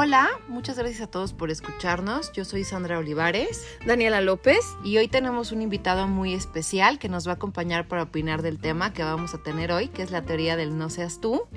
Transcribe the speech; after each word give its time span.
Hola, 0.00 0.28
muchas 0.46 0.78
gracias 0.78 1.00
a 1.00 1.10
todos 1.10 1.32
por 1.32 1.50
escucharnos. 1.50 2.30
Yo 2.30 2.44
soy 2.44 2.62
Sandra 2.62 3.00
Olivares 3.00 3.66
Daniela 3.84 4.20
López. 4.20 4.64
y 4.84 4.96
hoy 4.96 5.08
tenemos 5.08 5.50
un 5.50 5.60
invitado 5.60 6.06
muy 6.06 6.34
especial 6.34 7.00
que 7.00 7.08
nos 7.08 7.26
va 7.26 7.32
a 7.32 7.34
acompañar 7.34 7.88
para 7.88 8.04
opinar 8.04 8.42
del 8.42 8.60
tema 8.60 8.92
que 8.92 9.02
vamos 9.02 9.34
a 9.34 9.42
tener 9.42 9.72
hoy, 9.72 9.88
que 9.88 10.02
es 10.02 10.12
la 10.12 10.22
teoría 10.22 10.54
del 10.54 10.78
no 10.78 10.88
seas 10.88 11.20
tú. 11.20 11.48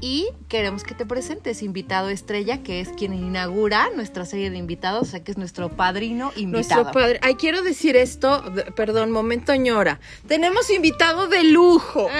Y 0.00 0.30
queremos 0.48 0.84
que 0.84 0.94
te 0.94 1.04
presentes, 1.04 1.62
invitado 1.62 2.08
estrella, 2.08 2.62
que 2.62 2.80
es 2.80 2.88
quien 2.88 3.12
inaugura 3.12 3.90
nuestra 3.94 4.24
serie 4.24 4.48
de 4.48 4.56
invitados, 4.56 5.08
o 5.08 5.10
sea 5.10 5.22
que 5.22 5.32
es 5.32 5.36
nuestro 5.36 5.68
padrino 5.68 6.32
invitado. 6.34 6.82
Nuestro 6.82 6.92
padre. 6.92 7.20
Ay, 7.22 7.34
quiero 7.34 7.60
decir 7.60 7.94
esto, 7.94 8.42
perdón, 8.74 9.10
momento 9.10 9.54
ñora. 9.54 10.00
Tenemos 10.26 10.70
invitado 10.70 11.28
de 11.28 11.44
lujo. 11.44 12.08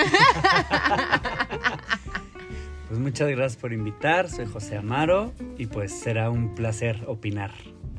Pues 2.88 3.00
muchas 3.00 3.28
gracias 3.30 3.60
por 3.60 3.72
invitar, 3.72 4.30
soy 4.30 4.46
José 4.46 4.76
Amaro 4.76 5.32
y 5.58 5.66
pues 5.66 5.92
será 5.92 6.30
un 6.30 6.54
placer 6.54 7.02
opinar 7.08 7.50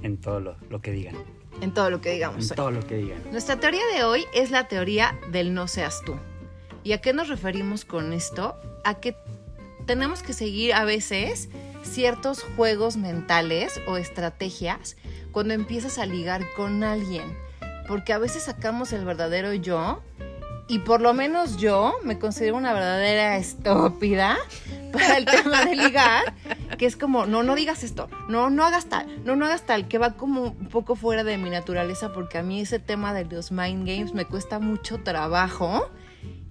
en 0.02 0.18
todo 0.18 0.40
lo, 0.40 0.56
lo 0.70 0.82
que 0.82 0.92
digan. 0.92 1.16
En 1.62 1.74
todo 1.74 1.90
lo 1.90 2.00
que 2.00 2.12
digamos 2.12 2.46
En 2.46 2.52
hoy. 2.52 2.56
todo 2.56 2.72
lo 2.72 2.80
que 2.88 2.96
digan. 2.96 3.22
Nuestra 3.32 3.60
teoría 3.60 3.82
de 3.94 4.04
hoy 4.04 4.26
es 4.34 4.50
la 4.52 4.68
teoría 4.68 5.20
del 5.32 5.54
no 5.54 5.68
seas 5.68 6.02
tú. 6.06 6.16
¿Y 6.84 6.94
a 6.94 7.02
qué 7.02 7.12
nos 7.12 7.28
referimos 7.28 7.84
con 7.84 8.14
esto? 8.14 8.56
A 8.86 9.00
que 9.00 9.16
tenemos 9.86 10.24
que 10.24 10.32
seguir 10.32 10.74
a 10.74 10.86
veces 10.86 11.50
ciertos 11.84 12.44
juegos 12.56 12.96
mentales 12.96 13.82
o 13.88 13.98
estrategias 13.98 14.96
cuando 15.32 15.54
empiezas 15.54 15.98
a 15.98 16.06
ligar 16.06 16.46
con 16.56 16.84
alguien. 16.84 17.38
Porque 17.88 18.14
a 18.14 18.20
veces 18.20 18.44
sacamos 18.44 18.94
el 18.94 19.04
verdadero 19.04 19.54
yo 19.54 20.02
y 20.68 20.80
por 20.80 21.02
lo 21.02 21.14
menos 21.14 21.58
yo 21.58 21.96
me 22.04 22.20
considero 22.20 22.58
una 22.58 22.74
verdadera 22.74 23.38
estúpida 23.38 24.38
para 24.92 25.18
el 25.18 25.26
tema 25.26 25.66
de 25.66 25.76
ligar, 25.76 26.34
que 26.78 26.86
es 26.86 26.98
como, 26.98 27.26
no, 27.26 27.44
no 27.44 27.56
digas 27.56 27.84
esto, 27.84 28.10
no, 28.28 28.50
no 28.50 28.66
hagas 28.66 28.88
tal, 28.88 29.24
no, 29.24 29.36
no 29.36 29.46
hagas 29.46 29.66
tal, 29.66 29.88
que 29.88 29.98
va 29.98 30.14
como 30.14 30.42
un 30.44 30.68
poco 30.68 30.96
fuera 30.96 31.24
de 31.24 31.38
mi 31.38 31.50
naturaleza 31.50 32.12
porque 32.12 32.38
a 32.38 32.44
mí 32.44 32.62
ese 32.62 32.80
tema 32.80 33.14
de 33.14 33.26
los 33.26 33.52
mind 33.52 33.88
games 33.88 34.14
me 34.14 34.26
cuesta 34.26 34.60
mucho 34.60 35.00
trabajo 35.00 35.90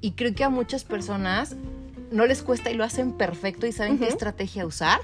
y 0.01 0.13
creo 0.13 0.35
que 0.35 0.45
a 0.45 0.51
muchas 0.51 0.85
personas 0.85 1.57
no 2.11 2.27
les 2.27 2.43
cuesta 2.43 2.71
y 2.71 2.75
lo 2.75 2.85
hacen 2.85 3.13
perfecto 3.13 3.67
y 3.67 3.73
saben 3.73 3.99
qué 3.99 4.07
estrategia 4.07 4.67
usar, 4.67 5.01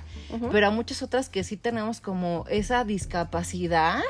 pero 0.50 0.68
a 0.68 0.70
muchas 0.70 1.02
otras 1.02 1.28
que 1.28 1.44
sí 1.44 1.56
tenemos 1.56 2.00
como 2.00 2.44
esa 2.48 2.84
discapacidad 2.84 4.00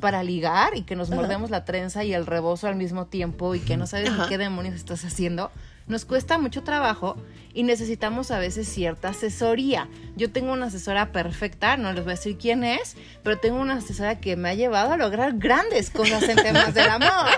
para 0.00 0.22
ligar 0.22 0.76
y 0.76 0.82
que 0.82 0.96
nos 0.96 1.10
mordemos 1.10 1.50
la 1.50 1.64
trenza 1.64 2.04
y 2.04 2.12
el 2.12 2.26
rebozo 2.26 2.66
al 2.66 2.76
mismo 2.76 3.06
tiempo 3.06 3.54
y 3.54 3.60
que 3.60 3.76
no 3.76 3.86
sabes 3.86 4.10
ni 4.12 4.28
qué 4.28 4.38
demonios 4.38 4.74
estás 4.74 5.04
haciendo, 5.04 5.50
nos 5.90 6.04
cuesta 6.06 6.38
mucho 6.38 6.62
trabajo 6.62 7.16
y 7.52 7.64
necesitamos 7.64 8.30
a 8.30 8.38
veces 8.38 8.68
cierta 8.68 9.08
asesoría. 9.08 9.88
Yo 10.16 10.30
tengo 10.30 10.52
una 10.52 10.66
asesora 10.66 11.12
perfecta, 11.12 11.76
no 11.76 11.92
les 11.92 12.04
voy 12.04 12.12
a 12.12 12.16
decir 12.16 12.38
quién 12.38 12.62
es, 12.64 12.96
pero 13.22 13.38
tengo 13.38 13.60
una 13.60 13.74
asesora 13.74 14.20
que 14.20 14.36
me 14.36 14.48
ha 14.50 14.54
llevado 14.54 14.92
a 14.92 14.96
lograr 14.96 15.34
grandes 15.36 15.90
cosas 15.90 16.22
en 16.28 16.36
temas 16.36 16.72
del 16.74 16.88
amor. 16.88 17.28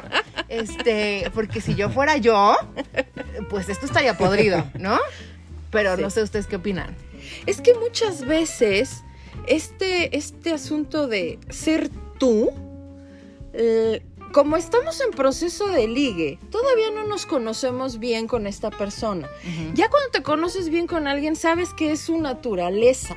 Este, 0.48 1.30
porque 1.34 1.60
si 1.62 1.74
yo 1.74 1.88
fuera 1.88 2.18
yo, 2.18 2.54
pues 3.48 3.68
esto 3.70 3.86
estaría 3.86 4.16
podrido, 4.18 4.64
¿no? 4.78 4.98
Pero 5.70 5.96
Sí. 5.96 6.02
no 6.02 6.10
sé 6.10 6.22
ustedes 6.22 6.46
qué 6.46 6.56
opinan. 6.56 6.94
Es 7.46 7.62
que 7.62 7.72
muchas 7.74 8.26
veces 8.26 9.02
este, 9.46 10.14
este 10.16 10.52
asunto 10.52 11.08
de 11.08 11.38
ser 11.48 11.88
tú, 12.18 12.50
eh, 13.54 14.02
como 14.32 14.56
estamos 14.56 15.00
en 15.00 15.10
proceso 15.10 15.68
de 15.68 15.86
ligue, 15.88 16.38
todavía 16.50 16.90
no 16.90 17.04
nos 17.06 17.26
conocemos 17.26 17.98
bien 17.98 18.26
con 18.26 18.46
esta 18.46 18.70
persona. 18.70 19.28
Ya 19.74 19.88
cuando 19.88 20.10
te 20.10 20.22
conoces 20.22 20.68
bien 20.68 20.86
con 20.86 21.06
alguien, 21.06 21.36
sabes 21.36 21.72
que 21.74 21.92
es 21.92 22.00
su 22.00 22.18
naturaleza. 22.20 23.16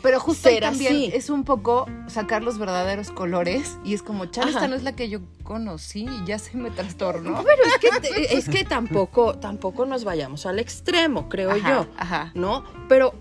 Pero 0.00 0.20
justo 0.20 0.48
ahí 0.48 0.60
también 0.60 0.92
así. 0.94 1.10
es 1.12 1.28
un 1.28 1.42
poco 1.42 1.86
sacar 2.06 2.44
los 2.44 2.56
verdaderos 2.58 3.10
colores 3.10 3.78
y 3.84 3.94
es 3.94 4.02
como, 4.02 4.26
chale, 4.26 4.52
esta 4.52 4.68
no 4.68 4.76
es 4.76 4.84
la 4.84 4.94
que 4.94 5.08
yo 5.08 5.18
conocí 5.42 6.02
y 6.08 6.24
ya 6.24 6.38
se 6.38 6.56
me 6.56 6.70
trastornó. 6.70 7.42
Pero 7.44 7.62
es 7.64 7.78
que, 7.78 8.00
te- 8.08 8.36
es 8.38 8.48
que 8.48 8.62
tampoco, 8.64 9.34
tampoco 9.40 9.86
nos 9.86 10.04
vayamos 10.04 10.46
al 10.46 10.60
extremo, 10.60 11.28
creo 11.28 11.50
Ajá, 11.50 11.68
yo. 11.68 11.86
Ajá. 11.96 12.30
¿no? 12.34 12.62
Pero 12.88 13.12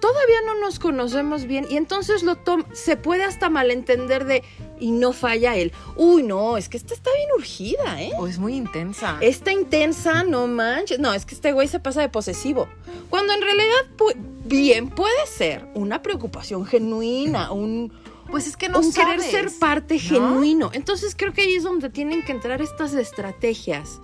todavía 0.00 0.40
no 0.46 0.54
nos 0.58 0.78
conocemos 0.78 1.44
bien 1.44 1.66
y 1.68 1.76
entonces 1.76 2.22
lo 2.22 2.38
se 2.72 2.96
puede 2.96 3.24
hasta 3.24 3.50
malentender 3.50 4.24
de 4.24 4.42
y 4.80 4.90
no 4.92 5.12
falla 5.12 5.56
él. 5.56 5.72
Uy, 5.96 6.22
no, 6.22 6.56
es 6.56 6.68
que 6.68 6.76
esta 6.76 6.94
está 6.94 7.10
bien 7.16 7.28
urgida, 7.36 8.02
¿eh? 8.02 8.12
O 8.18 8.26
es 8.26 8.38
muy 8.38 8.54
intensa. 8.54 9.18
Esta 9.20 9.52
intensa, 9.52 10.22
no 10.24 10.46
manches. 10.46 10.98
No, 10.98 11.12
es 11.14 11.24
que 11.26 11.34
este 11.34 11.52
güey 11.52 11.68
se 11.68 11.80
pasa 11.80 12.00
de 12.00 12.08
posesivo. 12.08 12.68
Cuando 13.10 13.32
en 13.32 13.40
realidad 13.42 13.76
pu- 13.96 14.14
bien 14.44 14.88
puede 14.88 15.26
ser 15.26 15.66
una 15.74 16.02
preocupación 16.02 16.64
genuina, 16.66 17.52
un, 17.52 17.92
pues 18.30 18.46
es 18.46 18.56
que 18.56 18.68
no 18.68 18.80
un 18.80 18.92
querer 18.92 19.20
ser 19.20 19.50
parte 19.58 19.94
¿no? 19.94 20.00
genuino. 20.00 20.70
Entonces 20.72 21.14
creo 21.16 21.32
que 21.32 21.42
ahí 21.42 21.54
es 21.54 21.62
donde 21.62 21.90
tienen 21.90 22.24
que 22.24 22.32
entrar 22.32 22.60
estas 22.62 22.92
estrategias. 22.94 24.00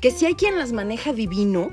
Que 0.00 0.10
si 0.12 0.26
hay 0.26 0.34
quien 0.34 0.56
las 0.58 0.72
maneja 0.72 1.12
divino, 1.12 1.70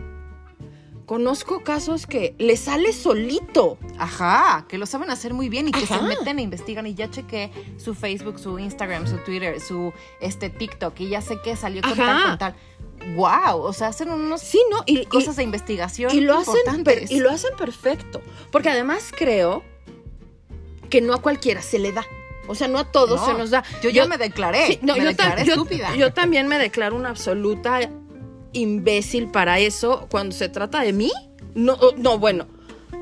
conozco 1.06 1.64
casos 1.64 2.06
que 2.08 2.36
le 2.38 2.58
sale 2.58 2.94
solito. 2.94 3.78
Ajá, 3.98 4.66
que 4.68 4.78
lo 4.78 4.86
saben 4.86 5.10
hacer 5.10 5.34
muy 5.34 5.50
bien 5.50 5.68
y 5.68 5.72
que 5.72 5.84
Ajá. 5.84 5.98
se 6.00 6.04
meten 6.04 6.40
e 6.40 6.42
investigan 6.42 6.88
y 6.88 6.94
ya 6.96 7.10
chequé 7.10 7.52
su 7.78 7.94
Facebook, 7.96 8.40
su 8.40 8.58
Instagram, 8.60 9.08
su 9.08 9.18
Twitter, 9.18 9.60
su 9.62 9.94
este 10.22 10.50
TikTok 10.50 11.00
y 11.00 11.10
ya 11.10 11.22
sé 11.22 11.40
que 11.44 11.56
salió 11.56 11.82
con 11.82 11.92
Ajá. 11.92 12.06
tal 12.06 12.24
con 12.30 12.38
tal. 12.38 12.56
Wow, 13.16 13.62
o 13.62 13.74
sea, 13.74 13.88
hacen 13.90 14.10
unos 14.10 14.42
Sí, 14.42 14.60
¿no? 14.72 14.82
Y, 14.86 15.02
y- 15.02 15.06
cosas 15.06 15.36
de 15.36 15.44
investigación 15.44 16.12
y 16.16 16.22
lo 16.22 16.38
hacen 16.38 16.56
y 17.10 17.20
lo 17.20 17.30
hacen 17.30 17.56
perfecto. 17.58 18.22
Porque 18.52 18.70
además 18.70 19.12
creo 19.16 19.64
que 20.90 21.02
no 21.02 21.14
a 21.14 21.22
cualquiera 21.22 21.62
se 21.62 21.78
le 21.80 21.92
da. 21.92 22.06
O 22.48 22.54
sea, 22.56 22.68
no 22.68 22.78
a 22.78 22.92
todos 22.92 23.20
No, 23.22 23.26
se 23.26 23.34
nos 23.34 23.50
da. 23.50 23.64
yo 23.82 23.90
ya 23.90 24.06
me 24.08 24.18
declaré, 24.18 24.68
Sí, 24.68 24.80
no, 24.84 24.94
me 24.94 25.00
yo, 25.02 25.08
declaré 25.10 25.42
tam- 25.42 25.46
yo- 25.46 25.54
estúpida. 25.54 25.96
yo 25.96 26.14
también 26.14 26.48
me 26.48 26.58
declaro 26.60 26.96
una 26.96 27.10
absoluta 27.10 27.80
imbécil 28.56 29.28
para 29.30 29.60
eso. 29.60 30.08
Cuando 30.10 30.36
se 30.36 30.50
trata 30.50 30.82
de 30.82 30.94
mí, 30.94 31.12
no, 31.54 31.78
no 31.98 32.18
bueno, 32.18 32.48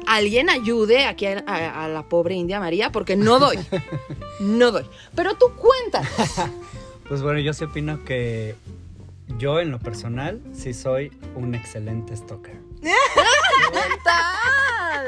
alguien 0.07 0.49
ayude 0.49 1.05
aquí 1.05 1.25
a, 1.27 1.43
a- 1.47 1.85
a 1.85 1.87
la 1.87 2.03
pobre 2.09 2.35
India 2.35 2.59
María 2.59 2.91
porque 2.91 3.15
no 3.15 3.39
doy. 3.39 3.57
no 4.39 4.71
doy. 4.71 4.85
Pero 5.15 5.35
tú 5.35 5.45
cuentas. 5.55 6.07
Pues 7.07 7.21
bueno, 7.21 7.39
yo 7.41 7.51
sí 7.53 7.65
opino 7.65 8.03
que 8.05 8.55
yo 9.37 9.59
en 9.59 9.71
lo 9.71 9.77
personal 9.79 10.39
sí 10.53 10.73
soy 10.73 11.11
un 11.35 11.53
excelente 11.53 12.15
stalker. 12.15 12.57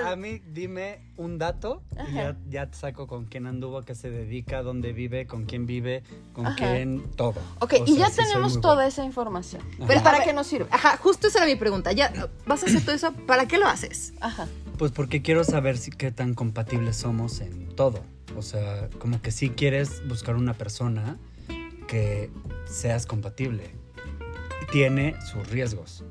A 0.06 0.16
mí 0.16 0.42
dime 0.48 1.02
un 1.18 1.38
dato 1.38 1.84
y 2.10 2.14
ya, 2.14 2.38
ya 2.50 2.70
te 2.70 2.78
saco 2.78 3.08
con 3.08 3.26
quién 3.26 3.48
anduvo, 3.48 3.80
a 3.80 3.86
qué 3.86 3.96
se 3.96 4.10
dedica, 4.10 4.62
dónde 4.62 4.94
vive, 4.94 5.28
con 5.28 5.46
quién 5.46 5.66
vive, 5.66 6.04
con 6.34 6.48
Ajá. 6.48 6.56
quién, 6.56 7.12
todo. 7.16 7.42
Ok, 7.60 7.74
O 7.82 7.84
y 7.86 7.96
sea, 7.96 8.08
ya 8.08 8.10
sí 8.10 8.22
tenemos 8.24 8.62
toda 8.62 8.88
esa 8.88 9.04
información. 9.04 9.62
Ajá. 9.76 9.86
Pero 9.88 10.04
¿para 10.04 10.24
qué 10.24 10.34
nos 10.34 10.48
sirve? 10.48 10.68
Ajá, 10.72 10.98
justo 10.98 11.28
esa 11.28 11.40
era 11.40 11.48
mi 11.48 11.56
pregunta. 11.56 11.92
Ya 11.92 12.30
vas 12.46 12.64
a 12.64 12.66
hacer 12.68 12.84
todo 12.84 12.96
eso, 12.96 13.14
¿para 13.14 13.48
qué 13.48 13.58
lo 13.58 13.68
haces? 13.68 14.14
Ajá. 14.22 14.48
Pues 14.78 14.92
porque 14.92 15.22
quiero 15.22 15.44
saber 15.44 15.78
si 15.78 15.92
qué 15.92 16.12
tan 16.12 16.34
compatibles 16.34 16.98
somos 16.98 17.42
en 17.42 17.70
todo. 17.76 18.02
O 18.38 18.42
sea, 18.42 18.90
como 19.00 19.22
que 19.22 19.32
si 19.32 19.50
quieres 19.50 20.06
buscar 20.08 20.36
una 20.36 20.54
persona 20.54 21.18
que 21.88 22.30
seas 22.66 23.06
compatible. 23.06 23.76
Tiene 24.72 25.16
sus 25.22 25.48
riesgos. 25.50 26.04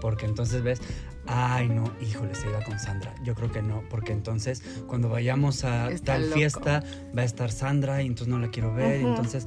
Porque 0.00 0.26
entonces 0.26 0.62
ves, 0.62 0.80
ay 1.26 1.68
no, 1.68 1.90
híjole, 2.00 2.34
se 2.34 2.48
iba 2.48 2.62
con 2.62 2.78
Sandra. 2.78 3.14
Yo 3.24 3.34
creo 3.34 3.50
que 3.50 3.62
no, 3.62 3.82
porque 3.90 4.12
entonces 4.12 4.62
cuando 4.86 5.08
vayamos 5.08 5.64
a 5.64 5.90
Está 5.90 6.14
tal 6.14 6.22
loco. 6.24 6.34
fiesta 6.34 6.84
va 7.16 7.22
a 7.22 7.24
estar 7.24 7.50
Sandra 7.50 8.02
y 8.02 8.06
entonces 8.06 8.28
no 8.28 8.38
la 8.38 8.48
quiero 8.50 8.72
ver. 8.74 9.00
entonces, 9.00 9.46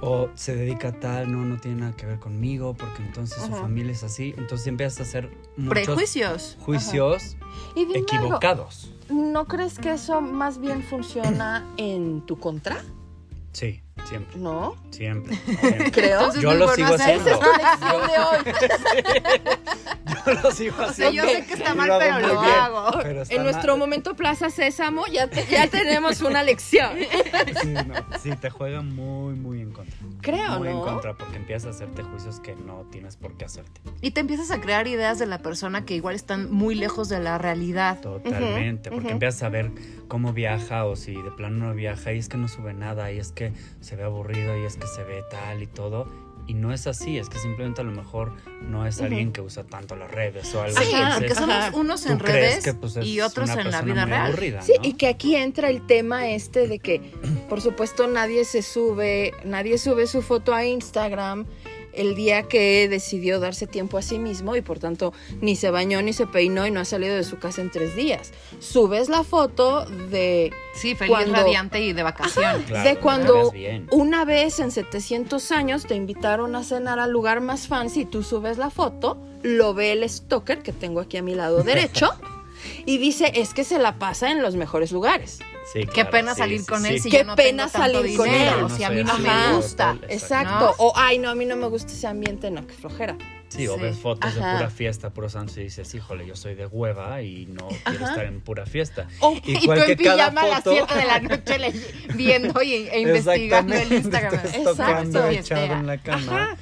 o 0.00 0.30
se 0.34 0.56
dedica 0.56 0.88
a 0.88 0.92
tal, 0.92 1.30
no, 1.30 1.44
no 1.44 1.58
tiene 1.60 1.80
nada 1.82 1.96
que 1.96 2.06
ver 2.06 2.18
conmigo, 2.18 2.74
porque 2.74 3.02
entonces 3.02 3.42
su 3.42 3.50
familia 3.52 3.92
es 3.92 4.02
así. 4.02 4.34
Entonces 4.36 4.66
empiezas 4.66 5.00
a 5.00 5.02
hacer 5.02 5.30
muchos 5.56 5.84
Prejuicios. 5.84 6.56
juicios 6.60 7.36
Y 7.76 7.80
algo, 7.82 7.94
equivocados. 7.96 8.92
¿no 9.10 9.44
crees 9.46 9.78
que 9.78 9.92
eso 9.92 10.20
más 10.22 10.58
bien 10.58 10.82
funciona 10.82 11.66
en 11.76 12.22
tu 12.26 12.38
contra? 12.38 12.82
Sí, 13.52 13.82
siempre, 14.12 14.38
¿No? 14.38 14.76
siempre. 14.90 15.36
siempre. 15.60 15.90
Creo. 15.90 16.18
Entonces, 16.18 16.42
Yo 16.42 16.54
lo 16.54 16.68
sigo 16.74 16.94
haciendo. 16.94 17.24
de 17.24 17.34
hoy. 17.34 18.44
Yo 20.26 20.32
lo 20.42 20.50
sigo 20.50 20.76
O 20.82 20.92
sea, 20.92 21.10
yo 21.10 21.24
sé 21.24 21.44
que 21.46 21.54
está 21.54 21.74
mal, 21.74 21.90
pero 21.98 22.18
lo 22.20 22.40
bien, 22.40 22.54
hago. 22.54 22.90
pero 23.02 23.22
En 23.28 23.42
nuestro 23.42 23.72
mal. 23.72 23.78
momento 23.80 24.14
Plaza 24.14 24.50
Sésamo 24.50 25.06
ya, 25.06 25.28
te- 25.28 25.46
ya 25.46 25.66
tenemos 25.68 26.20
una 26.22 26.42
lección. 26.42 26.96
Sí, 27.62 27.68
no, 27.72 27.94
sí, 28.22 28.30
te 28.36 28.50
juega 28.50 28.82
muy, 28.82 29.34
muy 29.34 29.60
en 29.60 29.72
contra. 29.72 29.94
Creo, 30.20 30.58
muy 30.58 30.68
en 30.68 30.74
¿no? 30.74 30.82
contra 30.84 31.14
porque 31.14 31.36
empiezas 31.36 31.66
a 31.66 31.70
hacerte 31.76 32.02
juicios 32.02 32.40
que 32.40 32.54
no 32.54 32.86
tienes 32.90 33.16
por 33.16 33.36
qué 33.36 33.44
hacerte. 33.44 33.80
Y 34.00 34.12
te 34.12 34.20
empiezas 34.20 34.50
a 34.50 34.60
crear 34.60 34.86
ideas 34.86 35.18
de 35.18 35.26
la 35.26 35.38
persona 35.38 35.84
que 35.84 35.94
igual 35.94 36.14
están 36.14 36.50
muy 36.50 36.74
lejos 36.74 37.08
de 37.08 37.20
la 37.20 37.38
realidad. 37.38 38.00
Totalmente, 38.00 38.90
porque 38.90 39.10
empiezas 39.12 39.42
a 39.42 39.48
ver 39.48 39.70
cómo 40.08 40.32
viaja 40.32 40.84
o 40.84 40.96
si 40.96 41.14
de 41.14 41.30
plano 41.30 41.66
no 41.68 41.74
viaja 41.74 42.12
y 42.12 42.18
es 42.18 42.28
que 42.28 42.36
no 42.36 42.48
sube 42.48 42.74
nada 42.74 43.10
y 43.12 43.18
es 43.18 43.32
que 43.32 43.52
se 43.80 43.96
ve 43.96 44.04
aburrido 44.04 44.56
y 44.60 44.64
es 44.64 44.76
que 44.76 44.86
se 44.86 45.02
ve 45.04 45.22
tal 45.30 45.62
y 45.62 45.66
todo 45.66 46.06
Y 46.46 46.54
no 46.54 46.72
es 46.72 46.86
así, 46.86 47.18
es 47.18 47.28
que 47.28 47.38
simplemente 47.38 47.80
a 47.80 47.84
lo 47.84 47.92
mejor 47.92 48.32
no 48.62 48.84
es 48.86 49.00
alguien 49.00 49.32
que 49.32 49.40
usa 49.40 49.62
tanto 49.64 49.94
las 49.94 50.10
redes 50.10 50.52
o 50.54 50.62
algo. 50.62 50.76
Sí, 50.80 50.92
Ajá, 50.94 51.18
porque 51.18 51.34
somos 51.34 51.56
unos 51.74 52.04
en 52.06 52.18
redes 52.18 52.64
que, 52.64 52.74
pues, 52.74 52.96
es 52.96 53.06
y 53.06 53.20
otros 53.20 53.48
en 53.50 53.70
la 53.70 53.82
vida 53.82 54.04
real. 54.04 54.26
aburrida, 54.26 54.62
Sí, 54.62 54.74
¿no? 54.76 54.88
y 54.88 54.94
que 54.94 55.06
aquí 55.06 55.36
entra 55.36 55.70
el 55.70 55.86
tema 55.86 56.28
este 56.30 56.66
de 56.66 56.78
que, 56.80 57.00
por 57.48 57.60
supuesto, 57.60 58.06
nadie 58.08 58.44
se 58.44 58.62
sube, 58.62 59.32
nadie 59.44 59.78
sube 59.78 60.06
su 60.06 60.20
foto 60.20 60.52
a 60.54 60.64
Instagram 60.64 61.46
el 61.92 62.14
día 62.14 62.44
que 62.44 62.88
decidió 62.88 63.40
darse 63.40 63.66
tiempo 63.66 63.98
a 63.98 64.02
sí 64.02 64.18
mismo 64.18 64.56
y 64.56 64.62
por 64.62 64.78
tanto 64.78 65.12
ni 65.40 65.56
se 65.56 65.70
bañó 65.70 66.00
ni 66.02 66.12
se 66.12 66.26
peinó 66.26 66.66
y 66.66 66.70
no 66.70 66.80
ha 66.80 66.84
salido 66.84 67.14
de 67.14 67.24
su 67.24 67.38
casa 67.38 67.60
en 67.60 67.70
tres 67.70 67.94
días. 67.96 68.32
Subes 68.60 69.08
la 69.08 69.24
foto 69.24 69.84
de, 69.84 70.52
Sí, 70.74 70.94
feliz, 70.94 71.10
Cuando- 71.10 71.34
radiante 71.34 71.80
y 71.80 71.92
de 71.92 72.02
vacaciones. 72.02 72.66
Claro, 72.66 72.88
de 72.88 72.96
cuando 72.96 73.52
una 73.90 74.24
vez 74.24 74.58
en 74.58 74.70
700 74.70 75.52
años 75.52 75.86
te 75.86 75.94
invitaron 75.94 76.56
a 76.56 76.64
cenar 76.64 76.98
al 76.98 77.10
lugar 77.10 77.40
más 77.40 77.68
fancy 77.68 78.00
y 78.00 78.04
tú 78.06 78.22
subes 78.22 78.56
la 78.58 78.70
foto, 78.70 79.18
lo 79.42 79.74
ve 79.74 79.92
el 79.92 80.08
stalker 80.08 80.62
que 80.62 80.72
tengo 80.72 81.00
aquí 81.00 81.16
a 81.18 81.22
mi 81.22 81.34
lado 81.34 81.62
derecho 81.62 82.10
y 82.86 82.98
dice 82.98 83.32
es 83.34 83.52
que 83.54 83.64
se 83.64 83.78
la 83.78 83.98
pasa 83.98 84.30
en 84.30 84.40
los 84.40 84.54
mejores 84.56 84.92
lugares. 84.92 85.40
Sí, 85.72 85.80
Qué 85.80 85.86
claro, 85.86 86.10
pena 86.10 86.34
sí, 86.34 86.38
salir 86.40 86.60
sí, 86.60 86.66
con 86.66 86.82
sí. 86.82 86.88
él 86.88 87.00
si 87.00 87.10
Qué 87.10 87.18
yo 87.18 87.24
no 87.24 87.36
pena 87.36 87.66
tengo 87.68 87.84
tanto 87.84 87.98
salir 88.00 88.16
con 88.16 88.24
dinero, 88.28 88.58
él. 88.58 88.64
o 88.64 88.68
si 88.68 88.84
a 88.84 88.90
mí 88.90 89.04
No 89.04 89.14
soy 89.16 89.22
me 89.24 89.52
gusta. 89.56 89.96
Exacto. 90.08 90.58
¿no? 90.66 90.70
O 90.78 90.92
ay, 90.96 91.18
no, 91.18 91.30
a 91.30 91.34
mí 91.34 91.44
no 91.44 91.56
me 91.56 91.66
gusta 91.68 91.92
ese 91.92 92.06
ambiente, 92.06 92.50
no, 92.50 92.66
qué 92.66 92.74
flojera. 92.74 93.16
Sí, 93.48 93.68
o 93.68 93.74
Sí. 93.76 93.82
ves 93.82 93.98
fotos 93.98 94.30
Ajá. 94.34 94.52
de 94.52 94.56
pura 94.58 94.70
fiesta, 94.70 95.10
puro 95.10 95.28
santo 95.28 95.60
y 95.60 95.64
dices, 95.64 95.94
híjole, 95.94 96.26
yo 96.26 96.34
soy 96.34 96.54
de 96.54 96.66
hueva 96.66 97.20
y 97.22 97.46
no 97.46 97.68
quiero 97.68 98.04
Ajá. 98.04 98.10
estar 98.12 98.24
en 98.26 98.40
pura 98.40 98.64
fiesta. 98.66 99.08
O- 99.20 99.34
Y, 99.36 99.40
tú 99.40 99.50
Igual 99.64 99.78
en 99.80 99.84
que 99.96 99.96
cada 100.04 100.16
pijama 100.30 100.40
a 100.42 100.46
las 100.48 100.64
foto- 100.64 100.72
7 100.88 100.94
de 100.96 101.04
la 101.04 101.20
noche 101.36 101.58
le- 101.58 101.74
viendo 102.14 102.62
y, 102.62 102.72
e 102.88 103.00
investigando 103.00 103.74
el 103.74 103.92
Instagram. 103.92 104.34
estás 104.34 104.54
Exacto. 104.56 104.74
tocando 104.74 105.26
en 105.28 105.86
la 105.86 105.98
cama. 105.98 106.42
Ajá. 106.44 106.56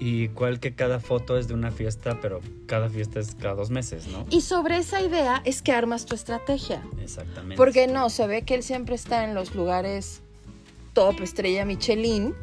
Y 0.00 0.24
igual 0.24 0.60
que 0.60 0.74
cada 0.74 1.00
foto 1.00 1.36
es 1.38 1.48
de 1.48 1.54
una 1.54 1.72
fiesta, 1.72 2.18
pero 2.22 2.40
cada 2.66 2.88
fiesta 2.88 3.18
es 3.18 3.34
cada 3.34 3.54
dos 3.54 3.70
meses, 3.70 4.06
¿no? 4.06 4.26
Y 4.30 4.42
sobre 4.42 4.76
esa 4.78 5.00
idea 5.02 5.42
es 5.44 5.60
que 5.60 5.72
armas 5.72 6.06
tu 6.06 6.14
estrategia. 6.14 6.82
Exactamente. 7.02 7.56
Porque 7.56 7.88
no, 7.88 8.08
se 8.08 8.26
ve 8.28 8.42
que 8.42 8.54
él 8.54 8.62
siempre 8.62 8.94
está 8.94 9.24
en 9.24 9.34
los 9.34 9.54
lugares 9.56 10.20
top, 10.92 11.20
estrella 11.20 11.64
Michelin. 11.64 12.34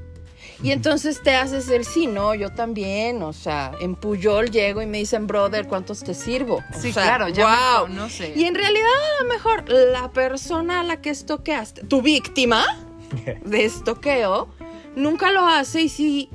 Y 0.64 0.72
entonces 0.72 1.22
te 1.22 1.36
haces 1.36 1.70
el 1.70 1.86
sí, 1.86 2.08
no, 2.08 2.34
yo 2.36 2.50
también. 2.52 3.24
O 3.24 3.34
sea, 3.34 3.72
en 3.80 3.96
Puyol 3.96 4.52
llego 4.52 4.82
y 4.82 4.86
me 4.86 4.98
dicen, 5.00 5.26
brother, 5.28 5.68
¿cuántos 5.68 6.04
te 6.04 6.14
sirvo? 6.14 6.58
O 6.58 6.80
Sí, 6.80 6.92
sea, 6.94 7.04
claro, 7.04 7.28
ya 7.30 7.46
wow. 7.80 7.88
me 7.88 7.96
conoce. 7.96 8.34
Y 8.36 8.46
en 8.46 8.56
realidad, 8.56 8.90
a 9.20 9.24
lo 9.24 9.30
mejor, 9.30 9.70
la 9.70 10.12
persona 10.12 10.82
a 10.82 10.84
la 10.84 11.02
que 11.02 11.10
estoqueaste, 11.10 11.86
tu 11.86 12.02
víctima 12.02 12.66
de 13.46 13.66
estoqueo, 13.66 14.50
nunca 14.96 15.32
lo 15.32 15.46
hace 15.46 15.82
y 15.82 15.90
sí 15.90 16.30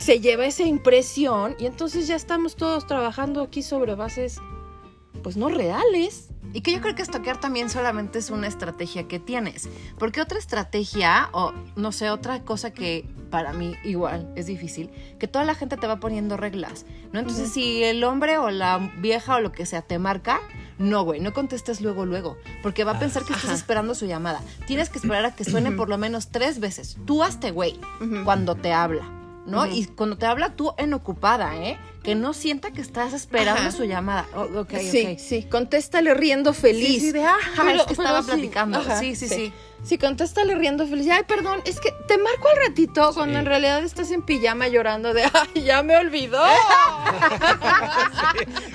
se 0.00 0.18
lleva 0.18 0.46
esa 0.46 0.64
impresión. 0.64 1.54
Y 1.58 1.66
entonces 1.66 2.08
ya 2.08 2.16
estamos 2.16 2.56
todos 2.56 2.86
trabajando 2.86 3.42
aquí 3.42 3.62
sobre 3.62 3.94
bases, 3.94 4.38
pues 5.22 5.36
no 5.36 5.48
reales. 5.48 6.30
Y 6.52 6.62
que 6.62 6.72
yo 6.72 6.80
creo 6.80 6.96
que 6.96 7.02
estoquear 7.02 7.38
también 7.38 7.70
solamente 7.70 8.18
es 8.18 8.30
una 8.30 8.48
estrategia 8.48 9.06
que 9.06 9.20
tienes. 9.20 9.68
Porque 9.98 10.20
otra 10.20 10.38
estrategia, 10.38 11.28
o 11.32 11.52
no 11.76 11.92
sé, 11.92 12.10
otra 12.10 12.42
cosa 12.42 12.72
que 12.72 13.06
para 13.30 13.52
mí 13.52 13.76
igual 13.84 14.32
es 14.34 14.46
difícil, 14.46 14.90
que 15.20 15.28
toda 15.28 15.44
la 15.44 15.54
gente 15.54 15.76
te 15.76 15.86
va 15.86 16.00
poniendo 16.00 16.36
reglas, 16.36 16.84
¿no? 17.12 17.20
Entonces, 17.20 17.52
si 17.52 17.84
el 17.84 18.02
hombre 18.02 18.38
o 18.38 18.50
la 18.50 18.92
vieja 18.98 19.36
o 19.36 19.40
lo 19.40 19.52
que 19.52 19.66
sea 19.66 19.82
te 19.82 20.00
marca, 20.00 20.40
no, 20.78 21.04
güey, 21.04 21.20
no 21.20 21.32
contestes 21.32 21.80
luego, 21.80 22.06
luego. 22.06 22.36
Porque 22.62 22.82
va 22.82 22.92
a 22.92 22.98
pensar 22.98 23.22
que 23.24 23.34
estás 23.34 23.52
esperando 23.52 23.94
su 23.94 24.06
llamada. 24.06 24.40
Tienes 24.66 24.88
que 24.88 24.98
esperar 24.98 25.24
a 25.26 25.36
que 25.36 25.44
suene 25.44 25.70
por 25.70 25.88
lo 25.88 25.98
menos 25.98 26.28
tres 26.28 26.58
veces. 26.58 26.96
Tú 27.04 27.22
hazte, 27.22 27.52
güey, 27.52 27.78
cuando 28.24 28.56
te 28.56 28.72
habla, 28.72 29.19
¿no? 29.46 29.62
Ujú. 29.64 29.72
Y 29.74 29.84
cuando 29.86 30.16
te 30.18 30.26
habla 30.26 30.54
tú 30.56 30.72
en 30.78 30.94
ocupada, 30.94 31.56
¿eh? 31.56 31.78
Que 32.02 32.14
no 32.14 32.32
sienta 32.32 32.70
que 32.70 32.80
estás 32.80 33.12
esperando 33.12 33.60
Ajá. 33.60 33.72
su 33.72 33.84
llamada. 33.84 34.26
Oh, 34.34 34.60
ok, 34.60 34.70
sí, 34.80 35.06
ok. 35.12 35.18
sí, 35.18 35.42
contéstale 35.50 36.14
riendo 36.14 36.52
feliz. 36.54 37.00
Sí, 37.02 37.06
sí, 37.08 37.12
de, 37.12 37.26
Pero- 37.56 37.80
es 37.80 37.82
que 37.86 37.92
estaba 37.92 38.22
sí, 38.22 38.26
platicando. 38.30 38.78
ajá, 38.78 38.98
sí, 38.98 39.14
sí, 39.16 39.28
sí, 39.28 39.52
Sí, 39.82 39.96
contéstale 39.98 40.54
riendo 40.54 40.86
feliz. 40.86 41.08
Ay, 41.10 41.22
perdón, 41.26 41.60
es 41.64 41.80
que 41.80 41.90
te 42.06 42.18
marco 42.18 42.48
al 42.54 42.68
ratito 42.68 43.12
cuando 43.14 43.38
en 43.38 43.46
realidad 43.46 43.82
estás 43.82 44.10
en 44.10 44.22
pijama 44.22 44.68
llorando 44.68 45.12
de, 45.14 45.24
ay, 45.24 45.62
ya 45.64 45.82
me 45.82 45.96
olvidó. 45.96 46.40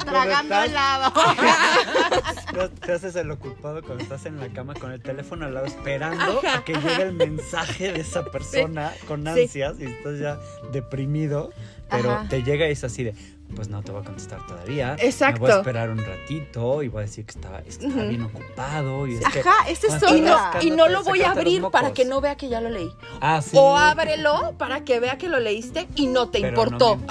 Tragando 0.06 0.56
estás- 0.56 0.70
helado. 0.70 1.14
Te- 2.54 2.70
Te 2.86 2.92
haces 2.94 3.16
el 3.16 3.32
ocupado 3.32 3.82
cuando 3.84 4.04
estás 4.04 4.26
en 4.26 4.40
la 4.40 4.48
cama 4.50 4.74
con 4.74 4.92
el 4.92 5.02
teléfono 5.02 5.46
al 5.46 5.54
lado 5.54 5.66
esperando 5.68 6.42
a 6.54 6.64
que 6.64 6.74
llegue 6.74 7.04
el 7.04 7.14
mensaje 7.14 7.92
de 7.92 8.02
esa 8.02 8.26
persona 8.26 8.92
con 9.08 9.24
Sí. 9.24 9.30
ansias 9.42 9.76
y 9.80 9.86
estás 9.86 10.20
ya 10.20 10.38
deprimido, 10.72 11.52
pero 11.90 12.12
Ajá. 12.12 12.28
te 12.30 12.44
llega 12.44 12.68
y 12.68 12.72
es 12.72 12.84
así 12.84 13.04
de, 13.04 13.16
pues 13.54 13.70
no 13.70 13.82
te 13.84 13.92
voy 13.92 14.02
a 14.02 14.06
contestar 14.06 14.46
todavía. 14.48 14.96
Exacto. 15.00 15.42
Me 15.42 15.48
voy 15.48 15.52
a 15.52 15.58
esperar 15.58 15.90
un 15.90 16.00
ratito 16.04 16.82
y 16.84 16.88
voy 16.88 17.00
a 17.00 17.06
decir 17.06 17.26
que 17.26 17.40
es 17.68 17.78
Ujú. 17.78 18.08
bien 18.08 18.24
ocupado. 18.24 19.06
Y 19.08 19.16
es 19.16 19.28
que, 19.30 19.40
Ajá, 19.42 19.70
ese 19.70 19.88
es 19.88 19.94
Ah, 20.04 20.16
Y 20.16 20.22
no, 20.22 20.38
y 20.62 20.70
no 20.72 20.88
lo 20.88 21.04
voy 21.04 21.22
a 21.22 21.32
abrir 21.32 21.64
para 21.72 21.94
que 21.94 22.06
no 22.06 22.22
vea 22.22 22.36
que 22.36 22.50
ya 22.50 22.60
lo 22.62 22.70
leí. 22.70 22.90
Ah, 23.22 23.42
sí. 23.42 23.56
O 23.60 23.78
ábrelo 23.78 24.56
para 24.58 24.84
que 24.84 25.00
vea 25.00 25.18
que 25.18 25.30
lo 25.30 25.40
leíste 25.40 25.88
y 25.96 26.08
no 26.08 26.30
te 26.30 26.42
Pero 26.42 26.56
no 26.56 26.64
importó. 26.64 26.98
me- 26.98 27.06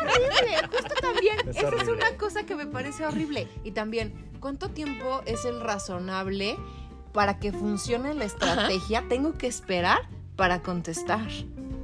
horrible. 0.00 0.68
Justo 0.70 0.94
también. 1.00 1.36
Es 1.48 1.56
Esa 1.56 1.68
es 1.82 1.88
una 1.88 2.16
cosa 2.16 2.44
que 2.44 2.54
me 2.54 2.66
parece 2.66 3.04
horrible. 3.04 3.48
Y 3.64 3.72
también, 3.72 4.30
¿cuánto 4.40 4.70
tiempo 4.70 5.22
es 5.26 5.44
el 5.44 5.60
razonable 5.60 6.56
para 7.12 7.38
que 7.38 7.52
funcione 7.52 8.14
la 8.14 8.24
estrategia? 8.24 9.04
Tengo 9.08 9.36
que 9.36 9.46
esperar 9.46 10.00
para 10.36 10.62
contestar. 10.62 11.26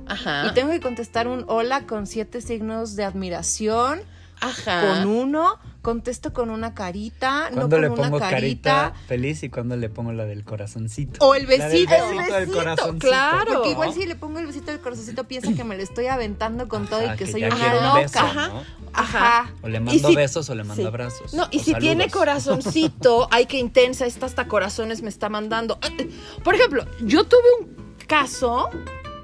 Ajá. 0.07 0.47
Y 0.47 0.55
tengo 0.55 0.71
que 0.73 0.81
contestar 0.81 1.29
un 1.29 1.45
hola 1.49 1.87
con 1.87 2.07
siete 2.07 2.41
signos 2.41 2.97
de 2.97 3.05
admiración. 3.05 4.01
Ajá. 4.39 4.83
Con 4.87 5.07
uno, 5.09 5.59
contesto 5.81 6.35
con 6.35 6.51
una 6.51 6.75
carita, 6.75 7.49
no 7.49 7.57
Cuando 7.57 7.77
con 7.77 7.81
le 7.81 7.89
una 7.89 7.97
pongo 8.03 8.19
carita. 8.19 8.93
carita 8.93 8.93
feliz 9.09 9.43
y 9.43 9.49
cuando 9.49 9.77
le 9.77 9.89
pongo 9.89 10.13
la 10.13 10.27
del 10.27 10.45
corazoncito. 10.45 11.25
O 11.27 11.35
el 11.35 11.45
La 11.45 11.69
del 11.69 11.87
besito. 11.87 11.91
besito 11.91 12.11
El 12.11 12.17
del 12.27 12.35
besito, 12.41 12.59
corazoncito. 12.59 13.07
claro. 13.09 13.53
Porque 13.55 13.71
igual 13.71 13.95
si 13.95 14.05
le 14.05 14.15
pongo 14.15 14.39
el 14.39 14.47
besito 14.47 14.73
del 14.73 14.81
corazoncito 14.81 15.25
piensa 15.25 15.55
que 15.55 15.65
me 15.65 15.75
lo 15.75 15.83
estoy 15.83 16.09
aventando 16.09 16.69
con 16.69 16.87
todo 16.87 17.01
y 17.01 17.07
Ajá, 17.07 17.17
que, 17.17 17.27
soy 17.33 17.41
ya 17.41 17.47
una 17.49 17.95
un 17.97 18.03
loca. 18.03 18.33
¿no? 18.51 18.63
Ajá. 18.93 19.51
O 19.63 19.69
le 19.69 19.81
mando 19.81 20.09
si- 20.11 20.15
besos 20.15 20.51
o 20.51 20.55
le 20.55 20.65
mando 20.65 20.83
sí. 20.83 20.87
abrazos. 20.87 21.33
No, 21.33 21.49
y 21.51 21.61
si 21.61 21.73
tiene 21.75 22.11
corazoncito, 22.11 23.29
ay, 23.31 23.47
qué 23.47 23.57
intensa, 23.59 24.05
esta 24.05 24.27
hasta 24.27 24.49
corazones 24.49 25.01
me 25.01 25.09
está 25.09 25.31
mandando. 25.31 25.79
Por 26.45 26.55
ejemplo, 26.55 26.85
yo 27.01 27.25
tuve 27.25 27.41
un 27.61 27.97
caso, 28.07 28.69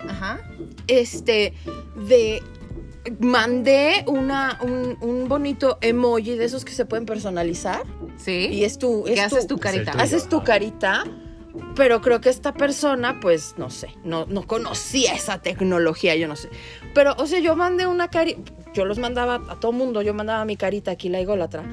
Ajá. 0.08 0.40
este, 0.86 1.54
de 2.08 2.42
mandé 3.20 4.04
una, 4.06 4.58
un, 4.62 4.96
un 5.00 5.28
bonito 5.28 5.78
emoji 5.80 6.36
de 6.36 6.44
esos 6.44 6.64
que 6.64 6.72
se 6.72 6.84
pueden 6.84 7.06
personalizar. 7.06 7.82
Sí. 8.16 8.48
Y 8.50 8.64
es 8.64 8.78
tu. 8.78 9.04
¿Qué 9.04 9.14
es 9.14 9.20
haces 9.20 9.46
tu- 9.46 9.56
tu 9.56 9.60
carita? 9.60 9.92
Tuyo. 9.92 10.04
Haces 10.04 10.28
tu 10.28 10.42
carita. 10.44 11.04
Pero 11.76 12.00
creo 12.00 12.20
que 12.22 12.30
esta 12.30 12.54
persona, 12.54 13.20
pues, 13.20 13.56
no 13.58 13.68
sé, 13.68 13.88
no, 14.04 14.24
no 14.24 14.46
conocía 14.46 15.12
esa 15.14 15.42
tecnología, 15.42 16.16
yo 16.16 16.26
no 16.26 16.34
sé. 16.34 16.48
Pero, 16.94 17.14
o 17.18 17.26
sea, 17.26 17.40
yo 17.40 17.54
mandé 17.56 17.86
una 17.86 18.08
carita, 18.08 18.52
yo 18.74 18.84
los 18.84 18.98
mandaba 18.98 19.40
a 19.48 19.56
todo 19.56 19.72
mundo, 19.72 20.02
yo 20.02 20.14
mandaba 20.14 20.44
mi 20.44 20.56
carita 20.56 20.90
aquí, 20.90 21.08
la 21.08 21.20
ególatra. 21.20 21.64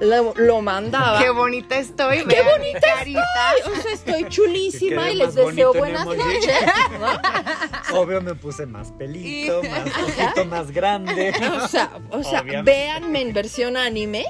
Lo, 0.00 0.34
lo 0.36 0.60
mandaba. 0.60 1.22
Qué 1.22 1.30
bonita 1.30 1.78
estoy. 1.78 2.24
Qué 2.26 2.42
bonita 2.42 2.80
carita. 2.96 3.24
O 3.66 3.82
sea, 3.82 3.92
estoy 3.92 4.24
chulísima 4.28 5.10
y 5.10 5.16
les 5.16 5.34
deseo 5.34 5.72
buenas 5.72 6.04
noches. 6.04 6.54
¿no? 7.00 7.98
Obvio 8.00 8.20
me 8.20 8.34
puse 8.34 8.66
más 8.66 8.92
pelito, 8.92 9.62
más 9.62 9.86
ojito 10.02 10.44
más 10.44 10.70
grande. 10.70 11.32
O 11.62 11.68
sea, 11.68 11.98
o 12.10 12.22
sea 12.22 12.40
Obviamente. 12.40 12.70
véanme 12.70 13.20
en 13.22 13.32
versión 13.32 13.76
anime, 13.76 14.26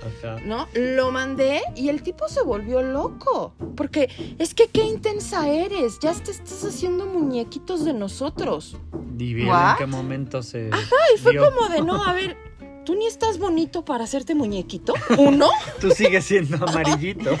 Ajá. 0.00 0.40
¿no? 0.44 0.68
Lo 0.74 1.10
mandé 1.10 1.62
y 1.76 1.88
el 1.88 2.02
tipo 2.02 2.28
se 2.28 2.42
volvió 2.42 2.82
loco. 2.82 3.54
Porque 3.76 4.08
es 4.38 4.54
que 4.54 4.68
qué 4.68 4.82
intensa 4.84 5.48
eres. 5.48 5.98
Ya 6.00 6.12
te 6.12 6.30
estás 6.30 6.64
haciendo 6.64 7.06
muñequitos 7.06 7.84
de 7.84 7.92
nosotros. 7.92 8.76
Y 9.18 9.34
bien 9.34 9.48
en 9.48 9.76
qué 9.78 9.86
momento 9.86 10.42
se. 10.42 10.70
Y 11.14 11.18
fue 11.18 11.32
dio. 11.32 11.44
como 11.44 11.68
de, 11.68 11.82
no, 11.82 12.04
a 12.04 12.12
ver, 12.12 12.36
¿tú 12.84 12.94
ni 12.94 13.06
estás 13.06 13.38
bonito 13.38 13.84
para 13.84 14.04
hacerte 14.04 14.34
muñequito? 14.34 14.94
¿Uno? 15.18 15.50
Tú 15.80 15.90
sigues 15.90 16.24
siendo 16.24 16.56
amarillito. 16.56 17.30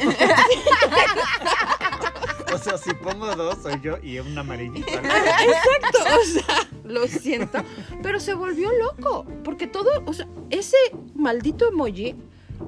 sea, 2.64 2.78
si 2.78 2.92
pongo 2.94 3.34
dos, 3.36 3.58
soy 3.62 3.80
yo 3.82 3.98
y 4.02 4.18
un 4.18 4.36
amarillito. 4.36 4.88
Exacto, 4.92 5.98
o 6.20 6.24
sea, 6.24 6.68
lo 6.84 7.06
siento. 7.06 7.58
Pero 8.02 8.18
se 8.20 8.34
volvió 8.34 8.70
loco. 8.72 9.26
Porque 9.44 9.66
todo, 9.66 9.90
o 10.06 10.12
sea, 10.12 10.26
ese 10.50 10.76
maldito 11.14 11.68
emoji 11.68 12.14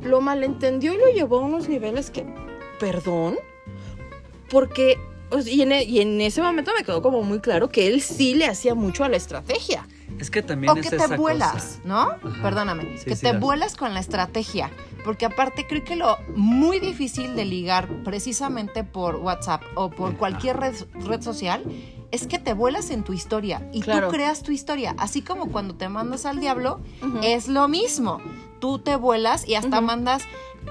lo 0.02 0.20
malentendió 0.20 0.92
y 0.94 0.98
lo 0.98 1.08
llevó 1.12 1.38
a 1.38 1.42
unos 1.42 1.68
niveles 1.68 2.10
que, 2.10 2.26
perdón, 2.78 3.36
porque, 4.50 4.98
y, 5.46 5.62
en, 5.62 5.72
e- 5.72 5.84
y 5.84 6.00
en 6.00 6.20
ese 6.20 6.42
momento 6.42 6.72
me 6.76 6.84
quedó 6.84 7.02
como 7.02 7.22
muy 7.22 7.40
claro 7.40 7.68
que 7.68 7.86
él 7.88 8.00
sí 8.00 8.34
le 8.34 8.46
hacía 8.46 8.74
mucho 8.74 9.04
a 9.04 9.08
la 9.08 9.16
estrategia. 9.16 9.86
Es 10.18 10.30
que 10.30 10.42
también 10.42 10.72
O 10.72 10.76
es 10.76 10.88
que 10.88 10.96
esa 10.96 11.08
te 11.08 11.16
vuelas, 11.16 11.52
cosa. 11.52 11.80
¿no? 11.84 12.00
Ajá. 12.00 12.18
Perdóname. 12.42 12.96
Sí, 12.98 13.04
que 13.04 13.16
sí, 13.16 13.22
te 13.22 13.26
dale. 13.28 13.38
vuelas 13.40 13.76
con 13.76 13.92
la 13.94 14.00
estrategia. 14.00 14.70
Porque 15.04 15.26
aparte 15.26 15.66
creo 15.68 15.84
que 15.84 15.94
lo 15.96 16.16
muy 16.34 16.80
difícil 16.80 17.36
de 17.36 17.44
ligar 17.44 17.88
precisamente 18.02 18.82
por 18.82 19.16
WhatsApp 19.16 19.62
o 19.74 19.90
por 19.90 20.10
Ajá. 20.10 20.18
cualquier 20.18 20.56
red, 20.58 20.74
red 20.94 21.22
social 21.22 21.62
es 22.10 22.26
que 22.26 22.38
te 22.38 22.54
vuelas 22.54 22.90
en 22.90 23.02
tu 23.04 23.12
historia 23.12 23.68
y 23.72 23.82
Claro. 23.82 24.08
tú 24.08 24.14
creas 24.14 24.42
tu 24.42 24.52
historia. 24.52 24.94
Así 24.98 25.22
como 25.22 25.50
cuando 25.52 25.74
te 25.74 25.88
mandas 25.88 26.24
al 26.26 26.40
diablo, 26.40 26.80
es 27.22 27.46
lo 27.48 27.68
mismo. 27.68 28.20
Tú 28.60 28.78
te 28.78 28.96
vuelas 28.96 29.46
y 29.46 29.54
hasta 29.54 29.80
mandas 29.80 30.22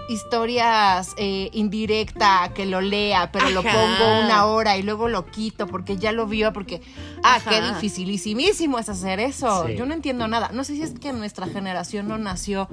historias 0.10 1.14
eh, 1.18 1.50
indirecta 1.54 2.52
que 2.54 2.66
lo 2.66 2.82
lea, 2.82 3.32
pero 3.32 3.50
lo 3.50 3.64
pongo 3.64 4.22
una 4.24 4.46
hora 4.46 4.78
y 4.78 4.84
luego 4.84 5.10
lo 5.10 5.26
quito 5.26 5.68
porque 5.68 5.98
ya 5.98 6.12
lo 6.12 6.28
vio, 6.28 6.54
porque, 6.54 6.82
ah, 7.24 7.36
Ajá. 7.36 7.50
qué 7.50 7.62
dificilísimísimo 7.62 8.80
es 8.80 8.90
hacer 8.90 9.20
eso. 9.20 9.66
Sí. 9.68 9.76
Yo 9.76 9.86
no 9.86 9.94
entiendo 9.94 10.28
nada. 10.28 10.52
No 10.54 10.64
sé 10.64 10.76
si 10.76 10.82
es 10.82 10.92
que 11.00 11.14
nuestra 11.14 11.48
generación 11.48 12.08
no 12.08 12.18
nació 12.18 12.70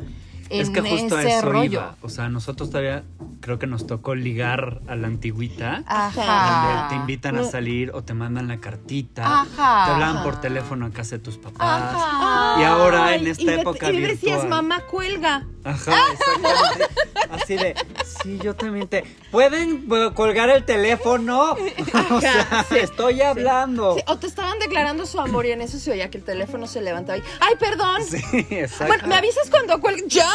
en 0.52 0.60
Es 0.62 0.70
que 0.70 0.80
justo 0.80 1.16
a 1.16 1.20
ese 1.22 1.38
eso 1.38 1.50
rollo. 1.50 1.64
iba. 1.72 1.96
O 2.02 2.08
sea, 2.08 2.28
nosotros 2.28 2.70
todavía 2.70 3.04
creo 3.40 3.58
que 3.58 3.66
nos 3.66 3.86
tocó 3.86 4.14
ligar 4.14 4.80
a 4.88 4.94
la 4.96 5.06
antigüita. 5.08 5.82
Ajá. 5.86 6.66
Donde 6.74 6.88
te 6.90 6.94
invitan 6.96 7.38
a 7.38 7.44
salir 7.44 7.90
o 7.94 8.02
te 8.02 8.14
mandan 8.14 8.48
la 8.48 8.58
cartita. 8.58 9.42
Ajá. 9.42 9.84
Te 9.86 9.90
hablaban 9.92 10.22
por 10.22 10.40
teléfono 10.40 10.86
en 10.86 10.92
casa 10.92 11.16
de 11.16 11.22
tus 11.22 11.38
papás. 11.38 11.94
Ajá. 11.94 12.60
Y 12.60 12.64
ahora 12.64 13.14
en 13.14 13.26
esta 13.26 13.42
y 13.42 13.48
época 13.48 13.90
Y 13.90 13.96
le 13.98 14.08
decías, 14.08 14.42
virtual. 14.42 14.48
mamá, 14.48 14.80
cuelga. 14.82 15.46
Ajá, 15.64 15.94
exactamente. 16.12 16.94
Así 17.30 17.54
de, 17.54 17.74
sí, 18.22 18.38
yo 18.42 18.54
también 18.56 18.88
te. 18.88 19.04
¿Pueden 19.30 19.86
colgar 20.14 20.50
el 20.50 20.64
teléfono? 20.64 21.52
o 22.10 22.20
sea, 22.20 22.66
sí, 22.68 22.76
estoy 22.78 23.22
hablando. 23.22 23.94
Sí, 23.96 24.02
o 24.06 24.18
te 24.18 24.26
estaban 24.26 24.58
declarando 24.58 25.06
su 25.06 25.20
amor 25.20 25.46
y 25.46 25.52
en 25.52 25.62
eso 25.62 25.78
se 25.78 25.92
oía 25.92 26.10
que 26.10 26.18
el 26.18 26.24
teléfono 26.24 26.66
se 26.66 26.80
levantaba 26.80 27.18
y, 27.18 27.22
¡ay, 27.40 27.54
perdón! 27.58 28.02
Sí, 28.04 28.46
exacto. 28.50 28.86
Bueno, 28.88 29.06
me 29.08 29.14
avisas 29.14 29.48
cuando 29.50 29.80
cuelgue. 29.80 30.04
¡Ya! 30.08 30.28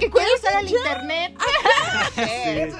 Que 0.00 0.08
puede 0.10 0.26
usar 0.36 0.62
el 0.62 0.70
internet. 0.70 1.36
Sí. 2.14 2.76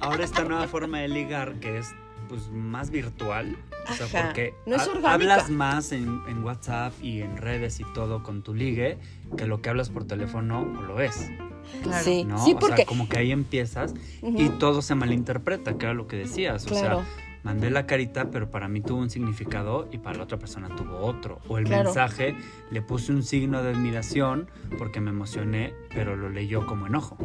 Ahora 0.00 0.24
esta 0.24 0.44
nueva 0.44 0.66
forma 0.68 0.98
de 1.00 1.08
ligar 1.08 1.54
que 1.60 1.78
es 1.78 1.88
pues 2.28 2.48
más 2.50 2.90
virtual, 2.90 3.56
o 3.88 3.92
sea, 3.94 4.06
Ajá. 4.06 4.26
porque 4.28 4.54
No 4.66 4.76
es 4.76 4.88
hablas 5.04 5.50
más 5.50 5.90
en, 5.92 6.22
en 6.28 6.44
WhatsApp 6.44 6.92
y 7.02 7.22
en 7.22 7.36
redes 7.38 7.80
y 7.80 7.84
todo 7.92 8.22
con 8.22 8.42
tu 8.42 8.54
ligue 8.54 8.98
que 9.36 9.46
lo 9.46 9.60
que 9.62 9.68
hablas 9.70 9.88
por 9.90 10.06
teléfono 10.06 10.60
o 10.60 10.82
lo 10.82 11.00
es, 11.00 11.28
Claro. 11.82 12.04
Sí, 12.04 12.24
¿no? 12.24 12.44
sí, 12.44 12.52
O 12.54 12.58
porque... 12.58 12.76
sea, 12.76 12.86
como 12.86 13.08
que 13.08 13.18
ahí 13.18 13.32
empiezas 13.32 13.94
y 14.22 14.48
todo 14.50 14.80
se 14.82 14.94
malinterpreta, 14.94 15.76
que 15.78 15.86
era 15.86 15.94
lo 15.94 16.06
que 16.06 16.16
decías, 16.16 16.66
o 16.66 16.68
Claro. 16.70 17.00
sea, 17.00 17.06
mandé 17.42 17.70
la 17.70 17.86
carita, 17.86 18.30
pero 18.30 18.50
para 18.50 18.68
mí 18.68 18.80
tuvo 18.80 18.98
un 19.00 19.10
significado 19.10 19.88
y 19.92 19.98
para 19.98 20.18
la 20.18 20.24
otra 20.24 20.38
persona 20.38 20.68
tuvo 20.76 20.98
otro. 20.98 21.40
O 21.48 21.58
el 21.58 21.64
Claro. 21.64 21.84
mensaje 21.84 22.36
le 22.70 22.82
puse 22.82 23.12
un 23.12 23.22
signo 23.22 23.62
de 23.62 23.70
admiración 23.70 24.48
porque 24.78 25.00
me 25.00 25.10
emocioné, 25.10 25.74
pero 25.94 26.16
lo 26.16 26.28
leyó 26.28 26.66
como 26.66 26.86
enojo. 26.86 27.16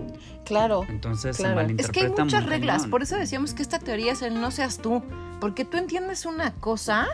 Claro. 0.45 0.84
Entonces 0.89 1.38
Claro. 1.38 1.67
se 1.67 1.75
Es 1.81 1.89
que 1.89 2.01
hay 2.01 2.10
muchas 2.10 2.45
reglas, 2.45 2.77
cañón. 2.77 2.91
por 2.91 3.01
eso 3.03 3.15
decíamos 3.17 3.53
que 3.53 3.62
esta 3.62 3.79
teoría 3.79 4.13
es 4.13 4.22
el 4.22 4.39
no 4.39 4.51
seas 4.51 4.77
tú, 4.77 5.03
porque 5.41 5.65
tú 5.65 5.77
entiendes 5.77 6.25
una 6.25 6.53
cosa, 6.53 7.07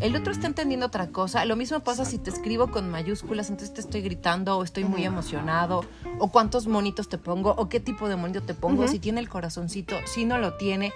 el 0.00 0.14
otro 0.16 0.32
está 0.32 0.46
entendiendo 0.46 0.86
otra 0.86 1.08
cosa. 1.08 1.44
Lo 1.44 1.56
mismo 1.56 1.80
pasa 1.80 2.04
si 2.04 2.18
te 2.18 2.30
escribo 2.30 2.70
con 2.70 2.88
mayúsculas, 2.90 3.50
entonces 3.50 3.74
te 3.74 3.80
estoy 3.80 4.00
gritando 4.02 4.56
o 4.56 4.62
estoy 4.64 4.84
muy 4.84 5.04
emocionado, 5.04 5.84
o 6.18 6.30
cuántos 6.30 6.66
monitos 6.68 7.08
te 7.08 7.18
pongo, 7.18 7.50
o 7.56 7.68
qué 7.68 7.80
tipo 7.80 8.08
de 8.08 8.16
monito 8.16 8.42
te 8.42 8.54
pongo, 8.54 8.86
si 8.86 8.98
tiene 9.00 9.20
el 9.20 9.28
corazoncito, 9.28 9.96
si 10.06 10.24
no 10.24 10.38
lo 10.38 10.54
tiene. 10.54 10.92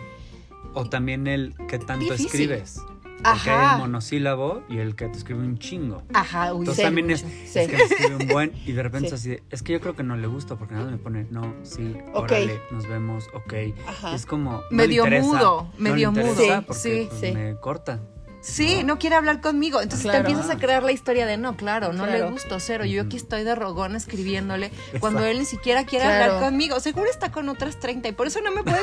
O 0.79 0.89
también 0.89 1.27
el 1.27 1.55
que 1.69 1.79
tanto 1.79 2.05
Difícil. 2.05 2.27
escribes. 2.27 2.81
Porque 3.17 3.51
hay 3.51 3.57
Ajá. 3.57 3.73
el 3.75 3.79
monosílabo 3.81 4.63
y 4.69 4.79
el 4.79 4.95
que 4.95 5.09
te 5.09 5.19
escribe 5.19 5.41
un 5.41 5.59
chingo. 5.59 6.05
Ajá, 6.15 6.53
uy, 6.55 6.61
Entonces 6.61 6.77
sí, 6.77 6.83
también 6.83 7.11
es. 7.11 7.21
Sí. 7.21 7.59
es 7.59 7.69
que 7.69 7.77
me 7.77 7.83
escribe 7.83 8.15
un 8.17 8.29
buen 8.29 8.53
y 8.65 8.71
de 8.71 8.83
repente 8.85 9.09
Sí. 9.09 9.15
es 9.15 9.21
así 9.21 9.29
de, 9.31 9.43
es 9.51 9.63
que 9.65 9.73
yo 9.73 9.81
creo 9.81 9.97
que 9.97 10.05
no 10.05 10.17
le 10.17 10.29
gusta 10.29 10.55
porque 10.55 10.75
nada 10.75 10.89
me 10.89 10.99
pone, 10.99 11.27
no, 11.31 11.53
sí, 11.65 11.97
Ok. 12.13 12.23
órale, 12.31 12.61
nos 12.71 12.87
vemos, 12.87 13.27
ok. 13.35 13.55
Ajá. 13.89 14.15
Es 14.15 14.25
como... 14.25 14.53
no 14.53 14.63
Medio 14.71 15.05
le 15.09 15.17
interesa, 15.17 15.27
mudo, 15.27 15.63
no 15.63 15.85
le 15.85 15.91
medio 15.91 16.09
interesa 16.11 16.35
mudo. 16.43 16.63
porque, 16.69 16.81
Sí, 16.81 17.07
pues, 17.09 17.21
sí. 17.21 17.33
me 17.33 17.57
corta. 17.57 18.01
Sí, 18.41 18.83
no 18.85 18.99
quiere 18.99 19.17
hablar 19.17 19.41
conmigo. 19.41 19.81
Entonces 19.81 20.05
Claro. 20.05 20.25
te 20.25 20.31
empiezas 20.31 20.55
a 20.55 20.59
crear 20.59 20.83
la 20.83 20.93
historia 20.93 21.27
de 21.27 21.37
no, 21.37 21.57
claro, 21.57 21.93
no 21.93 22.05
Claro. 22.05 22.27
le 22.27 22.31
gusto 22.31 22.61
cero. 22.61 22.85
Yo 22.85 23.03
aquí 23.03 23.17
estoy 23.17 23.43
de 23.45 23.55
rogón 23.55 23.97
escribiéndole 23.97 24.71
cuando 25.01 25.25
él 25.25 25.39
ni 25.41 25.45
siquiera 25.45 25.85
quiere 25.85 26.05
Claro. 26.05 26.35
hablar 26.35 26.51
conmigo. 26.51 26.79
Seguro 26.81 27.11
está 27.11 27.33
con 27.33 27.49
otras 27.49 27.79
30 27.81 28.09
y 28.09 28.13
por 28.13 28.27
eso 28.29 28.41
no 28.41 28.51
me 28.53 28.63
puede. 28.63 28.83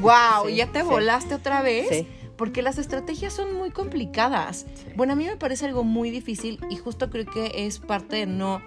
wow, 0.00 0.46
Sí, 0.48 0.56
ya 0.56 0.66
te 0.70 0.80
sí. 0.80 0.86
volaste 0.86 1.34
otra 1.34 1.62
vez. 1.62 1.86
Sí. 1.88 2.08
Porque 2.36 2.62
las 2.62 2.78
estrategias 2.78 3.32
son 3.32 3.54
muy 3.54 3.70
complicadas. 3.70 4.66
Sí. 4.74 4.86
Bueno, 4.96 5.12
a 5.12 5.16
mí 5.16 5.24
me 5.24 5.36
parece 5.36 5.66
algo 5.66 5.84
muy 5.84 6.10
difícil 6.10 6.58
y 6.68 6.76
justo 6.76 7.08
creo 7.08 7.26
que 7.26 7.66
es 7.66 7.78
parte 7.78 8.16
de 8.16 8.26
no 8.26 8.60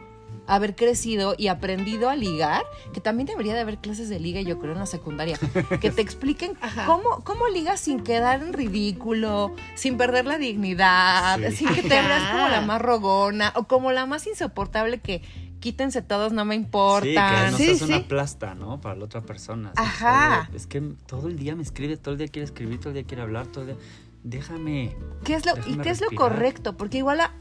haber 0.48 0.75
crecido 0.75 1.36
y 1.38 1.48
aprendido 1.48 2.10
a 2.10 2.16
ligar, 2.16 2.63
que 2.94 3.01
también 3.01 3.27
debería 3.27 3.54
de 3.54 3.60
haber 3.62 3.77
clases 3.80 4.10
de 4.10 4.20
liga, 4.20 4.42
yo 4.42 4.60
creo, 4.60 4.74
en 4.74 4.80
la 4.80 4.86
secundaria, 4.86 5.38
que 5.82 5.92
te 5.92 6.01
expliquen 6.01 6.58
cómo, 6.86 7.24
cómo 7.24 7.48
ligas 7.50 7.80
sin 7.82 8.01
quedar 8.01 8.42
en 8.42 8.54
ridículo, 8.54 9.54
sin 9.75 9.98
perder 9.98 10.25
la 10.25 10.38
dignidad, 10.38 11.39
Sí. 11.50 11.58
sin 11.58 11.74
que 11.74 11.84
te 11.84 11.98
Ajá. 11.98 12.08
veas 12.08 12.32
como 12.32 12.48
la 12.48 12.62
más 12.62 12.82
rogona 12.82 13.51
o 13.56 13.63
como 13.66 13.92
la 13.92 14.06
más 14.06 14.25
insoportable 14.27 15.00
que 15.00 15.22
quítense 15.60 16.01
todos, 16.01 16.34
no 16.34 16.46
me 16.46 16.56
Sí, 16.56 16.62
que 16.62 16.66
importan. 16.66 17.51
no 17.51 17.58
Sí, 17.58 17.66
seas 17.66 17.77
sí. 17.80 17.84
una 17.86 18.08
plasta, 18.08 18.54
¿no? 18.56 18.80
Para 18.80 18.96
la 18.96 19.06
otra 19.06 19.22
persona. 19.22 19.72
Ajá. 19.75 20.50
Es 20.54 20.68
que 20.68 20.82
todo 21.08 21.27
el 21.27 21.38
día 21.38 21.56
me 21.56 21.63
escribe, 21.63 21.98
todo 21.98 22.13
el 22.13 22.20
día 22.20 22.27
quiere 22.27 22.46
escribir, 22.46 22.80
todo 22.80 22.89
el 22.89 22.94
día 22.96 23.04
quiere 23.04 23.24
hablar, 23.24 23.48
todo 23.48 23.63
el 23.63 23.68
día... 23.75 23.77
Déjame. 24.24 24.96
¿Qué 25.24 25.36
es 25.36 25.46
lo, 25.46 25.54
¿Y 25.66 25.77
qué 25.80 25.89
es 25.89 26.01
lo 26.01 26.08
correcto? 26.16 26.75
Porque 26.77 26.98
igual 27.00 27.22
a, 27.22 27.32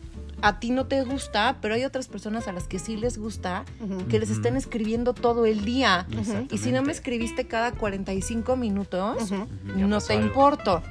a 0.43 0.61
ti 0.61 0.71
no 0.71 0.87
te 0.87 1.03
gusta, 1.03 1.59
pero 1.63 1.75
hay 1.75 1.85
otras 1.85 2.09
personas 2.09 2.47
a 2.49 2.53
las 2.53 2.69
que 2.69 2.79
sí 2.79 2.97
les 2.97 3.17
gusta 3.19 3.65
que 4.11 4.19
les 4.19 4.31
estén 4.31 4.57
escribiendo 4.57 5.15
todo 5.15 5.47
el 5.47 5.65
día. 5.65 6.07
Y 6.51 6.59
si 6.59 6.73
no 6.73 6.83
me 6.83 6.93
escribiste 6.93 7.47
cada 7.47 7.73
45 7.73 8.57
minutos, 8.57 9.31
no 9.65 10.01
te 10.01 10.13
algo. 10.15 10.27
importo. 10.27 10.83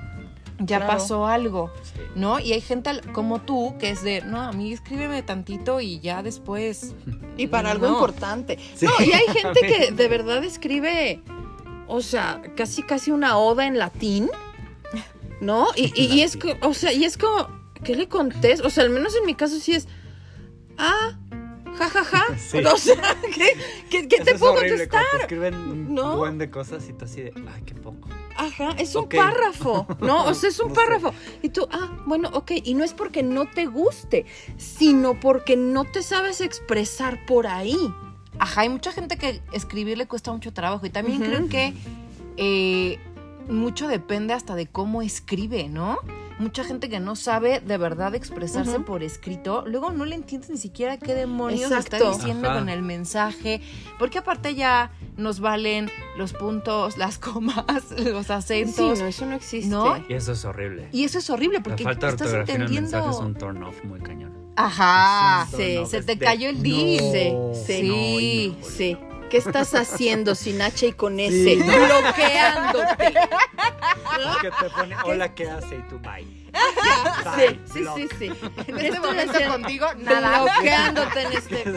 Ya 0.58 0.78
Claro. 0.78 0.94
pasó 0.94 1.28
algo, 1.28 1.70
Sí. 1.84 2.00
¿no? 2.16 2.40
Y 2.40 2.54
hay 2.54 2.62
gente 2.62 2.90
como 3.12 3.42
tú 3.42 3.76
que 3.78 3.90
es 3.90 4.04
de, 4.04 4.22
no, 4.22 4.40
a 4.40 4.54
mí 4.54 4.72
escríbeme 4.72 5.22
tantito 5.22 5.82
y 5.82 6.00
ya 6.00 6.24
después. 6.24 6.96
Y 7.36 7.48
para 7.48 7.72
algo 7.72 7.88
importante. 7.90 8.58
Sí. 8.74 8.86
No, 8.86 8.92
y 9.06 9.12
hay 9.12 9.26
gente 9.34 9.60
que 9.60 9.92
de 9.92 10.08
verdad 10.08 10.42
escribe, 10.46 11.22
o 11.88 12.00
sea, 12.00 12.42
casi 12.56 12.84
casi 12.84 13.12
una 13.12 13.38
oda 13.38 13.68
en 13.68 13.78
latín, 13.78 14.30
¿no? 15.42 15.68
Y, 15.76 15.92
y- 15.94 16.06
y 16.16 16.22
es, 16.22 16.38
o 16.62 16.74
sea, 16.74 16.94
y 16.94 17.04
es 17.04 17.18
como, 17.18 17.48
¿qué 17.86 17.96
le 17.96 18.10
contesto? 18.10 18.68
O 18.68 18.70
sea, 18.70 18.84
al 18.84 18.90
menos 18.90 19.16
en 19.16 19.26
mi 19.26 19.34
caso 19.36 19.58
sí 19.60 19.74
es, 19.74 19.88
ah, 20.78 21.18
ja, 21.78 21.90
ja, 21.90 22.04
ja. 22.04 22.24
Sí. 22.38 22.58
O 22.66 22.78
sea, 22.78 22.96
¿qué, 23.34 23.48
qué- 23.90 24.08
qué 24.10 24.16
Eso 24.18 24.26
te 24.26 24.36
puedo 24.36 24.54
horrible, 24.54 24.88
contestar? 24.90 25.04
te 25.12 25.18
escriben 25.22 25.56
un 25.56 25.94
¿No? 25.96 26.18
buen 26.18 26.38
de 26.38 26.50
cosas 26.50 26.88
y 26.90 26.94
tú 26.94 27.06
así 27.06 27.22
de, 27.22 27.34
ay, 27.54 27.62
qué 27.66 27.76
poco. 27.76 28.10
Ajá, 28.38 28.72
es 28.78 28.94
un 28.96 29.08
párrafo, 29.08 29.88
¿no? 30.02 30.26
O 30.26 30.34
sea, 30.34 30.50
es 30.50 30.60
un 30.60 30.68
No 30.74 30.76
sé. 30.76 30.82
párrafo. 30.82 31.14
Y 31.42 31.50
tú, 31.50 31.68
ah, 31.72 31.98
bueno, 32.06 32.30
ok. 32.34 32.52
Y 32.64 32.74
no 32.74 32.84
es 32.84 32.94
porque 32.94 33.24
no 33.24 33.46
te 33.50 33.66
guste, 33.68 34.26
sino 34.58 35.18
porque 35.20 35.56
no 35.56 35.86
te 35.86 36.02
sabes 36.04 36.42
expresar 36.42 37.26
por 37.26 37.48
ahí. 37.48 37.78
Ajá, 38.38 38.62
hay 38.62 38.70
mucha 38.70 38.92
gente 38.92 39.18
que 39.18 39.42
escribir 39.54 39.98
le 39.98 40.08
cuesta 40.08 40.34
mucho 40.34 40.52
trabajo 40.54 40.86
y 40.86 40.90
también 40.90 41.22
Ujú. 41.22 41.32
creo 41.32 41.48
que 41.48 41.74
eh, 42.36 43.00
mucho 43.48 43.88
depende 43.88 44.34
hasta 44.34 44.56
de 44.56 44.68
cómo 44.68 45.02
escribe, 45.02 45.70
¿no? 45.70 45.98
Mucha 46.38 46.66
gente 46.66 46.90
que 46.90 47.00
no 47.00 47.16
sabe 47.16 47.62
de 47.62 47.78
verdad 47.78 48.14
expresarse 48.14 48.80
por 48.82 49.04
escrito, 49.04 49.64
luego 49.66 49.92
no 49.92 50.04
le 50.04 50.16
entiendes 50.16 50.50
ni 50.50 50.58
siquiera 50.58 50.98
qué 50.98 51.16
demonios 51.16 51.72
está 51.72 51.98
diciendo 51.98 52.50
Ajá. 52.50 52.60
con 52.60 52.68
el 52.70 52.82
mensaje, 52.82 53.62
porque 53.98 54.18
aparte 54.18 54.54
ya 54.54 54.92
nos 55.16 55.40
valen 55.40 55.90
los 56.18 56.34
puntos, 56.34 56.98
las 56.98 57.18
comas, 57.18 57.64
los 57.98 58.28
Sí, 58.28 58.34
acentos, 58.34 59.00
no, 59.00 59.06
eso 59.08 59.26
no 59.26 59.36
existe. 59.36 59.70
¿no? 59.70 59.96
Y 60.10 60.14
eso 60.14 60.34
es 60.34 60.44
horrible. 60.44 60.90
Y 60.92 61.06
eso 61.06 61.20
es 61.20 61.30
horrible 61.30 61.60
La 61.60 61.64
porque 61.64 61.84
falta 61.86 62.08
de 62.08 62.12
estás 62.14 62.28
ortografía 62.28 62.56
en 62.56 62.62
el 62.64 62.68
entendiendo. 62.68 62.98
mensaje 62.98 63.18
es 63.18 63.26
un 63.26 63.36
turn 63.36 63.64
off 63.64 63.84
muy 63.86 64.02
cañón. 64.02 64.34
Ajá, 64.58 65.48
Sí, 65.56 65.80
se 65.88 66.02
te 66.02 66.16
de, 66.16 66.18
cayó 66.26 66.50
el 66.50 66.62
D. 66.62 66.70
no, 67.34 67.54
Sí, 67.56 67.64
sí. 67.66 67.88
no, 67.88 68.66
Sí. 68.66 68.68
Sí. 68.78 68.98
¿Qué 69.30 69.38
estás 69.38 69.74
haciendo 69.76 70.36
sin 70.36 70.62
H 70.62 70.88
y 70.88 70.94
con 70.94 71.20
S? 71.20 71.32
Sí. 71.32 71.56
Bloqueándote. 71.56 73.14
Que 74.42 74.52
te 74.52 74.70
pone, 74.70 74.96
hola, 75.04 75.34
¿qué 75.34 75.50
hace? 75.50 75.76
Y 75.76 75.82
tú, 75.90 76.00
bye. 76.00 76.46
Sí, 77.36 77.60
sí, 77.74 77.80
block. 77.82 77.98
sí, 77.98 78.08
sí. 78.18 78.26
En 78.68 78.76
¿Qué 78.78 78.88
este 78.88 79.00
momento 79.00 79.40
contigo, 79.50 79.88
nada. 79.98 80.44
Bloqueándote 80.44 81.22
en 81.22 81.30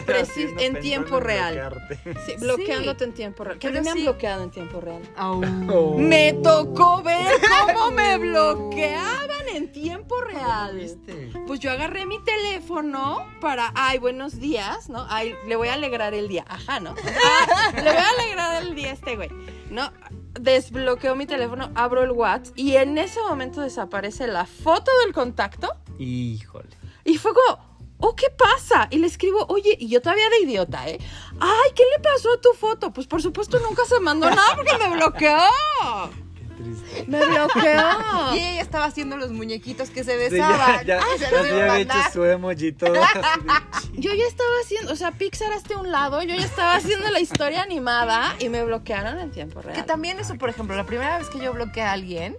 ¿Qué 0.05 0.19
este 0.21 0.65
en 0.65 0.79
tiempo 0.79 1.19
real. 1.19 1.53
bloquearte? 1.55 1.99
Sí, 2.25 2.35
bloqueándote 2.39 3.03
en 3.03 3.13
tiempo 3.13 3.43
real. 3.43 3.59
Que 3.59 3.69
me 3.71 3.79
han 3.79 3.85
sí. 3.85 4.03
bloqueado 4.03 4.43
en 4.43 4.51
tiempo 4.51 4.79
real. 4.79 5.01
Oh. 5.17 5.97
Me 5.97 6.33
tocó 6.43 7.01
ver 7.01 7.27
cómo 7.67 7.91
me 7.91 8.17
bloqueaban 8.17 9.28
en 9.69 9.81
tiempo 9.81 10.21
real. 10.21 10.75
¿Viste? 10.75 11.31
Pues 11.47 11.59
yo 11.59 11.71
agarré 11.71 12.05
mi 12.05 12.21
teléfono 12.23 13.25
para, 13.39 13.71
ay, 13.75 13.99
buenos 13.99 14.39
días, 14.39 14.89
¿no? 14.89 15.05
Ay, 15.09 15.35
le 15.47 15.55
voy 15.55 15.67
a 15.67 15.73
alegrar 15.73 16.13
el 16.13 16.27
día. 16.27 16.45
Ajá, 16.47 16.79
¿no? 16.79 16.95
Ah, 16.97 17.71
le 17.75 17.81
voy 17.83 18.01
a 18.01 18.09
alegrar 18.09 18.63
el 18.63 18.75
día 18.75 18.89
a 18.89 18.93
este 18.93 19.15
güey. 19.15 19.29
No, 19.69 19.91
desbloqueo 20.39 21.15
mi 21.15 21.25
teléfono, 21.25 21.71
abro 21.75 22.03
el 22.03 22.11
WhatsApp 22.11 22.57
y 22.57 22.75
en 22.75 22.97
ese 22.97 23.21
momento 23.21 23.61
desaparece 23.61 24.27
la 24.27 24.45
foto 24.45 24.91
del 25.03 25.13
contacto 25.13 25.71
Híjole. 25.99 26.69
y 27.05 27.17
fue 27.17 27.33
como, 27.33 27.77
oh, 27.99 28.15
¿qué 28.15 28.27
pasa? 28.31 28.87
Y 28.89 28.97
le 28.97 29.07
escribo, 29.07 29.45
oye, 29.49 29.75
y 29.79 29.89
yo 29.89 30.01
todavía 30.01 30.29
de 30.29 30.39
idiota, 30.39 30.87
¿eh? 30.89 30.99
Ay, 31.39 31.71
¿qué 31.75 31.83
le 31.95 32.01
pasó 32.01 32.33
a 32.33 32.41
tu 32.41 32.53
foto? 32.53 32.91
Pues 32.91 33.05
por 33.05 33.21
supuesto 33.21 33.59
nunca 33.59 33.85
se 33.85 33.99
mandó 33.99 34.29
nada 34.29 34.55
porque 34.55 34.77
me 34.77 34.95
bloqueó. 34.95 35.37
Triste. 36.63 37.05
Me 37.07 37.25
bloqueó. 37.25 37.81
Y 38.35 38.37
ella 38.39 38.61
estaba 38.61 38.85
haciendo 38.85 39.17
los 39.17 39.31
muñequitos 39.31 39.89
que 39.89 40.03
se 40.03 40.13
Sí, 40.29 40.35
besaban. 40.35 40.85
ya, 40.85 40.99
ya, 40.99 41.03
Ay, 41.03 41.17
se 41.17 41.23
ya 41.25 41.31
los 41.31 41.41
se 41.41 41.47
iba 41.49 41.59
a 41.65 41.71
había 41.71 41.81
hecho 41.83 42.11
su 42.13 42.25
emoji 42.25 42.71
todo. 42.73 42.93
Yo 43.93 44.13
ya 44.13 44.25
estaba 44.27 44.49
haciendo, 44.63 44.93
o 44.93 44.95
sea, 44.95 45.11
Pixar 45.11 45.51
hasta 45.53 45.77
un 45.77 45.91
lado, 45.91 46.21
yo 46.23 46.33
ya 46.35 46.45
estaba 46.45 46.75
haciendo 46.75 47.09
la 47.09 47.19
historia 47.19 47.63
animada 47.63 48.33
y 48.39 48.47
me 48.47 48.63
bloquearon 48.63 49.19
en 49.19 49.31
tiempo 49.31 49.61
real. 49.61 49.75
Que 49.75 49.83
también 49.83 50.19
eso, 50.19 50.35
por 50.35 50.49
ejemplo, 50.49 50.75
la 50.75 50.85
primera 50.85 51.17
vez 51.17 51.27
que 51.29 51.39
yo 51.39 51.51
bloqueé 51.53 51.83
a 51.83 51.91
alguien 51.93 52.37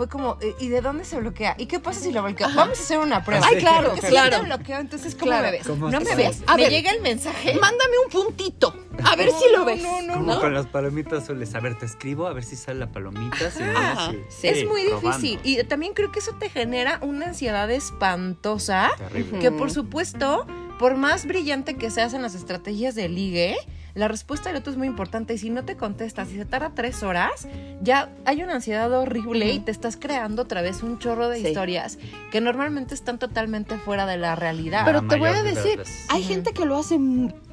fue 0.00 0.08
como, 0.08 0.38
eh, 0.40 0.54
¿y 0.58 0.68
de 0.68 0.80
dónde 0.80 1.04
se 1.04 1.18
bloquea? 1.20 1.54
¿Y 1.58 1.66
qué 1.66 1.78
pasa 1.78 2.00
si 2.00 2.10
lo 2.10 2.22
bloqueo? 2.22 2.48
Vamos 2.54 2.78
a 2.78 2.82
hacer 2.82 2.98
una 2.98 3.22
prueba. 3.22 3.46
Ay, 3.46 3.56
claro, 3.58 3.90
Porque 3.90 4.06
claro. 4.08 4.36
si 4.36 4.40
te 4.42 4.46
bloqueo, 4.46 4.78
entonces 4.78 5.14
¿cómo 5.14 5.26
Claro. 5.26 5.44
me 5.44 5.50
ves? 5.52 5.66
¿Cómo 5.66 5.90
no 5.90 6.00
me 6.00 6.14
ves. 6.14 6.42
A 6.46 6.56
me 6.56 6.62
ver. 6.62 6.72
llega 6.72 6.90
el 6.92 7.02
mensaje. 7.02 7.52
Mándame 7.60 7.92
un 8.06 8.10
puntito, 8.10 8.74
a 9.04 9.14
ver 9.16 9.30
si 9.30 9.52
lo 9.54 9.66
ves. 9.66 9.82
no, 9.82 10.00
no, 10.00 10.14
Como 10.14 10.34
¿no? 10.34 10.40
con 10.40 10.54
las 10.54 10.66
palomitas 10.66 11.24
azules. 11.24 11.54
A 11.54 11.60
ver, 11.60 11.76
te 11.78 11.84
escribo, 11.84 12.26
a 12.26 12.32
ver 12.32 12.44
si 12.44 12.56
sale 12.56 12.78
la 12.80 12.90
palomita. 12.90 13.50
Si 13.50 13.62
no, 13.62 13.78
Ajá, 13.78 14.10
sí. 14.10 14.18
sí. 14.30 14.48
es 14.48 14.66
muy 14.66 14.84
probando. 14.88 15.10
difícil. 15.18 15.40
Y 15.44 15.62
también 15.64 15.92
creo 15.92 16.10
que 16.10 16.20
eso 16.20 16.32
te 16.40 16.48
genera 16.48 16.98
una 17.02 17.26
ansiedad 17.26 17.70
espantosa. 17.70 18.90
Terrible. 18.96 19.38
Que 19.38 19.50
por 19.50 19.70
supuesto, 19.70 20.46
por 20.78 20.96
más 20.96 21.26
brillante 21.26 21.76
que 21.76 21.90
seas 21.90 22.14
en 22.14 22.22
las 22.22 22.34
estrategias 22.34 22.94
de 22.94 23.08
ligue, 23.08 23.56
la 24.00 24.08
respuesta 24.08 24.48
del 24.48 24.56
otro 24.58 24.72
es 24.72 24.78
muy 24.78 24.86
importante. 24.88 25.34
Y 25.34 25.38
si 25.38 25.50
no 25.50 25.64
te 25.64 25.76
contestas 25.76 26.30
y 26.32 26.36
se 26.36 26.44
tarda 26.46 26.72
tres 26.74 27.02
horas, 27.02 27.46
ya 27.82 28.08
hay 28.24 28.42
una 28.42 28.54
ansiedad 28.54 28.90
horrible 28.92 29.52
y 29.52 29.60
te 29.60 29.70
estás 29.70 29.96
creando 29.96 30.42
otra 30.42 30.62
vez 30.62 30.82
un 30.82 30.98
chorro 30.98 31.28
de 31.28 31.38
Sí. 31.40 31.48
historias 31.48 31.98
que 32.32 32.40
normalmente 32.40 32.94
están 32.94 33.18
totalmente 33.18 33.76
fuera 33.76 34.06
de 34.06 34.16
la 34.16 34.34
realidad. 34.36 34.82
Pero 34.86 35.02
La 35.02 35.08
te 35.08 35.16
voy 35.18 35.28
a 35.28 35.42
de 35.42 35.54
decir, 35.54 35.82
hay 36.08 36.22
gente 36.22 36.52
que 36.52 36.64
lo 36.64 36.78
hace 36.78 36.98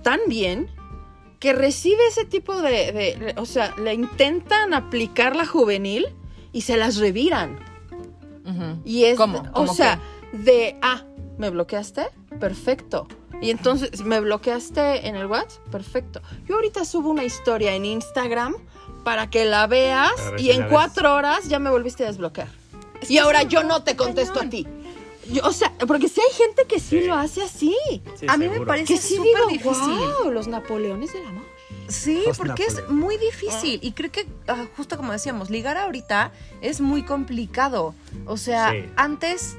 tan 0.03 0.19
bien 0.27 0.67
que 1.39 1.53
recibe 1.53 1.99
ese 2.07 2.25
tipo 2.25 2.59
de, 2.61 3.33
o 3.37 3.45
sea, 3.45 3.75
le 3.77 3.93
intentan 3.93 4.73
aplicar 4.73 5.35
la 5.35 5.45
juvenil 5.45 6.07
y 6.53 6.61
se 6.61 6.77
las 6.77 6.97
reviran. 6.97 7.59
Y 8.85 9.03
es, 9.03 9.17
¿Cómo? 9.17 9.39
o 9.39 9.51
¿Cómo 9.51 9.73
sea, 9.73 9.99
de, 10.31 10.77
ah, 10.81 11.03
¿me 11.37 11.49
bloqueaste? 11.49 12.07
Perfecto. 12.39 13.07
Y 13.41 13.51
entonces, 13.51 14.01
¿me 14.03 14.19
bloqueaste 14.19 15.07
en 15.07 15.15
el 15.15 15.27
WhatsApp? 15.27 15.61
Perfecto. 15.71 16.21
Yo 16.47 16.55
ahorita 16.55 16.85
subo 16.85 17.09
una 17.09 17.23
historia 17.23 17.73
en 17.75 17.85
Instagram 17.85 18.55
para 19.03 19.29
que 19.29 19.45
la 19.45 19.67
veas 19.67 20.11
y 20.37 20.51
en 20.51 20.61
ves. 20.61 20.67
cuatro 20.71 21.13
horas 21.13 21.47
ya 21.47 21.59
me 21.59 21.69
volviste 21.69 22.03
a 22.03 22.07
desbloquear. 22.07 22.47
Es 23.01 23.11
y 23.11 23.19
ahora 23.19 23.43
yo 23.43 23.63
no 23.63 23.83
te 23.83 23.95
contesto 23.95 24.39
cañón. 24.39 24.47
a 24.47 24.49
ti. 24.49 24.67
Yo, 25.31 25.43
o 25.45 25.51
sea, 25.51 25.71
porque 25.87 26.07
si 26.09 26.19
hay 26.21 26.33
gente 26.35 26.65
que 26.67 26.79
sí, 26.79 27.01
Sí. 27.01 27.05
lo 27.05 27.13
hace 27.15 27.43
así. 27.43 27.75
Sí, 28.17 28.25
a 28.27 28.37
mí 28.37 28.47
me 28.49 28.61
parece 28.65 28.93
Que 28.95 28.99
sí 28.99 29.15
digo, 29.21 29.47
difícil. 29.49 29.97
wow, 30.23 30.31
los 30.31 30.47
Napoleones 30.47 31.13
del 31.13 31.25
amor. 31.25 31.43
Sí, 31.89 32.23
porque 32.37 32.63
es 32.65 32.89
muy 32.89 33.17
difícil. 33.17 33.79
Y 33.83 33.91
creo 33.91 34.11
que, 34.11 34.25
ah, 34.47 34.65
justo 34.75 34.97
como 34.97 35.11
decíamos, 35.13 35.49
ligar 35.49 35.77
ahorita 35.77 36.31
es 36.61 36.81
muy 36.81 37.03
complicado. 37.03 37.93
O 38.25 38.35
sea, 38.37 38.71
Sí. 38.71 38.85
antes 38.95 39.57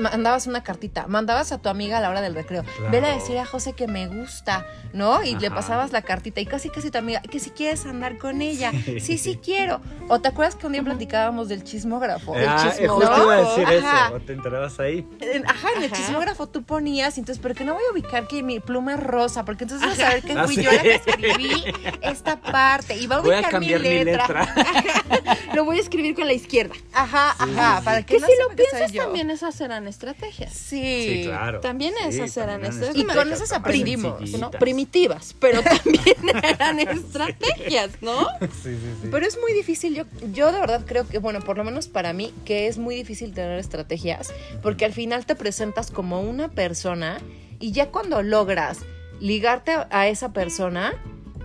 mandabas 0.00 0.46
una 0.46 0.62
cartita, 0.62 1.06
mandabas 1.06 1.52
a 1.52 1.58
tu 1.58 1.68
amiga 1.68 1.98
a 1.98 2.00
la 2.00 2.10
hora 2.10 2.20
del 2.20 2.34
recreo, 2.34 2.64
Claro. 2.64 2.90
vele 2.90 3.06
a 3.08 3.14
decir 3.14 3.38
a 3.38 3.44
José 3.46 3.72
que 3.74 3.86
me 3.86 4.06
gusta, 4.08 4.66
¿no? 4.92 5.22
Y 5.22 5.36
le 5.36 5.50
pasabas 5.50 5.92
la 5.92 6.02
cartita 6.02 6.40
y 6.40 6.46
casi 6.46 6.70
casi 6.70 6.90
tu 6.90 6.98
amiga, 6.98 7.20
que 7.22 7.38
si 7.40 7.50
quieres 7.50 7.86
andar 7.86 8.18
con 8.18 8.42
ella, 8.42 8.72
sí, 9.00 9.18
sí 9.18 9.38
quiero. 9.42 9.80
O 10.08 10.20
te 10.20 10.28
acuerdas 10.28 10.56
que 10.56 10.66
un 10.66 10.72
día 10.72 10.82
platicábamos 10.82 11.48
del 11.48 11.62
chismógrafo. 11.62 12.34
El 12.34 12.48
Ah, 12.48 12.72
eh, 12.76 12.78
chismógrafo. 12.80 13.12
justo 13.14 13.22
iba 13.24 13.34
a 13.34 13.40
decir 13.40 13.84
Ajá. 13.84 14.06
eso. 14.06 14.14
¿O 14.16 14.20
te 14.20 14.32
enterabas 14.32 14.80
ahí? 14.80 15.06
Ajá, 15.46 15.68
en 15.76 15.82
el 15.84 15.92
Ajá. 15.92 15.96
chismógrafo 16.02 16.46
tú 16.48 16.62
ponías, 16.64 17.16
entonces, 17.18 17.40
pero 17.42 17.54
que 17.54 17.64
no 17.64 17.74
voy 17.74 17.82
a 17.88 17.92
ubicar 17.92 18.26
que 18.26 18.42
mi 18.42 18.58
pluma 18.60 18.94
es 18.94 19.00
rosa, 19.00 19.44
porque 19.44 19.64
entonces 19.64 19.88
vas 19.88 19.98
a 20.00 20.08
ver 20.14 20.22
que 20.22 20.32
Ah, 20.32 20.44
fui 20.46 20.56
sí. 20.56 20.62
yo 20.62 20.72
la 20.72 20.82
que 20.82 20.94
escribí 20.94 21.64
esta 22.02 22.40
parte 22.40 22.96
y 22.96 23.06
va 23.06 23.16
a 23.16 23.20
Voy 23.20 23.30
ubicar 23.30 23.44
a 23.46 23.50
cambiar 23.50 23.80
mi 23.80 24.04
letra. 24.04 24.54
Lo 25.54 25.64
voy 25.64 25.78
a 25.78 25.80
escribir 25.80 26.14
con 26.14 26.26
la 26.26 26.32
izquierda. 26.32 26.74
Ajá, 26.92 27.34
ajá, 27.38 27.80
para 27.84 28.02
que, 28.02 28.14
Que 28.14 28.20
no 28.20 28.26
si 28.26 28.32
lo 28.40 28.56
piensas 28.56 28.92
también 28.92 29.30
esas 29.30 29.54
serán 29.54 29.86
estrategias. 29.90 30.52
Sí. 30.52 31.06
Sí, 31.06 31.22
claro. 31.24 31.60
También 31.60 31.94
Sí, 32.10 32.20
esas 32.20 32.36
eran 32.38 32.64
estrategias. 32.64 33.04
Y 33.04 33.16
con 33.16 33.32
esas 33.32 33.52
aprendimos. 33.52 34.30
¿no? 34.38 34.50
Primitivas, 34.50 35.34
pero 35.38 35.62
también 35.62 36.16
eran 36.42 36.80
estrategias, 36.80 37.90
¿no? 38.00 38.26
Sí, 38.40 38.48
sí, 38.62 38.76
sí. 39.02 39.08
Pero 39.10 39.26
es 39.26 39.38
muy 39.38 39.52
difícil, 39.52 39.94
yo, 39.94 40.04
yo 40.32 40.52
de 40.52 40.60
verdad 40.60 40.84
creo 40.86 41.06
que, 41.06 41.18
bueno, 41.18 41.40
por 41.40 41.58
lo 41.58 41.64
menos 41.64 41.88
para 41.88 42.12
mí, 42.12 42.32
que 42.44 42.66
es 42.66 42.78
muy 42.78 42.94
difícil 42.94 43.34
tener 43.34 43.58
estrategias, 43.58 44.32
porque 44.62 44.84
al 44.84 44.92
final 44.92 45.26
te 45.26 45.34
presentas 45.34 45.90
como 45.90 46.20
una 46.22 46.48
persona 46.48 47.20
y 47.58 47.72
ya 47.72 47.90
cuando 47.90 48.22
logras 48.22 48.78
ligarte 49.20 49.76
a 49.90 50.08
esa 50.08 50.32
persona, 50.32 50.94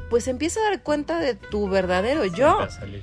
pues 0.09 0.27
empieza 0.27 0.59
a 0.59 0.63
dar 0.69 0.83
cuenta 0.83 1.19
de 1.19 1.33
tu 1.35 1.67
verdadero 1.69 2.25
yo. 2.25 2.59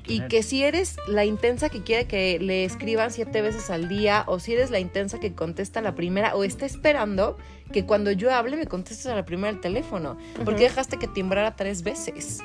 Y 0.07 0.23
que 0.29 0.43
si 0.43 0.63
eres 0.63 0.97
la 1.09 1.25
intensa 1.25 1.69
que 1.69 1.83
quiere 1.83 2.07
que 2.07 2.39
le 2.39 2.65
escriban 2.65 3.11
siete 3.11 3.43
veces 3.43 3.71
al 3.71 3.89
día, 3.89 4.25
o 4.27 4.39
si 4.39 4.53
eres 4.55 4.71
la 4.71 4.79
intensa 4.79 5.19
que 5.21 5.35
contesta 5.35 5.81
la 5.81 5.95
primera, 5.95 6.35
o 6.37 6.45
está 6.45 6.65
esperando 6.67 7.37
que 7.73 7.87
cuando 7.87 8.11
yo 8.13 8.33
hable 8.35 8.57
me 8.57 8.67
contestes 8.67 9.07
a 9.07 9.15
la 9.15 9.25
primera 9.25 9.49
el 9.51 9.61
teléfono. 9.61 10.19
¿Por 10.45 10.55
qué 10.57 10.65
dejaste 10.65 10.99
que 10.99 11.09
timbrara 11.09 11.57
tres 11.57 11.83
veces? 11.83 12.41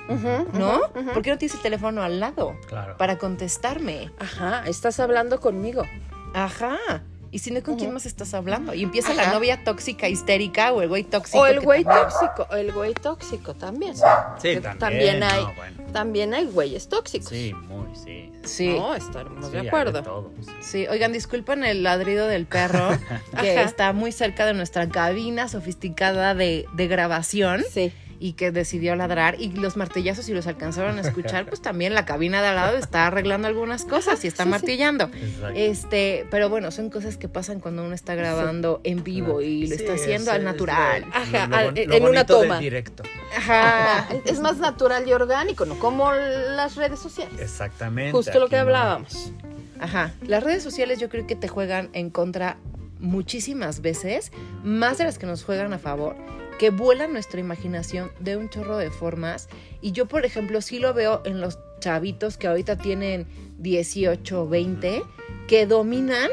¿No? 0.53 0.81
¿Por 1.13 1.21
qué 1.21 1.31
no 1.31 1.37
tienes 1.37 1.55
el 1.55 1.61
teléfono 1.61 2.01
al 2.01 2.19
lado 2.19 2.55
Claro. 2.67 2.95
para 2.97 3.17
contestarme? 3.17 4.11
Ajá, 4.19 4.63
estás 4.67 4.99
hablando 4.99 5.39
conmigo. 5.39 5.83
Ajá. 6.33 6.77
Y 7.31 7.39
si 7.39 7.51
no, 7.51 7.61
¿con 7.61 7.77
quién 7.77 7.93
más 7.93 8.05
estás 8.05 8.33
hablando? 8.33 8.73
Y 8.73 8.83
empieza 8.83 9.13
la 9.13 9.31
novia 9.33 9.63
tóxica, 9.63 10.07
histérica, 10.07 10.71
o 10.71 10.81
el 10.81 10.87
güey 10.89 11.03
tóxico. 11.03 11.39
O 11.39 11.45
el 11.45 11.59
güey 11.59 11.83
tóxico, 11.83 12.47
el 12.55 12.71
güey 12.71 12.93
tóxico 12.93 13.53
también. 13.53 13.95
Sí, 13.95 14.01
también. 14.61 14.77
también 14.79 15.23
hay- 15.23 15.43
no, 15.43 15.53
bueno. 15.53 15.83
También 15.91 16.33
hay 16.33 16.45
güeyes 16.45 16.89
tóxicos. 16.89 17.29
Sí, 17.29 17.53
muy, 17.67 17.87
sí. 17.95 18.31
Sí. 18.43 18.69
No, 18.69 18.93
estaremos 18.95 19.45
Sí, 19.47 19.51
de 19.51 19.67
acuerdo. 19.67 20.03
todo, 20.03 20.31
sí. 20.41 20.51
Sí, 20.61 20.87
oigan, 20.87 21.11
disculpen 21.11 21.63
el 21.63 21.83
ladrido 21.83 22.27
del 22.27 22.45
perro, 22.45 22.89
que 23.41 23.51
Ajá. 23.57 23.61
está 23.63 23.93
muy 23.93 24.11
cerca 24.11 24.45
de 24.45 24.53
nuestra 24.53 24.87
cabina 24.89 25.47
sofisticada 25.49 26.33
de, 26.35 26.65
de 26.73 26.87
grabación 26.87 27.63
Sí. 27.71 27.91
Y 28.19 28.33
que 28.33 28.51
decidió 28.51 28.95
ladrar. 28.95 29.35
Y 29.39 29.49
los 29.51 29.77
martillazos, 29.77 30.25
si 30.25 30.33
los 30.33 30.47
alcanzaron 30.47 30.97
a 30.97 31.01
escuchar, 31.01 31.45
pues 31.47 31.61
también 31.61 31.93
la 31.93 32.05
cabina 32.05 32.41
de 32.41 32.47
al 32.49 32.55
lado 32.55 32.77
está 32.77 33.07
arreglando 33.07 33.47
algunas 33.47 33.85
cosas 33.85 34.23
y 34.23 34.27
está 34.27 34.43
Sí, 34.43 34.49
martillando. 34.49 35.09
Este, 35.55 36.25
pero 36.31 36.49
bueno, 36.49 36.71
son 36.71 36.89
cosas 36.89 37.17
que 37.17 37.27
pasan 37.29 37.59
cuando 37.59 37.83
uno 37.83 37.93
está 37.95 38.15
grabando 38.15 38.81
en 38.83 39.03
vivo 39.03 39.41
y 39.41 39.67
lo 39.67 39.75
Sí, 39.75 39.81
está 39.83 39.93
haciendo 39.93 40.31
al 40.31 40.43
natural. 40.43 41.01
lo- 41.01 41.15
Ajá, 41.15 41.47
lo 41.47 41.55
al- 41.57 41.77
en 41.77 42.03
una 42.03 42.23
del 42.23 42.25
toma. 42.25 42.59
directo. 42.59 43.03
Ajá. 43.35 44.07
Es 44.25 44.39
más 44.39 44.57
natural 44.57 45.07
y 45.07 45.13
orgánico, 45.13 45.65
¿no? 45.65 45.77
Como 45.79 46.11
las 46.13 46.75
redes 46.75 46.99
sociales. 46.99 47.39
Exactamente. 47.39 48.11
Justo 48.11 48.39
lo 48.39 48.49
que 48.49 48.55
no- 48.55 48.63
hablábamos. 48.63 49.31
Ajá. 49.79 50.11
Las 50.25 50.43
redes 50.43 50.63
sociales 50.63 50.99
yo 50.99 51.07
creo 51.09 51.27
que 51.27 51.35
te 51.35 51.47
juegan 51.47 51.89
en 51.93 52.09
contra 52.09 52.57
muchísimas 52.99 53.81
veces, 53.81 54.31
más 54.63 54.97
de 54.97 55.03
las 55.03 55.17
que 55.19 55.25
nos 55.27 55.43
juegan 55.43 55.71
a 55.73 55.79
favor, 55.79 56.15
que 56.57 56.69
vuelan 56.69 57.13
nuestra 57.13 57.39
imaginación 57.39 58.11
de 58.19 58.37
un 58.37 58.49
chorro 58.49 58.77
de 58.77 58.91
formas. 58.91 59.49
Y 59.81 59.91
yo, 59.91 60.07
por 60.07 60.25
ejemplo, 60.25 60.61
sí 60.61 60.79
lo 60.79 60.93
veo 60.93 61.21
en 61.25 61.41
los 61.41 61.59
chavitos 61.79 62.37
que 62.37 62.47
ahorita 62.47 62.77
tienen 62.77 63.27
18, 63.59 64.47
20, 64.47 65.03
que 65.47 65.65
dominan 65.65 66.29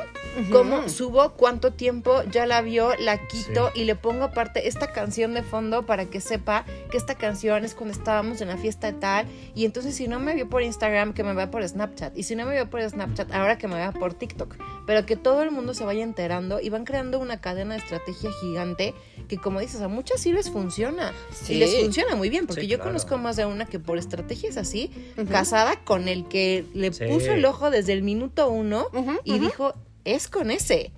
cómo 0.51 0.89
subo, 0.89 1.35
cuánto 1.35 1.73
tiempo 1.73 2.23
ya 2.33 2.45
la 2.45 2.61
vio, 2.61 2.91
la 2.99 3.19
quito 3.29 3.71
Sí. 3.73 3.83
y 3.83 3.85
le 3.85 3.95
pongo 3.95 4.25
aparte 4.25 4.67
esta 4.67 4.89
canción 4.89 5.33
de 5.33 5.43
fondo 5.45 5.87
para 5.87 6.07
que 6.07 6.21
sepa 6.21 6.65
que 6.91 6.97
esta 6.97 7.15
canción 7.15 7.65
es 7.65 7.75
cuando 7.77 7.97
estábamos 7.97 8.41
en 8.41 8.49
la 8.49 8.57
fiesta 8.57 8.89
de 8.91 8.99
tal. 8.99 9.27
Y 9.55 9.65
entonces 9.65 9.95
si 9.95 10.09
no 10.09 10.19
me 10.19 10.35
vio 10.35 10.49
por 10.49 10.63
Instagram, 10.65 11.13
que 11.15 11.23
me 11.23 11.35
vea 11.35 11.53
por 11.53 11.67
Snapchat. 11.67 12.19
Y 12.19 12.25
si 12.25 12.35
no 12.35 12.47
me 12.47 12.55
vio 12.55 12.69
por 12.69 12.83
Snapchat, 12.83 13.33
ahora 13.33 13.59
que 13.59 13.69
me 13.69 13.77
vea 13.77 13.93
por 13.93 14.13
TikTok. 14.15 14.57
Pero 14.87 15.07
que 15.07 15.15
todo 15.15 15.43
el 15.43 15.53
mundo 15.53 15.73
se 15.73 15.85
vaya 15.85 16.03
enterando 16.03 16.61
y 16.61 16.69
van 16.69 16.85
creando 16.85 17.21
una 17.21 17.41
cadena 17.41 17.75
de 17.75 17.81
estrategia 17.81 18.31
gigante 18.41 18.93
que 19.29 19.39
como 19.39 19.61
dices, 19.61 19.81
a 19.83 19.89
muchas 19.89 20.21
sí 20.21 20.33
les 20.33 20.51
funciona. 20.51 21.13
Sí. 21.31 21.55
Y 21.55 21.59
les 21.59 21.81
funciona 21.81 22.17
muy 22.17 22.29
bien, 22.29 22.47
porque 22.47 22.63
Sí, 22.63 22.67
yo 22.67 22.79
claro. 22.79 22.91
conozco 22.91 23.17
más 23.19 23.37
de 23.37 23.47
una 23.47 23.67
que 23.67 23.79
por 23.79 23.99
estrategias 23.99 24.57
así, 24.57 24.91
casada 25.31 25.77
con 25.85 26.09
el 26.09 26.27
que 26.29 26.67
le 26.75 26.93
Sí. 26.93 27.05
puso 27.07 27.33
el 27.33 27.45
ojo 27.45 27.71
desde 27.71 27.93
el 27.93 28.03
minuto 28.03 28.51
uno 28.51 28.89
Y 29.25 29.39
dijo, 29.39 29.75
es 30.05 30.29
con 30.29 30.51
ese. 30.51 30.93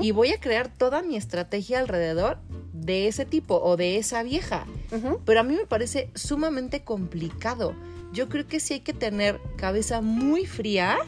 Y 0.00 0.10
voy 0.12 0.30
a 0.32 0.40
crear 0.40 0.68
toda 0.72 1.02
mi 1.02 1.16
estrategia 1.16 1.78
alrededor 1.80 2.38
de 2.72 3.06
ese 3.08 3.24
tipo 3.24 3.56
o 3.62 3.76
de 3.76 3.96
esa 3.98 4.22
vieja. 4.22 4.66
Pero 5.24 5.40
a 5.40 5.42
mí 5.42 5.54
me 5.54 5.66
parece 5.66 6.10
sumamente 6.14 6.82
complicado. 6.84 7.74
Yo 8.12 8.28
creo 8.28 8.46
que 8.46 8.60
sí 8.60 8.74
hay 8.74 8.80
que 8.80 8.92
tener 8.92 9.40
cabeza 9.56 10.00
muy 10.00 10.46
fría 10.46 10.98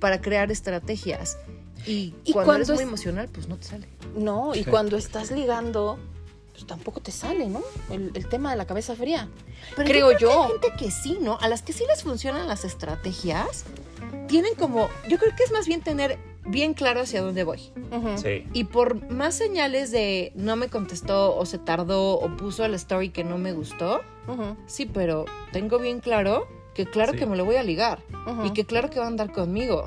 para 0.00 0.20
crear 0.20 0.50
estrategias. 0.50 1.38
Y, 1.86 2.14
Y 2.24 2.32
cuando, 2.32 2.46
cuando 2.46 2.64
eres 2.64 2.68
muy 2.70 2.82
es- 2.82 2.88
emocional, 2.88 3.28
pues 3.32 3.48
no 3.48 3.56
te 3.58 3.64
sale. 3.64 3.86
No, 4.16 4.54
y 4.54 4.64
cuando 4.64 4.96
estás 4.96 5.30
ligando, 5.30 5.98
pues 6.56 6.66
tampoco 6.66 7.00
te 7.00 7.12
sale, 7.12 7.46
¿no? 7.48 7.62
El, 7.90 8.10
el 8.14 8.28
tema 8.28 8.50
de 8.50 8.56
la 8.56 8.66
cabeza 8.66 8.94
fría. 8.96 9.28
Pero 9.76 9.88
Creo 9.88 10.06
creo 10.08 10.18
que 10.18 10.22
yo. 10.24 10.42
Hay 10.44 10.48
gente 10.52 10.68
que 10.78 10.90
sí, 10.90 11.18
¿no? 11.20 11.38
A 11.40 11.48
las 11.48 11.62
que 11.62 11.72
sí 11.72 11.84
les 11.88 12.02
funcionan 12.02 12.48
las 12.48 12.64
estrategias, 12.64 13.64
tienen 14.26 14.54
como. 14.54 14.88
Yo 15.08 15.18
creo 15.18 15.34
que 15.36 15.42
es 15.44 15.52
más 15.52 15.66
bien 15.66 15.82
tener 15.82 16.18
bien 16.48 16.74
claro 16.74 17.00
hacia 17.00 17.20
dónde 17.22 17.44
voy. 17.44 17.72
Sí. 18.16 18.46
Y 18.52 18.64
por 18.64 19.10
más 19.10 19.34
señales 19.34 19.90
de 19.90 20.32
no 20.34 20.56
me 20.56 20.68
contestó 20.68 21.36
o 21.36 21.44
se 21.44 21.58
tardó 21.58 22.14
o 22.18 22.36
puso 22.36 22.64
el 22.64 22.74
story 22.74 23.10
que 23.10 23.24
no 23.24 23.36
me 23.36 23.52
gustó, 23.52 24.00
sí, 24.66 24.86
pero 24.86 25.24
tengo 25.52 25.78
bien 25.78 26.00
claro 26.00 26.46
que 26.74 26.86
claro 26.86 27.12
Sí. 27.12 27.18
que 27.18 27.26
me 27.26 27.36
lo 27.36 27.44
voy 27.44 27.56
a 27.56 27.62
ligar 27.62 28.00
y 28.44 28.50
que 28.52 28.64
claro 28.64 28.90
que 28.90 28.98
va 29.00 29.06
a 29.06 29.08
andar 29.08 29.32
conmigo, 29.32 29.86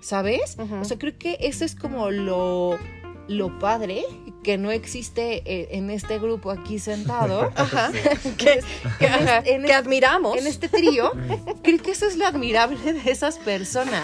¿sabes? 0.00 0.56
O 0.80 0.84
sea, 0.84 0.98
creo 0.98 1.16
que 1.18 1.38
eso 1.40 1.64
es 1.64 1.74
como 1.74 2.10
lo, 2.10 2.78
lo 3.28 3.58
padre 3.58 4.04
que 4.42 4.58
no 4.58 4.70
existe 4.70 5.42
eh, 5.46 5.68
en 5.72 5.88
este 5.90 6.18
grupo 6.18 6.50
aquí 6.50 6.78
sentado. 6.78 7.50
Ajá. 7.56 7.90
Que, 8.36 8.60
que- 8.98 9.06
en 9.06 9.12
ajá, 9.12 9.38
este- 9.38 9.54
en 9.54 9.64
que 9.64 9.72
admiramos. 9.72 10.36
En 10.36 10.46
este 10.46 10.68
trío, 10.68 11.12
creo 11.62 11.78
que 11.82 11.90
eso 11.92 12.06
es 12.06 12.16
lo 12.16 12.26
admirable 12.26 12.92
de 12.92 13.10
esas 13.10 13.38
personas, 13.38 14.02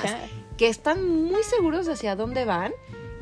que 0.57 0.69
están 0.69 1.09
muy 1.09 1.43
seguros 1.43 1.89
hacia 1.89 2.17
dónde 2.17 2.45
van 2.45 2.73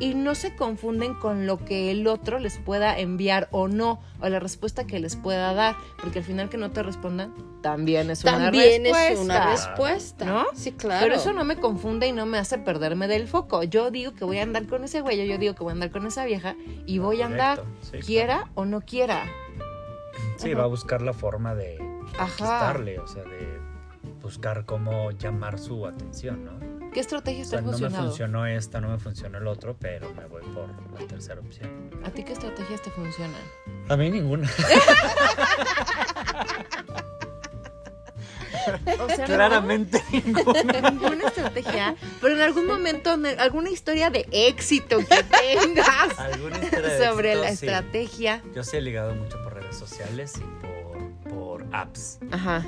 y 0.01 0.15
no 0.15 0.35
se 0.35 0.55
confunden 0.55 1.15
con 1.15 1.47
lo 1.47 1.59
que 1.65 1.91
el 1.91 2.07
otro 2.07 2.39
les 2.39 2.59
pueda 2.59 2.99
enviar 2.99 3.49
o 3.51 3.69
no, 3.69 4.01
o 4.21 4.29
la 4.29 4.39
respuesta 4.39 4.87
que 4.87 5.01
les 5.01 5.17
pueda 5.17 5.53
dar, 5.55 5.77
porque 6.01 6.21
al 6.21 6.25
final 6.25 6.49
que 6.49 6.57
no 6.57 6.71
te 6.71 6.83
respondan 6.83 7.35
también 7.63 8.11
es 8.11 8.23
una 8.23 8.33
También 8.39 8.85
respuesta. 8.85 9.13
es 9.13 9.19
una 9.19 9.51
respuesta. 9.51 10.25
¿No? 10.25 10.47
Sí, 10.55 10.73
claro. 10.73 11.03
Pero 11.03 11.17
eso 11.17 11.33
no 11.33 11.45
me 11.45 11.57
confunde 11.57 12.07
y 12.07 12.13
no 12.13 12.27
me 12.27 12.39
hace 12.39 12.59
perderme 12.59 13.09
del 13.09 13.27
foco. 13.27 13.63
Yo 13.65 13.91
digo 13.91 14.15
que 14.15 14.25
voy 14.25 14.39
a 14.39 14.43
andar 14.45 14.67
con 14.67 14.85
ese 14.85 15.01
güey, 15.01 15.27
yo 15.27 15.39
digo 15.39 15.55
que 15.55 15.65
voy 15.65 15.71
a 15.71 15.75
andar 15.75 15.91
con 15.91 16.07
esa 16.07 16.25
vieja 16.25 16.55
y 16.87 16.99
voy 16.99 17.23
a 17.23 17.27
andar, 17.27 17.65
sí, 17.81 17.99
quiera 17.99 18.49
o 18.55 18.65
no 18.65 18.81
quiera. 18.81 19.25
Sí, 20.37 20.55
va 20.55 20.65
a 20.65 20.69
buscar 20.69 21.03
la 21.03 21.13
forma 21.13 21.55
de 21.57 21.79
conquistarle, 22.17 23.01
o 23.01 23.07
sea, 23.09 23.25
de 23.25 23.59
buscar 24.23 24.65
cómo 24.65 25.11
llamar 25.13 25.59
su 25.59 25.87
atención, 25.87 26.45
¿no? 26.45 26.78
¿Qué 26.99 27.03
estrategia 27.03 27.43
O 27.43 27.45
está 27.45 27.59
sea, 27.59 27.61
no 27.61 27.67
me 27.69 27.73
funcionando? 27.75 28.09
funcionó 28.09 28.47
esta, 28.47 28.81
no 28.81 28.89
me 28.89 28.99
funcionó 28.99 29.39
el 29.39 29.47
otro, 29.47 29.77
pero 29.79 30.13
me 30.15 30.25
voy 30.27 30.43
por 30.53 30.69
la 31.01 31.07
tercera 31.07 31.41
opción. 31.41 31.71
¿A 32.05 32.11
ti 32.11 32.25
qué 32.25 32.33
estrategias 32.33 32.83
te 32.83 32.91
funcionan? 32.91 33.41
A 33.89 33.97
mí 33.97 34.11
ninguna. 34.11 34.51
O 39.01 39.09
sea, 39.09 39.25
Claramente 39.27 40.03
ninguna. 40.13 40.63
no, 40.81 40.91
ninguna 40.91 41.29
estrategia, 41.29 41.95
pero 42.21 42.35
en 42.35 42.41
algún 42.43 42.67
momento, 42.67 43.15
en 43.15 43.27
alguna 43.41 43.71
historia 43.71 44.11
de 44.11 44.27
éxito 44.33 44.99
que 44.99 45.23
tengas 45.23 46.17
sobre 47.05 47.37
la 47.37 47.49
sí. 47.55 47.67
estrategia. 47.67 48.43
Yo 48.55 48.65
sí 48.65 48.77
he 48.77 48.81
ligado 48.83 49.15
mucho 49.15 49.41
por 49.45 49.55
redes 49.55 49.77
sociales 49.77 50.35
y 50.37 51.23
por, 51.23 51.33
por 51.33 51.65
apps. 51.73 52.19
Ajá. 52.33 52.67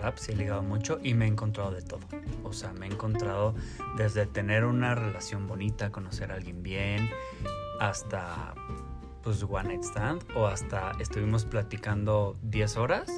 Por 0.00 0.18
sí 0.18 0.32
he 0.32 0.36
ligado 0.36 0.62
mucho 0.62 0.98
y 1.02 1.14
me 1.14 1.24
he 1.24 1.28
encontrado 1.28 1.70
de 1.72 1.82
todo. 1.82 2.00
O 2.44 2.52
sea, 2.52 2.72
me 2.72 2.86
he 2.86 2.90
encontrado 2.90 3.54
desde 3.96 4.26
tener 4.26 4.64
una 4.64 4.94
relación 4.94 5.46
bonita, 5.46 5.90
conocer 5.90 6.30
a 6.32 6.34
alguien 6.36 6.62
bien, 6.62 7.10
hasta 7.80 8.54
pues 9.22 9.42
one 9.42 9.68
night 9.68 9.82
stand 9.82 10.22
o 10.36 10.46
hasta 10.46 10.92
estuvimos 11.00 11.44
platicando 11.44 12.36
10 12.42 12.76
horas 12.76 13.10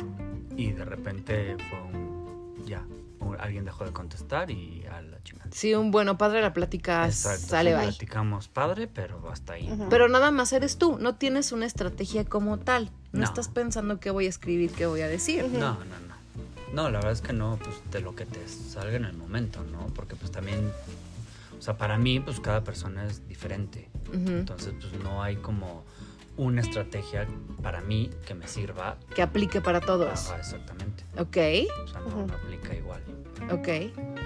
y 0.57 0.73
de 0.73 0.85
repente 0.85 1.57
fue 1.69 1.81
un 1.83 2.65
ya, 2.67 2.83
un- 3.21 3.39
alguien 3.39 3.65
dejó 3.67 3.85
de 3.85 3.93
contestar 3.93 4.51
y 4.51 4.85
a 4.87 5.03
la 5.03 5.23
chingada. 5.23 5.51
Sí, 5.53 5.75
un 5.75 5.91
bueno 5.91 6.17
padre 6.17 6.41
la 6.41 6.53
plática 6.55 7.05
Exacto, 7.07 7.47
sale 7.49 7.71
sí, 7.73 7.77
bye. 7.77 7.85
platicamos 7.89 8.49
padre, 8.49 8.87
pero 8.89 9.31
hasta 9.31 9.53
ahí. 9.55 9.71
Ujú. 9.71 9.89
Pero 9.91 10.09
nada 10.09 10.31
más 10.31 10.53
eres 10.55 10.79
tú, 10.79 10.99
no 10.99 11.17
tienes 11.17 11.53
una 11.53 11.67
estrategia 11.67 12.25
como 12.25 12.59
tal. 12.59 12.91
No, 13.13 13.21
No. 13.21 13.25
estás 13.25 13.49
pensando 13.49 14.01
qué 14.01 14.11
voy 14.11 14.27
a 14.27 14.29
escribir, 14.31 14.71
qué 14.73 14.87
voy 14.87 15.03
a 15.03 15.09
decir. 15.09 15.45
No, 15.45 15.75
no, 15.75 15.85
no. 15.85 16.08
No, 16.73 16.85
la 16.91 16.99
verdad 16.99 17.13
es 17.13 17.21
que 17.23 17.33
no, 17.33 17.59
pues 17.63 17.77
de 17.91 18.01
lo 18.01 18.15
que 18.15 18.27
te 18.27 18.47
salga 18.49 18.97
en 18.97 19.05
el 19.05 19.17
momento, 19.17 19.63
¿no? 19.65 19.87
Porque 19.95 20.17
pues 20.17 20.31
también, 20.31 20.71
o 21.59 21.63
sea, 21.63 21.77
para 21.79 21.97
mí, 21.99 22.21
pues 22.21 22.41
cada 22.41 22.63
persona 22.63 23.05
es 23.07 23.27
diferente. 23.29 23.89
Entonces, 24.13 24.75
pues 24.81 24.93
no 25.03 25.23
hay 25.23 25.37
como 25.37 25.85
una 26.37 26.61
estrategia 26.61 27.27
para 27.63 27.81
mí 27.81 28.11
que 28.27 28.35
me 28.35 28.47
sirva. 28.47 28.97
Que 29.15 29.23
aplique 29.23 29.61
para 29.61 29.81
todos. 29.81 30.29
Ajá, 30.31 30.39
exactamente. 30.39 31.05
Ok, 31.19 31.37
O 31.85 31.89
sea, 31.89 32.01
no, 32.01 32.27
no 32.27 32.35
aplica 32.35 32.75
igual. 32.75 33.03
ok. 33.51 33.69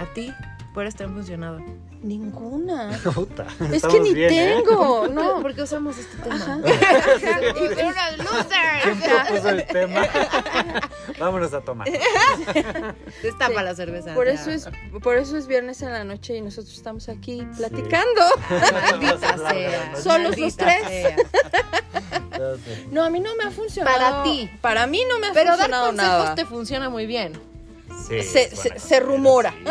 ¿A 0.01 0.13
ti? 0.15 0.33
¿Cuáles 0.75 0.95
te 0.97 1.05
han 1.05 1.13
funcionado? 1.13 1.61
Ninguna. 2.03 2.99
Puta, 3.15 3.47
Es 3.73 3.83
que 3.87 4.01
ni 4.01 4.13
bien, 4.15 4.33
¿eh? 4.33 4.55
tengo, 4.65 5.07
No, 5.09 5.35
no. 5.37 5.43
¿por 5.43 5.55
qué 5.55 5.63
usamos 5.63 5.99
este 5.99 6.17
tema? 6.17 6.35
Ajá. 6.35 6.57
Losers. 8.17 8.83
¿Quién 8.83 9.01
propuso 9.01 9.49
el 9.51 9.67
tema? 9.67 10.07
Vámonos 11.19 11.53
a 11.55 11.61
tomar. 11.61 11.89
Destapa 13.23 13.59
Sí. 13.59 13.65
la 13.65 13.75
cerveza. 13.75 14.15
Por 14.15 14.29
eso 14.29 14.51
es, 14.51 14.69
por 15.03 15.17
eso 15.19 15.37
es 15.37 15.47
viernes 15.47 15.83
en 15.83 15.93
la 15.93 16.05
noche 16.05 16.37
y 16.37 16.41
nosotros 16.41 16.75
estamos 16.75 17.09
aquí 17.09 17.47
platicando. 17.57 18.23
Sea. 19.49 19.97
Solos 19.97 20.39
los 20.39 20.57
tres. 20.57 20.83
sea. 20.89 21.17
No, 22.91 23.05
a 23.05 23.11
mí 23.11 23.21
no 23.21 23.35
me 23.37 23.45
ha 23.45 23.51
funcionado. 23.51 23.97
Para 23.99 24.23
ti. 24.25 24.51
Para 24.61 24.87
mí 24.87 25.03
no 25.09 25.19
me 25.19 25.29
ha 25.29 25.33
Pero 25.33 25.51
dar 25.51 25.59
funcionado 25.59 25.87
consejos 25.89 26.13
nada. 26.25 26.35
te 26.35 26.47
funciona 26.47 26.89
muy 26.91 27.07
bien. 27.07 27.33
Sí, 28.09 28.23
Se- 28.23 29.01
rumora. 29.01 29.55
sí. 29.65 29.71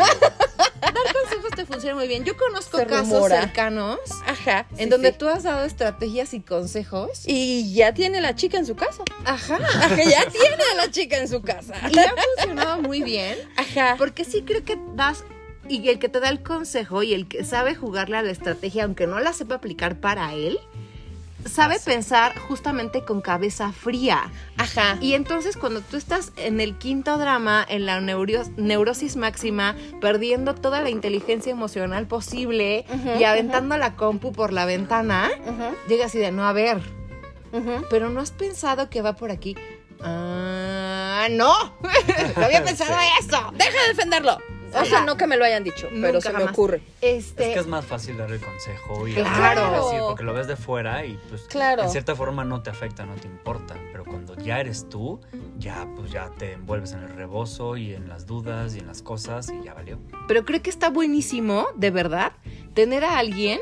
Dar 0.82 0.92
consejos 1.14 1.50
te 1.54 1.64
funciona 1.64 1.94
muy 1.94 2.08
bien. 2.08 2.24
Yo 2.24 2.36
conozco 2.36 2.78
Se 2.78 2.86
casos 2.86 3.08
rumora. 3.08 3.40
cercanos 3.42 3.98
Ajá. 4.26 4.66
en 4.72 4.78
sí, 4.78 4.86
donde 4.86 5.12
sí. 5.12 5.18
tú 5.18 5.28
has 5.28 5.44
dado 5.44 5.64
estrategias 5.64 6.34
y 6.34 6.40
consejos. 6.40 7.22
Y 7.26 7.72
ya 7.74 7.94
tiene 7.94 8.20
la 8.20 8.34
chica 8.34 8.58
en 8.58 8.66
su 8.66 8.74
casa. 8.74 9.04
Ajá. 9.24 9.56
Ajá, 9.56 9.96
ya 9.96 10.28
tiene 10.30 10.62
a 10.72 10.74
la 10.76 10.90
chica 10.90 11.18
en 11.18 11.28
su 11.28 11.40
casa. 11.42 11.74
Y 11.90 11.98
ha 11.98 12.14
funcionado 12.36 12.82
muy 12.82 13.02
bien. 13.02 13.36
Ajá. 13.56 13.94
Porque 13.96 14.24
sí 14.24 14.42
creo 14.42 14.64
que 14.64 14.76
das. 14.94 15.24
Y 15.68 15.88
el 15.88 16.00
que 16.00 16.08
te 16.08 16.18
da 16.18 16.28
el 16.28 16.42
consejo 16.42 17.04
y 17.04 17.14
el 17.14 17.28
que 17.28 17.44
sabe 17.44 17.74
jugarle 17.76 18.16
a 18.16 18.22
la 18.22 18.32
estrategia, 18.32 18.82
aunque 18.84 19.06
no 19.06 19.20
la 19.20 19.32
sepa 19.32 19.54
aplicar 19.54 20.00
para 20.00 20.34
él, 20.34 20.58
sabe 21.46 21.78
pensar 21.84 22.38
justamente 22.38 23.04
con 23.04 23.20
cabeza 23.20 23.72
fría. 23.72 24.30
Ajá. 24.56 24.96
Y 25.00 25.14
entonces 25.14 25.56
cuando 25.56 25.80
tú 25.80 25.96
estás 25.96 26.32
en 26.36 26.60
el 26.60 26.76
quinto 26.78 27.18
drama, 27.18 27.64
en 27.68 27.86
la 27.86 28.00
neurosis 28.00 29.16
máxima, 29.16 29.76
perdiendo 30.00 30.54
toda 30.54 30.80
la 30.80 30.90
inteligencia 30.90 31.50
emocional 31.52 32.06
posible 32.06 32.84
y 33.18 33.24
aventando 33.24 33.76
la 33.76 33.94
compu 33.96 34.32
por 34.32 34.52
la 34.52 34.64
ventana, 34.66 35.30
llega 35.88 36.06
así 36.06 36.18
de 36.18 36.32
no, 36.32 36.44
a 36.46 36.52
ver, 36.52 36.80
pero 37.90 38.08
no 38.10 38.20
has 38.20 38.30
pensado 38.30 38.88
que 38.90 39.02
va 39.02 39.14
por 39.14 39.30
aquí. 39.30 39.56
Ah, 40.04 41.28
no, 41.30 41.52
no 42.36 42.44
había 42.44 42.64
pensado 42.64 42.92
Sí. 42.98 43.26
eso. 43.26 43.52
Deja 43.54 43.82
de 43.82 43.88
defenderlo. 43.88 44.38
O 44.74 44.84
sea, 44.84 45.04
no 45.04 45.16
que 45.16 45.26
me 45.26 45.36
lo 45.36 45.44
hayan 45.44 45.64
dicho, 45.64 45.88
pero 45.90 46.14
Nunca 46.14 46.30
se 46.30 46.36
me 46.36 46.44
ocurre. 46.44 46.82
Este, 47.00 47.48
Es 47.48 47.54
que 47.54 47.60
es 47.60 47.66
más 47.66 47.84
fácil 47.84 48.16
dar 48.16 48.30
el 48.30 48.40
consejo 48.40 49.06
y 49.08 49.12
Claro. 49.14 49.84
decir, 49.84 50.00
porque 50.06 50.22
lo 50.24 50.32
ves 50.34 50.46
de 50.46 50.56
fuera 50.56 51.04
y 51.04 51.18
pues 51.28 51.42
Claro. 51.42 51.82
en 51.82 51.90
cierta 51.90 52.14
forma 52.16 52.44
no 52.44 52.62
te 52.62 52.70
afecta, 52.70 53.04
no 53.04 53.14
te 53.16 53.26
importa, 53.26 53.74
pero 53.92 54.04
cuando 54.04 54.34
ya 54.36 54.60
eres 54.60 54.88
tú, 54.88 55.20
ya 55.58 55.86
pues 55.96 56.10
ya 56.10 56.30
te 56.38 56.52
envuelves 56.52 56.92
en 56.92 57.00
el 57.00 57.10
rebozo 57.10 57.76
y 57.76 57.94
en 57.94 58.08
las 58.08 58.26
dudas 58.26 58.74
y 58.74 58.78
en 58.78 58.86
las 58.86 59.02
cosas 59.02 59.48
y 59.50 59.64
ya 59.64 59.74
valió. 59.74 59.98
pero 60.28 60.44
creo 60.44 60.62
que 60.62 60.70
está 60.70 60.90
buenísimo, 60.90 61.66
de 61.76 61.90
verdad, 61.90 62.32
tener 62.74 63.04
a 63.04 63.18
alguien 63.18 63.60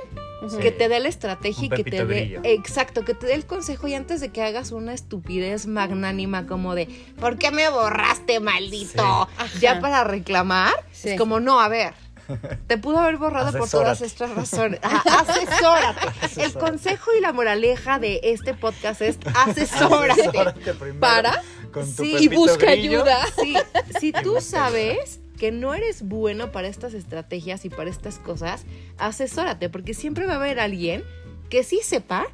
Que 0.60 0.70
te 0.70 0.88
dé 0.88 1.00
la 1.00 1.08
estrategia 1.08 1.60
Un 1.60 1.64
y 1.66 1.68
que 1.70 1.84
te 1.90 2.04
dé 2.06 2.40
exacto 2.44 3.04
que 3.04 3.14
te 3.14 3.26
dé 3.26 3.34
el 3.34 3.46
consejo 3.46 3.88
y 3.88 3.94
antes 3.94 4.20
de 4.20 4.30
que 4.30 4.42
hagas 4.42 4.72
una 4.72 4.94
estupidez 4.94 5.66
magnánima 5.66 6.46
como 6.46 6.74
de 6.74 6.86
¿por 7.20 7.36
qué 7.36 7.50
me 7.50 7.68
borraste 7.68 8.40
maldito? 8.40 9.28
Sí. 9.52 9.60
ya 9.60 9.80
para 9.80 10.04
reclamar 10.04 10.72
Sí. 10.92 11.10
es 11.10 11.18
como 11.18 11.40
no 11.40 11.60
a 11.60 11.68
ver 11.68 11.92
te 12.68 12.78
pudo 12.78 12.98
haber 12.98 13.16
borrado 13.18 13.56
por 13.58 13.68
todas 13.68 14.00
estas 14.02 14.30
razones 14.30 14.80
Ah, 14.82 15.02
asesórate 15.28 16.08
el 16.42 16.52
consejo 16.54 17.10
y 17.16 17.20
la 17.20 17.32
moraleja 17.32 17.98
de 17.98 18.20
este 18.22 18.54
podcast 18.54 19.02
es 19.02 19.18
asesórate 19.34 20.22
Asesórate 20.22 20.74
primero 20.74 21.00
Para. 21.00 21.42
con 21.72 21.84
tu 21.94 22.02
Sí. 22.04 22.16
Y 22.20 22.28
busca 22.28 22.70
ayuda. 22.70 23.24
Sí, 23.40 23.54
si 24.00 24.12
tú 24.12 24.40
sabes 24.40 25.19
que 25.40 25.52
no 25.52 25.72
eres 25.72 26.02
bueno 26.02 26.52
para 26.52 26.68
estas 26.68 26.92
estrategias 26.92 27.64
y 27.64 27.70
para 27.70 27.88
estas 27.88 28.18
cosas, 28.18 28.66
asesórate, 28.98 29.70
porque 29.70 29.94
siempre 29.94 30.26
va 30.26 30.34
a 30.34 30.36
haber 30.36 30.60
alguien 30.60 31.02
que 31.48 31.64
sí 31.64 31.80
sepa 31.82 32.26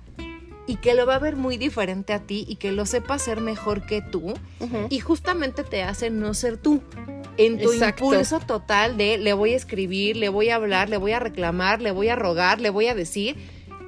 y 0.67 0.79
que 0.79 0.93
lo 0.93 1.07
va 1.07 1.15
a 1.15 1.19
ver 1.21 1.37
muy 1.37 1.57
diferente 1.57 2.13
a 2.13 2.19
ti 2.19 2.45
y 2.49 2.57
que 2.57 2.73
lo 2.73 2.85
sepa 2.85 3.15
hacer 3.15 3.41
mejor 3.41 3.87
que 3.87 4.03
tú 4.03 4.35
y 4.91 4.99
justamente 4.99 5.63
te 5.63 5.85
hace 5.85 6.11
no 6.11 6.35
ser 6.35 6.57
tú. 6.57 6.83
En 7.37 7.61
tu 7.61 7.71
Exacto. 7.71 8.07
impulso 8.07 8.41
total 8.41 8.97
de 8.97 9.19
le 9.19 9.35
voy 9.35 9.53
a 9.53 9.57
escribir, 9.57 10.17
le 10.17 10.29
voy 10.29 10.49
a 10.49 10.57
hablar, 10.57 10.89
le 10.89 10.97
voy 10.97 11.13
a 11.13 11.21
reclamar, 11.21 11.81
le 11.81 11.93
voy 11.93 12.09
a 12.09 12.17
rogar, 12.17 12.61
le 12.61 12.71
voy 12.71 12.89
a 12.89 12.97
decir 12.97 13.37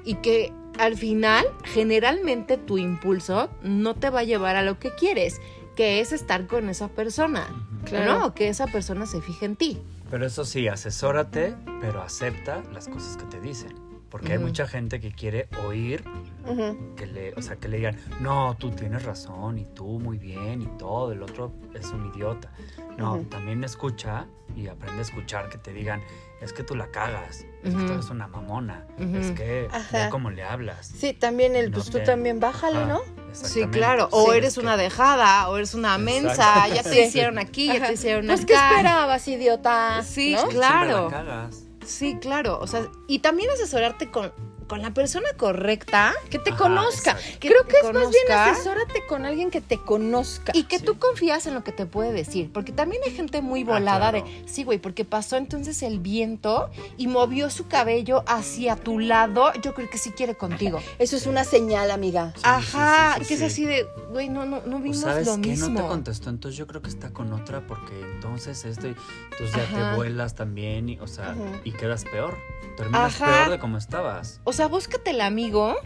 y 0.05 0.15
que 0.17 0.53
al 0.79 0.97
final 0.97 1.45
generalmente 1.65 2.57
tu 2.57 2.79
impulso 2.79 3.51
no 3.65 3.97
te 3.97 4.11
va 4.11 4.21
a 4.21 4.25
llevar 4.25 4.55
a 4.55 4.63
lo 4.63 4.79
que 4.79 4.95
quieres, 4.95 5.41
que 5.75 5.99
es 5.99 6.13
estar 6.13 6.47
con 6.47 6.69
esa 6.69 6.87
persona. 6.87 7.68
Claro. 7.89 8.19
¿no? 8.19 8.35
Que 8.35 8.49
esa 8.49 8.67
persona 8.67 9.07
se 9.07 9.21
fije 9.21 9.47
en 9.47 9.57
ti. 9.57 9.83
Pero 10.11 10.27
eso 10.27 10.45
sí, 10.45 10.69
asesórate, 10.69 11.55
pero 11.81 12.03
acepta 12.03 12.63
las 12.73 12.89
cosas 12.89 13.17
que 13.17 13.25
te 13.25 13.41
dicen. 13.41 13.75
Porque 14.11 14.33
hay 14.33 14.39
mucha 14.39 14.67
gente 14.67 15.01
que 15.01 15.13
quiere 15.13 15.49
oír 15.67 16.03
Ujú. 16.47 16.95
que 16.97 17.07
le, 17.07 17.35
o 17.35 17.43
sea, 17.43 17.57
que 17.57 17.69
le 17.69 17.77
digan, 17.77 17.99
no, 18.21 18.57
tú 18.59 18.71
tienes 18.71 19.03
razón 19.05 19.59
y 19.59 19.67
tú 19.67 19.85
muy 19.99 20.17
bien 20.17 20.63
y 20.63 20.67
todo, 20.79 21.13
el 21.13 21.23
otro 21.23 21.53
es 21.75 21.87
un 21.91 22.07
idiota. 22.15 22.51
No, 22.97 23.17
Ujú. 23.17 23.25
también 23.25 23.63
escucha 23.65 24.27
y 24.57 24.67
aprende 24.69 25.01
a 25.01 25.03
escuchar 25.03 25.51
que 25.51 25.59
te 25.59 25.75
digan, 25.75 26.01
es 26.41 26.55
que 26.55 26.63
tú 26.63 26.75
la 26.75 26.91
cagas, 26.91 27.45
es 27.63 27.75
que 27.75 27.85
tú 27.85 27.93
eres 27.93 28.09
una 28.09 28.27
mamona, 28.29 28.87
es 28.99 29.31
que 29.33 29.69
ve 29.93 30.09
cómo 30.11 30.31
le 30.31 30.43
hablas. 30.43 30.87
Sí, 30.87 31.13
también 31.13 31.55
el, 31.55 31.71
No 31.71 31.75
pues 31.77 31.91
tú 31.91 31.99
también 32.03 32.41
bájale, 32.41 32.79
Ajá. 32.79 32.87
¿no? 32.87 33.01
Sí, 33.33 33.67
claro. 33.69 34.09
O 34.11 34.31
Sí, 34.33 34.39
eres 34.39 34.55
que- 34.55 34.61
una 34.61 34.77
dejada, 34.77 35.49
o 35.49 35.57
eres 35.57 35.75
una 35.75 35.97
mensa, 35.99 36.67
ya 36.69 36.83
te 36.83 36.93
Sí. 36.93 37.01
hicieron 37.01 37.39
aquí, 37.39 37.67
ya 37.67 37.87
te 37.87 37.93
hicieron 37.95 38.27
Pues, 38.27 38.45
¿qué 38.45 38.57
acá. 38.57 38.71
esperabas, 38.71 39.29
idiota? 39.29 40.03
Sí, 40.03 40.35
¿No? 40.35 40.49
claro. 40.49 41.09
Siempre 41.11 41.19
la 41.19 41.25
cagas. 41.25 41.65
Sí, 41.87 42.17
claro. 42.21 42.59
O 42.61 42.67
sea, 42.67 42.87
y 43.07 43.21
también 43.21 43.51
asesorarte 43.51 44.11
con, 44.11 44.33
con 44.69 44.83
la 44.83 44.93
persona 44.93 45.27
correcta 45.37 46.13
Que 46.31 46.39
te 46.39 46.51
Ajá, 46.51 46.59
conozca. 46.59 47.17
Que 47.41 47.49
Creo 47.49 47.65
te 47.65 47.69
que 47.73 47.77
es 47.79 47.93
más 47.93 48.11
bien 48.11 48.31
asesórate 48.39 49.07
con 49.09 49.25
alguien 49.25 49.51
que 49.51 49.61
te 49.61 49.79
conozca. 49.79 50.53
y 50.55 50.65
que 50.65 50.79
Sí. 50.79 50.85
tú 50.85 50.99
confías 50.99 51.47
en 51.47 51.55
lo 51.55 51.65
que 51.65 51.73
te 51.73 51.87
puede 51.87 52.13
decir. 52.13 52.51
Porque 52.53 52.73
también 52.73 53.03
hay 53.05 53.13
gente 53.13 53.41
muy 53.43 53.63
Ah, 53.63 53.65
volada 53.65 54.11
claro. 54.11 54.25
de, 54.27 54.45
sí, 54.49 54.65
güey, 54.65 54.79
porque 54.79 55.05
pasó 55.05 55.37
entonces 55.37 55.83
el 55.83 55.99
viento 55.99 56.71
y 56.97 57.07
movió 57.09 57.51
su 57.51 57.67
cabello 57.67 58.23
hacia 58.27 58.77
tu 58.77 58.99
lado. 58.99 59.53
Yo 59.63 59.75
creo 59.75 59.89
que 59.91 59.99
sí 59.99 60.11
quiere 60.11 60.35
contigo. 60.35 60.81
Eso 60.99 61.17
es 61.17 61.27
una 61.27 61.45
señal, 61.45 61.91
amiga. 61.91 62.33
Sí, 62.37 62.43
Ajá, 62.45 63.15
sí, 63.19 63.23
sí, 63.25 63.29
que 63.29 63.35
es 63.35 63.41
sí. 63.41 63.47
así 63.47 63.65
de, 63.65 63.87
güey, 64.11 64.29
no, 64.29 64.45
no, 64.45 64.61
no 64.67 64.77
O 64.77 64.81
vimos 64.81 65.01
sabes 65.01 65.27
lo 65.27 65.35
que 65.41 65.49
mismo. 65.51 65.69
no 65.71 65.83
te 65.83 65.89
contestó, 65.89 66.31
entonces 66.31 66.59
yo 66.59 66.67
creo 66.67 66.83
que 66.83 66.91
está 66.91 67.11
con 67.11 67.33
otra 67.33 67.67
porque 67.67 67.99
entonces 68.01 68.65
esto 68.65 68.87
y 68.89 68.95
entonces 69.33 69.57
ya 69.57 69.63
Ajá. 69.63 69.91
te 69.93 69.97
vuelas 69.97 70.35
también 70.35 70.89
y, 70.91 70.99
o 71.01 71.07
sea, 71.07 71.35
y 71.65 71.73
quedas 71.73 72.05
peor. 72.05 72.37
Terminas 72.77 73.15
Ajá. 73.21 73.25
peor 73.25 73.51
de 73.51 73.59
como 73.59 73.77
estabas. 73.79 74.41
O 74.45 74.53
sea, 74.53 74.58
búscate 74.67 75.11
el 75.11 75.21
amigo 75.21 75.77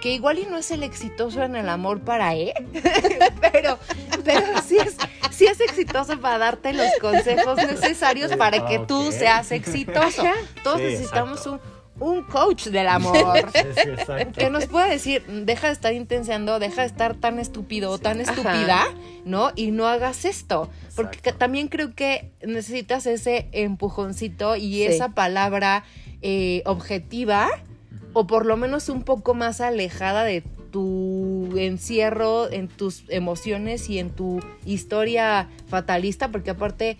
que 0.00 0.14
igual 0.14 0.38
y 0.38 0.46
no 0.46 0.56
es 0.56 0.70
el 0.70 0.82
exitoso 0.82 1.42
en 1.42 1.56
el 1.56 1.68
amor 1.68 2.00
para 2.00 2.34
él, 2.34 2.52
pero, 3.52 3.78
pero 4.24 4.42
sí, 4.66 4.78
es, 4.78 4.96
sí 5.30 5.44
es 5.46 5.60
exitoso 5.60 6.18
para 6.20 6.38
darte 6.38 6.72
los 6.72 6.86
consejos 7.00 7.56
necesarios 7.58 8.34
para 8.36 8.64
que 8.66 8.78
tú 8.78 9.08
Ok. 9.08 9.12
seas 9.12 9.52
exitoso. 9.52 10.24
Todos 10.64 10.78
Sí, 10.78 10.84
necesitamos 10.84 11.44
un, 11.46 11.60
un 11.98 12.22
coach 12.24 12.68
del 12.68 12.88
amor. 12.88 13.50
Sí, 13.52 13.60
sí, 13.74 13.88
exacto. 13.90 14.40
Que 14.40 14.48
nos 14.48 14.64
pueda 14.68 14.86
decir, 14.86 15.22
deja 15.26 15.66
de 15.66 15.74
estar 15.74 15.92
intenseando, 15.92 16.58
deja 16.58 16.80
de 16.80 16.86
estar 16.86 17.14
tan 17.16 17.38
estúpido 17.38 17.90
o 17.90 17.98
tan 17.98 18.22
Ajá. 18.22 18.30
estúpida, 18.32 18.86
¿no? 19.26 19.50
Y 19.54 19.70
no 19.70 19.86
hagas 19.86 20.24
esto. 20.24 20.70
Porque 20.96 21.18
Exacto. 21.18 21.38
también 21.40 21.68
creo 21.68 21.94
que 21.94 22.30
necesitas 22.40 23.04
ese 23.04 23.48
empujoncito 23.52 24.56
y 24.56 24.76
Sí. 24.76 24.84
esa 24.86 25.10
palabra 25.10 25.84
eh, 26.22 26.62
objetiva 26.64 27.50
o 28.12 28.26
por 28.26 28.46
lo 28.46 28.56
menos 28.56 28.88
un 28.88 29.02
poco 29.02 29.34
más 29.34 29.60
alejada 29.60 30.24
de 30.24 30.42
tu 30.70 31.50
encierro 31.56 32.50
en 32.50 32.68
tus 32.68 33.04
emociones 33.08 33.88
y 33.90 33.98
en 33.98 34.10
tu 34.10 34.40
historia 34.64 35.48
fatalista, 35.68 36.30
porque 36.30 36.50
aparte 36.50 36.96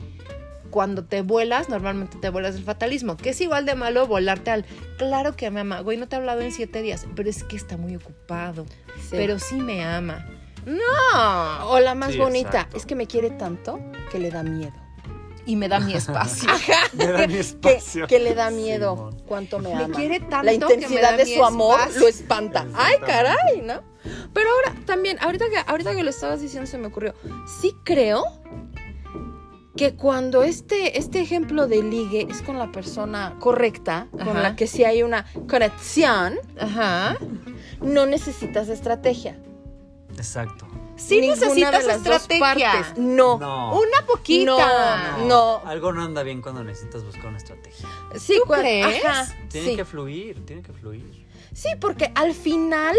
cuando 0.71 1.05
te 1.05 1.23
vuelas, 1.23 1.69
normalmente 1.69 2.17
te 2.21 2.29
vuelas 2.31 2.55
del 2.55 2.63
fatalismo, 2.65 3.17
que 3.17 3.31
es 3.31 3.41
igual 3.41 3.67
de 3.67 3.75
malo 3.75 4.07
volarte 4.07 4.51
al, 4.53 4.65
claro 4.99 5.35
que 5.35 5.51
me 5.51 5.61
ama, 5.61 5.81
güey, 5.81 5.97
no 5.99 6.07
te 6.09 6.15
ha 6.17 6.21
hablado 6.21 6.41
en 6.43 6.53
siete 6.53 6.81
días, 6.83 7.07
pero 7.17 7.29
es 7.29 7.43
que 7.45 7.57
está 7.57 7.77
muy 7.77 7.97
ocupado, 7.97 8.67
Sí. 9.01 9.09
pero 9.11 9.39
sí 9.41 9.57
me 9.57 9.85
ama. 9.85 10.27
No, 10.67 11.69
O 11.71 11.81
la 11.81 11.95
más 11.95 12.13
Sí, 12.13 12.19
bonita, 12.19 12.49
exacto. 12.51 12.77
es 12.77 12.87
que 12.87 12.95
me 12.95 13.07
quiere 13.07 13.31
tanto 13.31 13.81
que 14.13 14.19
le 14.19 14.31
da 14.31 14.43
miedo. 14.43 14.73
Y 15.47 15.57
me 15.57 15.69
da 15.69 15.81
mi 15.81 15.95
espacio. 15.95 16.49
Me 16.93 17.07
da 17.07 17.27
mi 17.27 17.35
Que, 17.35 17.41
espacio. 17.41 18.07
que 18.07 18.19
le 18.19 18.35
da 18.35 18.51
miedo 18.51 18.95
Simón. 18.97 19.23
cuánto 19.27 19.59
me 19.59 19.75
Me 19.75 19.85
ama. 19.85 19.95
quiere 19.95 20.21
tanto 20.21 20.43
La 20.47 20.53
que 20.53 20.59
me 20.59 20.73
intensidad 20.75 21.11
da 21.13 21.17
de 21.17 21.25
mi 21.25 21.35
su 21.35 21.45
amor 21.45 21.79
espacio. 21.81 22.01
lo 22.01 22.09
espanta. 22.09 22.67
Ay, 22.75 22.97
caray, 23.07 23.63
¿no? 23.63 23.83
Pero 24.33 24.51
ahora 24.51 24.75
también, 24.87 25.19
ahorita 25.21 25.47
que, 25.51 25.57
ahorita 25.67 25.95
que 25.95 26.03
lo 26.03 26.11
estabas 26.11 26.41
diciendo 26.41 26.69
se 26.71 26.79
me 26.79 26.89
ocurrió. 26.89 27.15
Sí 27.61 27.75
creo 27.85 28.25
que 29.77 29.95
cuando 29.95 30.43
este, 30.43 30.99
este 30.99 31.21
ejemplo 31.21 31.67
de 31.67 31.83
ligue 31.83 32.27
es 32.29 32.43
con 32.43 32.59
la 32.59 32.71
persona 32.73 33.37
correcta, 33.39 34.09
con 34.11 34.29
Ajá. 34.31 34.43
la 34.43 34.57
que 34.57 34.67
sí 34.67 34.85
hay 34.85 35.03
una 35.03 35.25
conexión, 35.49 36.35
Ajá. 36.59 37.17
no 37.81 38.05
necesitas 38.07 38.69
estrategia. 38.69 39.39
Exacto. 40.17 40.67
Sí 41.01 41.21
Ninguna 41.21 41.47
necesitas 41.47 41.87
estrategia. 41.87 42.95
No. 42.97 43.39
No. 43.39 43.79
Una 43.81 44.07
poquita. 44.07 45.17
No, 45.19 45.27
no. 45.27 45.63
Algo 45.69 45.93
no 45.93 46.03
anda 46.03 46.23
bien 46.23 46.43
cuando 46.43 46.63
necesitas 46.63 47.05
buscar 47.05 47.27
una 47.27 47.39
estrategia. 47.39 47.89
Sí, 48.17 48.35
¿Tú 48.43 48.49
cua- 48.51 48.59
crees? 48.61 49.05
Ajá, 49.05 49.35
Tiene 49.51 49.71
sí. 49.71 49.77
que 49.77 49.85
fluir, 49.85 50.45
tiene 50.45 50.63
que 50.63 50.73
fluir. 50.73 51.27
Sí, 51.55 51.71
porque 51.81 52.13
al 52.15 52.35
final 52.35 52.97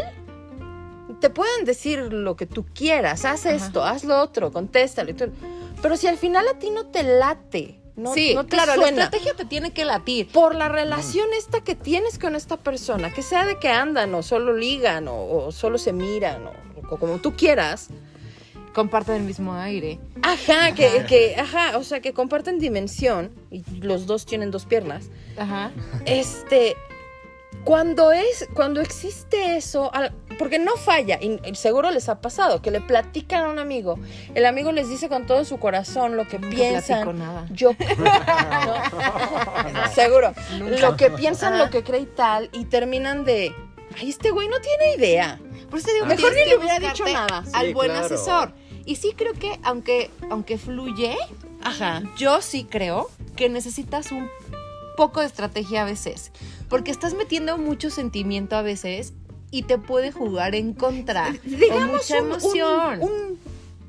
te 1.20 1.30
pueden 1.30 1.64
decir 1.66 2.12
lo 2.12 2.36
que 2.36 2.46
tú 2.48 2.66
quieras, 2.74 3.24
haz 3.26 3.46
Ajá. 3.46 3.56
esto, 3.56 3.84
haz 3.84 4.04
lo 4.04 4.20
otro, 4.20 4.52
todo. 4.52 5.32
Pero 5.82 5.96
si 5.98 6.08
al 6.08 6.18
final 6.18 6.48
a 6.48 6.58
ti 6.60 6.70
no 6.72 6.88
te 6.88 7.04
late, 7.04 7.81
no, 7.96 8.14
sí, 8.14 8.34
no 8.34 8.44
te 8.46 8.50
claro, 8.50 8.74
suena, 8.76 8.98
la 8.98 9.04
estrategia 9.04 9.34
te 9.36 9.46
tiene 9.46 9.72
que 9.72 9.86
latir. 9.86 10.28
por 10.28 10.56
la 10.56 10.70
relación 10.70 11.28
esta 11.38 11.62
que 11.62 11.76
tienes 11.76 12.18
con 12.20 12.36
esta 12.36 12.58
persona, 12.58 13.14
que 13.14 13.22
sea 13.22 13.46
de 13.46 13.60
que 13.60 13.70
andan 13.70 14.14
o 14.16 14.24
solo 14.24 14.56
ligan 14.56 15.08
o, 15.08 15.46
o 15.46 15.52
solo 15.52 15.78
se 15.78 15.94
miran 15.94 16.48
o, 16.48 16.52
o 16.90 16.98
como 16.98 17.18
tú 17.20 17.36
quieras, 17.36 17.90
Comparten 18.74 19.16
el 19.16 19.24
mismo 19.24 19.54
aire. 19.54 20.00
ajá, 20.22 20.74
que, 20.74 20.86
Ajá. 20.88 21.06
que, 21.06 21.36
ajá, 21.38 21.78
o 21.78 21.84
sea, 21.84 22.00
que 22.00 22.14
comparten 22.14 22.58
dimensión 22.58 23.30
y 23.52 23.64
los 23.82 24.06
dos 24.06 24.26
tienen 24.26 24.50
dos 24.50 24.66
piernas. 24.66 25.10
Ajá. 25.38 25.72
Este, 26.06 26.78
cuando 27.64 28.12
es, 28.12 28.48
cuando 28.54 28.82
existe 28.82 29.56
eso, 29.56 29.94
al- 29.94 30.14
porque 30.40 30.58
no 30.58 30.76
falla, 30.78 31.20
y 31.22 31.40
seguro 31.56 31.92
les 31.92 32.10
ha 32.10 32.22
pasado, 32.22 32.62
que 32.62 32.72
le 32.72 32.82
platican 32.82 33.44
a 33.46 33.50
un 33.50 33.60
amigo, 33.60 34.00
el 34.34 34.46
amigo 34.46 34.72
les 34.72 34.90
dice 34.90 35.10
con 35.10 35.28
todo 35.28 35.46
su 35.46 35.60
corazón 35.60 36.18
lo 36.18 36.28
que 36.28 36.40
Nunca 36.40 36.56
piensan. 36.56 37.20
nada. 37.20 37.46
Yo, 37.52 37.74
¿no? 37.74 37.78
seguro, 39.94 40.34
Nunca. 40.58 40.80
lo 40.80 40.98
que 40.98 41.12
piensan, 41.12 41.54
Ajá. 41.54 41.66
lo 41.66 41.70
que 41.70 41.84
cree 41.84 42.02
y 42.02 42.06
tal, 42.08 42.50
y 42.54 42.66
terminan 42.66 43.26
de, 43.26 43.54
ay, 44.00 44.10
este 44.10 44.32
güey 44.32 44.48
no 44.48 44.58
tiene 44.60 44.96
idea. 44.96 45.40
Por 45.70 45.80
eso 45.80 45.90
digo, 45.94 46.06
Ah. 46.06 46.10
Mejor 46.10 46.34
ni 46.34 46.46
le 46.46 46.58
hubiera 46.58 46.80
dicho 46.80 47.06
nada. 47.06 47.44
Al 47.54 47.68
Sí, 47.68 47.74
buen 47.74 47.92
claro. 47.92 48.06
asesor. 48.06 48.54
Y 48.86 48.96
sí 48.96 49.14
creo 49.16 49.34
que, 49.34 49.60
aunque, 49.64 50.10
aunque 50.30 50.58
fluye, 50.58 51.16
Ajá. 51.64 52.02
yo 52.18 52.42
sí 52.42 52.66
creo 52.70 53.10
que 53.36 53.48
necesitas 53.48 54.12
un 54.12 54.28
poco 54.98 55.20
de 55.22 55.26
estrategia 55.28 55.82
a 55.84 55.86
veces. 55.86 56.32
Porque 56.70 56.92
estás 56.92 57.14
metiendo 57.14 57.58
mucho 57.58 57.90
sentimiento 57.90 58.56
a 58.56 58.62
veces 58.62 59.14
y 59.52 59.64
te 59.64 59.78
puede 59.78 60.12
jugar 60.12 60.56
en 60.56 60.74
contra. 60.74 61.32
Digamos 61.44 61.90
mucha 61.92 62.18
un- 62.22 62.26
un- 62.26 62.32
emoción. 62.32 63.02
un- 63.02 63.40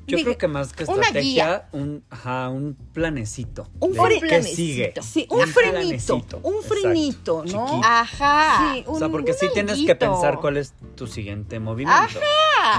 Yo 0.05 0.17
Diga- 0.17 0.23
creo 0.25 0.37
que 0.37 0.47
más 0.49 0.73
que 0.73 0.83
una 0.83 0.95
estrategia, 1.03 1.69
un, 1.71 2.03
ajá, 2.09 2.49
un 2.49 2.75
planecito. 2.91 3.69
Un 3.79 3.93
qué 4.19 4.27
planecito. 4.27 4.55
sigue. 4.57 4.93
sí, 5.01 5.25
un, 5.29 5.39
Un 5.39 5.47
frenito, 5.47 6.21
un 6.43 6.61
frenito, 6.61 7.37
¿no? 7.37 7.43
chiquito. 7.45 7.81
Ajá. 7.85 8.73
Sí, 8.73 8.83
O 8.85 8.99
sea, 8.99 9.07
porque 9.07 9.31
un 9.31 9.37
sí 9.37 9.47
tienes 9.53 9.79
que 9.85 9.95
pensar 9.95 10.39
cuál 10.41 10.57
es 10.57 10.73
tu 10.95 11.07
siguiente 11.07 11.57
movimiento. 11.61 12.19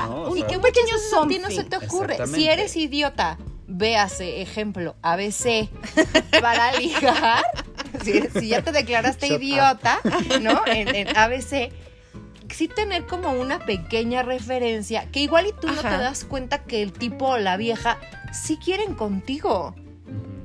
¿no? 0.06 0.22
O 0.24 0.36
y 0.36 0.40
sea, 0.40 0.48
que 0.48 0.58
veces 0.58 1.00
a 1.22 1.26
ti 1.26 1.38
no 1.38 1.50
se 1.50 1.64
te 1.64 1.78
ocurre. 1.78 2.18
Si 2.26 2.46
eres 2.46 2.76
idiota, 2.76 3.38
véase, 3.68 4.42
ejemplo, 4.42 4.94
ABC, 5.00 5.70
para 6.42 6.78
ligar, 6.78 7.42
si, 8.02 8.22
si 8.38 8.48
ya 8.48 8.62
te 8.62 8.72
declaraste 8.72 9.26
Shut 9.28 9.36
up. 9.38 9.42
idiota, 9.42 9.98
¿no? 10.40 10.62
En, 10.66 10.94
en 10.94 11.16
ABC, 11.16 11.70
sí 12.50 12.68
tener 12.68 13.06
como 13.06 13.32
una 13.32 13.58
pequeña 13.60 14.22
referencia, 14.22 15.10
que 15.10 15.20
igual 15.20 15.46
y 15.46 15.52
tú 15.52 15.66
no 15.68 15.80
te 15.82 15.88
das 15.88 16.24
cuenta 16.24 16.62
que 16.64 16.82
el 16.82 16.92
tipo 16.92 17.26
o 17.30 17.38
la 17.38 17.56
vieja 17.56 17.98
sí 18.32 18.58
quieren 18.62 18.94
contigo. 18.94 19.74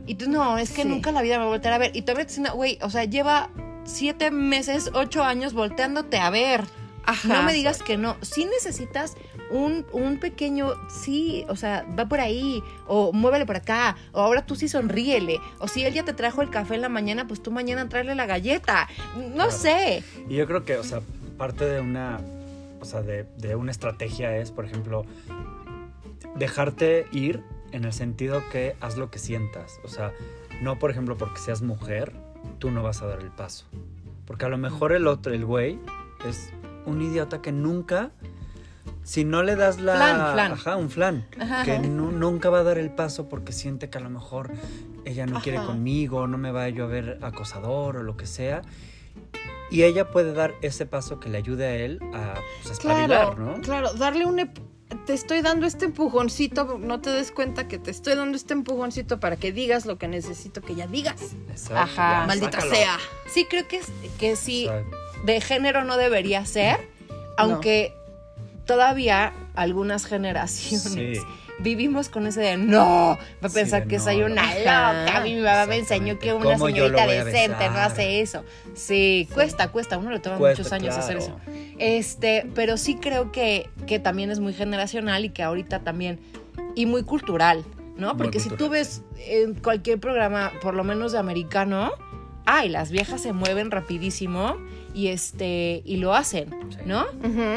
Y 0.07 0.15
tú, 0.15 0.29
no, 0.29 0.57
es 0.57 0.71
que 0.71 0.81
Sí. 0.83 0.87
nunca 0.87 1.11
la 1.11 1.21
vida 1.21 1.35
me 1.35 1.41
va 1.43 1.45
a 1.45 1.49
voltear 1.49 1.73
a 1.73 1.77
ver. 1.77 1.91
Y 1.95 2.01
todavía 2.01 2.25
te 2.25 2.31
dicen, 2.33 2.47
güey, 2.55 2.79
o 2.81 2.89
sea, 2.89 3.03
lleva 3.03 3.49
siete 3.83 4.31
meses, 4.31 4.89
ocho 4.93 5.23
años 5.23 5.53
volteándote 5.53 6.17
a 6.17 6.29
ver. 6.31 6.63
Ajá. 7.05 7.27
No 7.27 7.43
me 7.43 7.53
digas 7.53 7.83
que 7.83 7.97
no. 7.97 8.17
Sí 8.21 8.45
necesitas 8.45 9.15
un, 9.51 9.85
un 9.93 10.19
pequeño, 10.19 10.73
sí, 10.89 11.45
o 11.49 11.55
sea, 11.55 11.85
va 11.97 12.07
por 12.07 12.19
ahí, 12.19 12.63
o 12.87 13.11
muévele 13.13 13.45
por 13.45 13.55
acá, 13.55 13.95
o 14.11 14.19
ahora 14.21 14.45
tú 14.45 14.55
sí 14.55 14.67
sonríele, 14.67 15.39
o 15.59 15.67
si 15.67 15.83
él 15.83 15.93
ya 15.93 16.03
te 16.05 16.13
trajo 16.13 16.41
el 16.41 16.49
café 16.49 16.75
en 16.75 16.81
la 16.81 16.89
mañana, 16.89 17.27
pues 17.27 17.41
tú 17.41 17.51
mañana 17.51 17.87
tráele 17.89 18.15
la 18.15 18.25
galleta. 18.25 18.87
No 19.15 19.33
Claro. 19.35 19.51
sé. 19.51 20.03
Y 20.27 20.35
yo 20.35 20.45
creo 20.47 20.65
que, 20.65 20.77
o 20.77 20.83
sea, 20.83 21.01
parte 21.37 21.65
de 21.65 21.79
una, 21.81 22.19
o 22.81 22.85
sea, 22.85 23.01
de, 23.01 23.23
de 23.37 23.55
una 23.55 23.71
estrategia 23.71 24.35
es, 24.37 24.51
por 24.51 24.65
ejemplo, 24.65 25.05
dejarte 26.35 27.07
ir 27.11 27.43
en 27.71 27.85
el 27.85 27.93
sentido 27.93 28.41
que 28.51 28.75
haz 28.81 28.97
lo 28.97 29.09
que 29.11 29.19
sientas. 29.19 29.79
O 29.83 29.87
sea, 29.87 30.11
no, 30.61 30.79
por 30.79 30.91
ejemplo, 30.91 31.17
porque 31.17 31.39
seas 31.39 31.61
mujer, 31.61 32.13
tú 32.59 32.71
no 32.71 32.83
vas 32.83 33.01
a 33.01 33.07
dar 33.07 33.19
el 33.19 33.31
paso. 33.31 33.65
Porque 34.25 34.45
a 34.45 34.49
lo 34.49 34.57
mejor 34.57 34.91
el 34.91 35.07
otro, 35.07 35.33
el 35.33 35.45
güey, 35.45 35.79
es 36.27 36.51
un 36.85 37.01
idiota 37.01 37.41
que 37.41 37.51
nunca, 37.51 38.11
si 39.09 39.23
no 39.25 39.41
le 39.41 39.55
das 39.55 39.79
la... 39.79 39.95
Flan, 39.95 40.33
flan. 40.33 40.51
Ajá, 40.51 40.75
un 40.75 40.89
flan. 40.91 41.25
Ajá. 41.39 41.63
Que 41.63 41.79
nu- 41.79 42.11
nunca 42.11 42.51
va 42.51 42.59
a 42.59 42.63
dar 42.63 42.77
el 42.77 42.91
paso 42.91 43.27
porque 43.27 43.53
siente 43.53 43.89
que 43.89 43.97
a 43.97 44.01
lo 44.01 44.09
mejor 44.11 44.51
ella 45.03 45.25
no 45.25 45.41
quiere 45.41 45.57
conmigo, 45.65 46.27
no 46.27 46.37
me 46.37 46.51
vaya 46.51 46.69
yo 46.75 46.83
a 46.83 46.87
ver 46.87 47.17
acosador 47.23 47.97
o 47.97 48.03
lo 48.03 48.15
que 48.17 48.27
sea. 48.27 48.61
Y 49.71 49.81
ella 49.81 50.11
puede 50.11 50.33
dar 50.33 50.53
ese 50.61 50.85
paso 50.85 51.19
que 51.19 51.27
le 51.29 51.39
ayude 51.39 51.65
a 51.65 51.75
él 51.75 51.99
a 52.13 52.35
pues, 52.61 52.73
espabilar, 52.73 53.07
Claro, 53.07 53.35
¿no? 53.57 53.61
claro, 53.61 53.93
darle 53.93 54.25
un... 54.27 54.47
Te 55.07 55.13
estoy 55.13 55.41
dando 55.41 55.65
este 55.65 55.85
empujoncito, 55.85 56.77
no 56.79 57.01
te 57.01 57.09
des 57.09 57.31
cuenta 57.31 57.67
que 57.67 57.79
te 57.79 57.89
estoy 57.89 58.13
dando 58.15 58.35
este 58.35 58.53
empujoncito 58.53 59.19
para 59.19 59.37
que 59.37 59.51
digas 59.51 59.87
lo 59.87 59.97
que 59.97 60.07
necesito 60.07 60.61
que 60.61 60.75
ya 60.75 60.85
digas. 60.85 61.33
Exacto, 61.49 61.77
Ajá. 61.77 62.21
ya, 62.21 62.27
Maldita 62.27 62.51
sácalo. 62.61 62.75
sea. 62.75 62.97
Sí, 63.27 63.45
creo 63.49 63.67
que, 63.67 63.77
es- 63.77 63.91
que 64.19 64.35
sí, 64.35 64.67
de 65.25 65.41
género 65.41 65.83
no 65.83 65.97
debería 65.97 66.45
ser, 66.45 66.77
aunque 67.37 67.93
todavía 68.69 69.33
algunas 69.55 70.05
generaciones 70.05 70.83
Sí. 70.93 71.13
vivimos 71.57 72.07
con 72.09 72.27
ese 72.27 72.39
de 72.41 72.55
no, 72.57 73.17
va 73.43 73.47
a 73.47 73.49
pensar 73.49 73.87
que 73.87 73.97
no, 73.97 74.03
soy 74.03 74.17
no. 74.19 74.27
una 74.27 74.43
Ajá. 74.43 74.59
loca. 74.59 75.17
A 75.17 75.21
mí 75.23 75.33
mi 75.33 75.41
mamá 75.41 75.65
me 75.65 75.77
enseñó 75.77 76.19
que 76.19 76.33
una 76.33 76.53
¿Cómo 76.53 76.69
yo 76.69 76.87
lo 76.87 76.95
señorita 76.99 77.25
decente 77.25 77.69
no 77.69 77.79
hace 77.79 78.21
eso. 78.21 78.45
Sí, 78.75 79.27
cuesta, 79.33 79.69
cuesta. 79.69 79.97
Uno 79.97 80.11
le 80.11 80.19
toma 80.19 80.37
Cuesta, 80.37 80.61
muchos 80.61 80.71
años 80.71 80.95
hacer 80.95 81.17
eso. 81.17 81.35
Este, 81.79 82.47
pero 82.53 82.77
sí 82.77 82.95
creo 82.95 83.31
que, 83.31 83.71
que 83.87 83.97
también 83.97 84.29
es 84.29 84.39
muy 84.39 84.53
generacional 84.53 85.25
y 85.25 85.29
que 85.29 85.41
ahorita 85.41 85.79
también, 85.79 86.19
y 86.75 86.85
muy 86.85 87.01
cultural, 87.01 87.65
¿no? 87.97 88.09
Muy 88.09 88.17
Porque 88.17 88.39
si 88.39 88.49
tú 88.49 88.69
ves 88.69 89.01
en 89.17 89.55
cualquier 89.55 89.99
programa, 89.99 90.51
por 90.61 90.75
lo 90.75 90.83
menos 90.83 91.11
de 91.11 91.17
americano, 91.17 91.91
ay, 92.51 92.69
las 92.69 92.89
viejas 92.91 93.21
se 93.21 93.31
mueven 93.33 93.69
rapidísimo 93.71 94.55
y 94.93 95.07
este, 95.09 95.81
y 95.85 95.97
lo 95.97 96.15
hacen, 96.15 96.49
Sí. 96.71 96.77
¿no? 96.85 97.05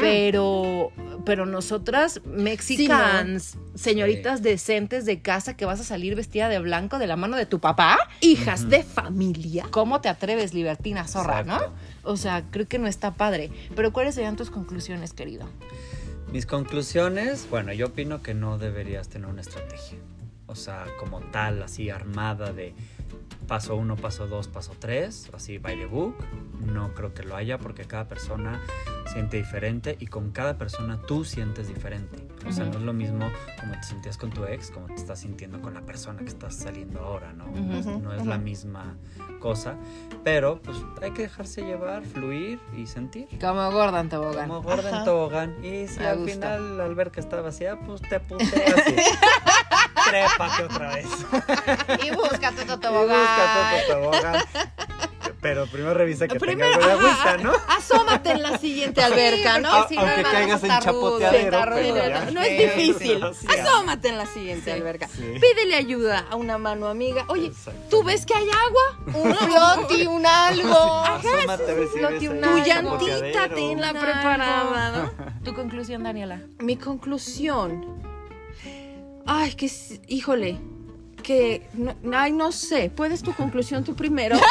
Pero, 0.00 0.90
pero 1.24 1.46
nosotras, 1.46 2.20
mexicans, 2.26 3.56
señoritas 3.74 4.38
Sí. 4.40 4.44
decentes 4.44 5.04
de 5.06 5.20
casa 5.20 5.56
que 5.56 5.64
vas 5.64 5.80
a 5.80 5.84
salir 5.84 6.14
vestida 6.14 6.48
de 6.48 6.58
blanco 6.58 6.98
de 6.98 7.06
la 7.06 7.16
mano 7.16 7.36
de 7.36 7.46
tu 7.46 7.58
papá, 7.60 7.98
Hijas 8.20 8.68
de 8.68 8.82
familia. 8.82 9.66
¿cómo 9.70 10.00
te 10.00 10.08
atreves, 10.08 10.52
libertina 10.54 11.06
zorra, 11.08 11.40
Exacto. 11.40 11.72
no? 12.04 12.10
O 12.10 12.16
sea, 12.16 12.44
creo 12.50 12.66
que 12.68 12.78
no 12.78 12.86
está 12.88 13.12
padre. 13.14 13.50
Pero 13.74 13.92
¿cuáles 13.92 14.14
serían 14.14 14.36
tus 14.36 14.50
conclusiones, 14.50 15.12
querido? 15.12 15.48
Mis 16.32 16.46
conclusiones, 16.46 17.46
bueno, 17.50 17.72
yo 17.72 17.86
opino 17.86 18.22
que 18.22 18.34
no 18.34 18.58
deberías 18.58 19.08
tener 19.08 19.28
una 19.28 19.40
estrategia. 19.42 19.98
O 20.46 20.54
sea, 20.54 20.84
como 20.98 21.20
tal, 21.20 21.62
así 21.62 21.88
armada 21.90 22.52
de 22.52 22.74
paso 23.48 23.76
uno, 23.76 23.96
paso 23.96 24.26
dos, 24.26 24.48
paso 24.48 24.72
tres, 24.78 25.28
así 25.34 25.58
by 25.58 25.76
the 25.76 25.86
book. 25.86 26.14
No 26.64 26.94
creo 26.94 27.12
que 27.12 27.22
lo 27.24 27.34
haya 27.36 27.58
porque 27.58 27.84
cada 27.84 28.06
persona 28.08 28.60
siente 29.12 29.36
diferente 29.36 29.96
y 29.98 30.06
con 30.06 30.30
cada 30.30 30.56
persona 30.58 31.00
tú 31.06 31.24
sientes 31.24 31.68
diferente. 31.68 32.16
O 32.46 32.52
sea, 32.52 32.64
Ujú. 32.64 32.72
no 32.74 32.78
es 32.78 32.84
lo 32.84 32.92
mismo 32.92 33.30
como 33.60 33.72
te 33.74 33.82
sentías 33.82 34.16
con 34.16 34.30
tu 34.30 34.44
ex, 34.44 34.70
como 34.70 34.86
te 34.86 34.94
estás 34.94 35.20
sintiendo 35.20 35.60
con 35.60 35.74
la 35.74 35.82
persona 35.82 36.20
que 36.20 36.28
estás 36.28 36.54
saliendo 36.56 37.00
ahora, 37.00 37.32
¿no? 37.32 37.46
No 37.46 37.76
es- 37.78 37.86
no 37.86 38.12
es 38.12 38.20
ujú. 38.20 38.28
la 38.28 38.38
misma 38.38 38.96
cosa, 39.40 39.74
pero 40.24 40.60
pues 40.62 40.78
hay 41.02 41.10
que 41.10 41.22
dejarse 41.22 41.62
llevar, 41.62 42.04
fluir 42.04 42.60
y 42.76 42.86
sentir. 42.86 43.26
Como 43.40 43.70
gorda 43.72 44.00
en 44.00 44.08
tobogán. 44.08 44.48
Como 44.48 44.62
gorda 44.62 44.88
Ajá. 44.88 44.98
en 45.00 45.04
tobogán. 45.04 45.64
Y 45.64 45.88
si 45.88 45.98
Me 46.00 46.06
al 46.06 46.18
gusta. 46.18 46.32
final 46.32 46.80
al 46.80 46.94
ver 46.94 47.10
que 47.10 47.20
está 47.20 47.40
vacía, 47.40 47.78
pues 47.80 48.00
te 48.02 48.20
puteas 48.28 48.82
trépate 50.08 50.62
otra 50.64 50.94
vez. 50.94 51.06
Y 52.04 52.10
búscate 52.10 52.64
tu 52.64 52.72
Y 52.74 52.78
tobogán. 52.78 53.18
busca 53.20 53.82
tu 53.86 53.92
tobogán. 53.92 54.44
Pero 55.40 55.66
primero 55.66 55.94
revisa 55.94 56.28
que 56.28 56.38
Primero, 56.38 56.70
tenga 56.78 56.84
algo 56.94 57.02
de 57.04 57.08
agüita, 57.10 57.36
¿no? 57.38 57.52
Asómate 57.68 58.30
en 58.30 58.42
la 58.42 58.58
siguiente 58.58 59.02
alberca, 59.02 59.58
¿no? 59.58 59.88
si 59.88 59.96
no, 59.96 60.02
Aunque 60.02 60.22
caigas 60.22 60.62
en 60.62 60.70
chapoteadero. 60.78 62.30
No 62.32 62.40
es 62.42 62.58
difícil. 62.76 63.24
Asómate 63.24 64.08
en 64.08 64.18
la 64.18 64.26
siguiente 64.26 64.66
Sí. 64.72 64.78
alberca. 64.78 65.08
Sí. 65.08 65.34
Pídele 65.40 65.74
ayuda 65.74 66.26
a 66.30 66.36
una 66.36 66.58
mano 66.58 66.86
amiga. 66.86 67.24
Oye. 67.28 67.50
¿tú 67.90 68.04
ves 68.04 68.24
que 68.24 68.34
hay 68.34 68.46
agua? 68.48 69.20
Un 69.20 69.34
floti, 69.34 70.06
un 70.06 70.24
algo. 70.24 70.74
Asómate 71.00 71.74
una- 71.74 72.08
Tu 72.18 72.30
un 72.30 72.64
llantita 72.64 73.48
tenla 73.52 73.92
Un 73.92 73.98
preparada, 74.00 74.90
¿no? 74.92 75.42
Tu 75.44 75.54
conclusión, 75.54 76.04
Daniela. 76.04 76.40
Mi 76.60 76.76
conclusión. 76.76 78.01
Ay, 79.26 79.54
que 79.54 79.70
híjole. 80.08 80.58
Que 81.22 81.68
no, 81.74 81.94
ay, 82.14 82.32
no 82.32 82.52
sé. 82.52 82.90
¿Puedes 82.90 83.22
tu 83.22 83.32
conclusión 83.32 83.84
tú 83.84 83.94
primero? 83.94 84.36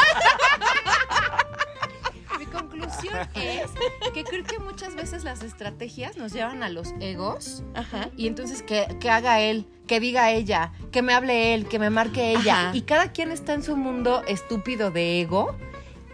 Mi 2.38 2.46
conclusión 2.46 3.14
es 3.34 3.70
que 4.14 4.24
creo 4.24 4.44
que 4.44 4.58
muchas 4.58 4.94
veces 4.94 5.24
las 5.24 5.42
estrategias 5.42 6.16
nos 6.16 6.32
llevan 6.32 6.62
a 6.62 6.70
los 6.70 6.94
egos 7.00 7.62
Ajá. 7.74 8.08
y 8.16 8.26
entonces 8.26 8.62
que, 8.62 8.96
que 9.00 9.10
haga 9.10 9.40
él, 9.40 9.66
que 9.86 10.00
diga 10.00 10.30
ella, 10.30 10.72
que 10.90 11.02
me 11.02 11.12
hable 11.12 11.54
él, 11.54 11.68
que 11.68 11.78
me 11.78 11.90
marque 11.90 12.32
ella. 12.32 12.68
Ajá. 12.68 12.76
Y 12.76 12.82
cada 12.82 13.12
quien 13.12 13.30
está 13.30 13.52
en 13.52 13.62
su 13.62 13.76
mundo 13.76 14.22
estúpido 14.26 14.90
de 14.90 15.20
ego 15.20 15.54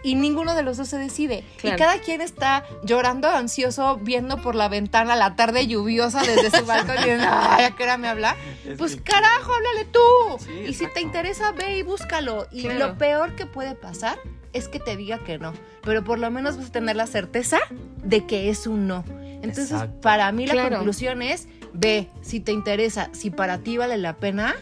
y 0.03 0.15
ninguno 0.15 0.55
de 0.55 0.63
los 0.63 0.77
dos 0.77 0.87
se 0.87 0.97
decide. 0.97 1.43
Claro. 1.57 1.75
Y 1.75 1.79
cada 1.79 1.99
quien 1.99 2.21
está 2.21 2.65
llorando 2.83 3.27
ansioso 3.29 3.97
viendo 4.01 4.37
por 4.41 4.55
la 4.55 4.69
ventana 4.69 5.15
la 5.15 5.35
tarde 5.35 5.67
lluviosa 5.67 6.21
desde 6.21 6.57
su 6.57 6.65
balcón 6.65 6.95
y 7.05 7.09
ay, 7.21 7.65
¿a 7.65 7.71
qué 7.75 7.83
hora 7.83 7.97
me 7.97 8.07
habla? 8.07 8.35
Es 8.65 8.77
Pues 8.77 8.95
que- 8.95 9.03
carajo, 9.03 9.51
háblale 9.53 9.85
tú. 9.85 9.99
Sí, 10.39 10.51
y 10.69 10.73
si 10.73 10.87
te 10.87 11.01
interesa, 11.01 11.51
ve 11.51 11.77
y 11.77 11.83
búscalo. 11.83 12.47
Y 12.51 12.63
Claro. 12.63 12.79
lo 12.79 12.97
peor 12.97 13.35
que 13.35 13.45
puede 13.45 13.75
pasar 13.75 14.17
es 14.53 14.67
que 14.67 14.79
te 14.79 14.95
diga 14.95 15.19
que 15.19 15.37
no. 15.37 15.53
Pero 15.83 16.03
por 16.03 16.17
lo 16.19 16.31
menos 16.31 16.57
vas 16.57 16.67
a 16.67 16.71
tener 16.71 16.95
la 16.95 17.05
certeza 17.07 17.59
de 18.03 18.25
que 18.25 18.49
es 18.49 18.65
un 18.67 18.87
no. 18.87 19.03
Entonces, 19.41 19.71
Exacto. 19.71 20.01
para 20.01 20.31
mí 20.31 20.47
la 20.47 20.53
Claro. 20.53 20.75
conclusión 20.77 21.21
es, 21.21 21.47
ve, 21.73 22.09
si 22.21 22.39
te 22.39 22.51
interesa, 22.51 23.09
si 23.13 23.29
para 23.29 23.59
ti 23.59 23.77
vale 23.77 23.97
la 23.97 24.17
pena, 24.17 24.55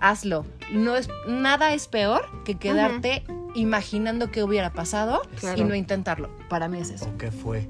hazlo. 0.00 0.46
No 0.70 0.96
es, 0.96 1.08
nada 1.26 1.74
es 1.74 1.86
peor 1.88 2.24
que 2.44 2.56
quedarte 2.56 3.24
imaginando 3.54 4.30
qué 4.30 4.42
hubiera 4.42 4.72
pasado 4.72 5.22
Claro. 5.38 5.60
y 5.60 5.64
no 5.64 5.74
intentarlo. 5.74 6.30
Para 6.48 6.68
mí 6.68 6.78
es 6.78 6.90
eso. 6.90 7.06
¿O 7.06 7.16
qué 7.18 7.30
fue? 7.30 7.68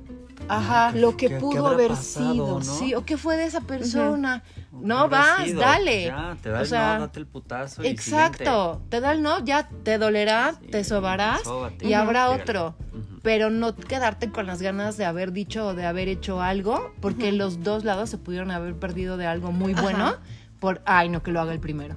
Ajá. 0.48 0.90
¿Qué- 0.92 1.00
Lo 1.00 1.16
que 1.16 1.28
qué- 1.28 1.36
pudo 1.38 1.68
haber 1.68 1.88
pasado, 1.90 2.32
sido, 2.32 2.58
¿no? 2.58 2.64
Sí, 2.64 2.94
o 2.94 3.04
qué 3.04 3.16
fue 3.16 3.36
de 3.36 3.44
esa 3.44 3.60
persona. 3.60 4.42
¿O 4.72 4.80
No, 4.80 5.08
vas, 5.08 5.44
sido? 5.44 5.60
dale. 5.60 6.06
Ya, 6.06 6.36
te 6.42 6.48
da 6.50 6.58
O 6.58 6.62
el 6.62 6.66
sea, 6.66 6.94
no, 6.94 7.00
date 7.06 7.20
el 7.20 7.26
putazo 7.26 7.84
y 7.84 7.86
Exacto, 7.86 8.82
te 8.88 9.00
da 9.00 9.12
el 9.12 9.22
no, 9.22 9.44
ya 9.44 9.68
te 9.84 9.98
dolerá, 9.98 10.54
Sí, 10.60 10.66
te 10.68 10.82
sobarás 10.84 11.42
sóbate. 11.42 11.86
y 11.86 11.92
habrá 11.94 12.30
otro. 12.30 12.74
Pero 13.22 13.50
no 13.50 13.76
quedarte 13.76 14.30
con 14.30 14.46
las 14.48 14.60
ganas 14.60 14.96
de 14.96 15.04
haber 15.04 15.30
dicho 15.32 15.64
o 15.68 15.74
de 15.74 15.86
haber 15.86 16.08
hecho 16.08 16.42
algo, 16.42 16.92
porque 17.00 17.30
los 17.30 17.62
dos 17.62 17.84
lados 17.84 18.10
se 18.10 18.18
pudieron 18.18 18.50
haber 18.50 18.74
perdido 18.74 19.16
de 19.16 19.26
algo 19.26 19.52
muy 19.52 19.74
bueno 19.74 20.06
Ajá. 20.06 20.18
por, 20.58 20.82
ay, 20.86 21.08
no, 21.08 21.22
que 21.22 21.30
lo 21.30 21.40
haga 21.40 21.52
el 21.52 21.60
primero. 21.60 21.94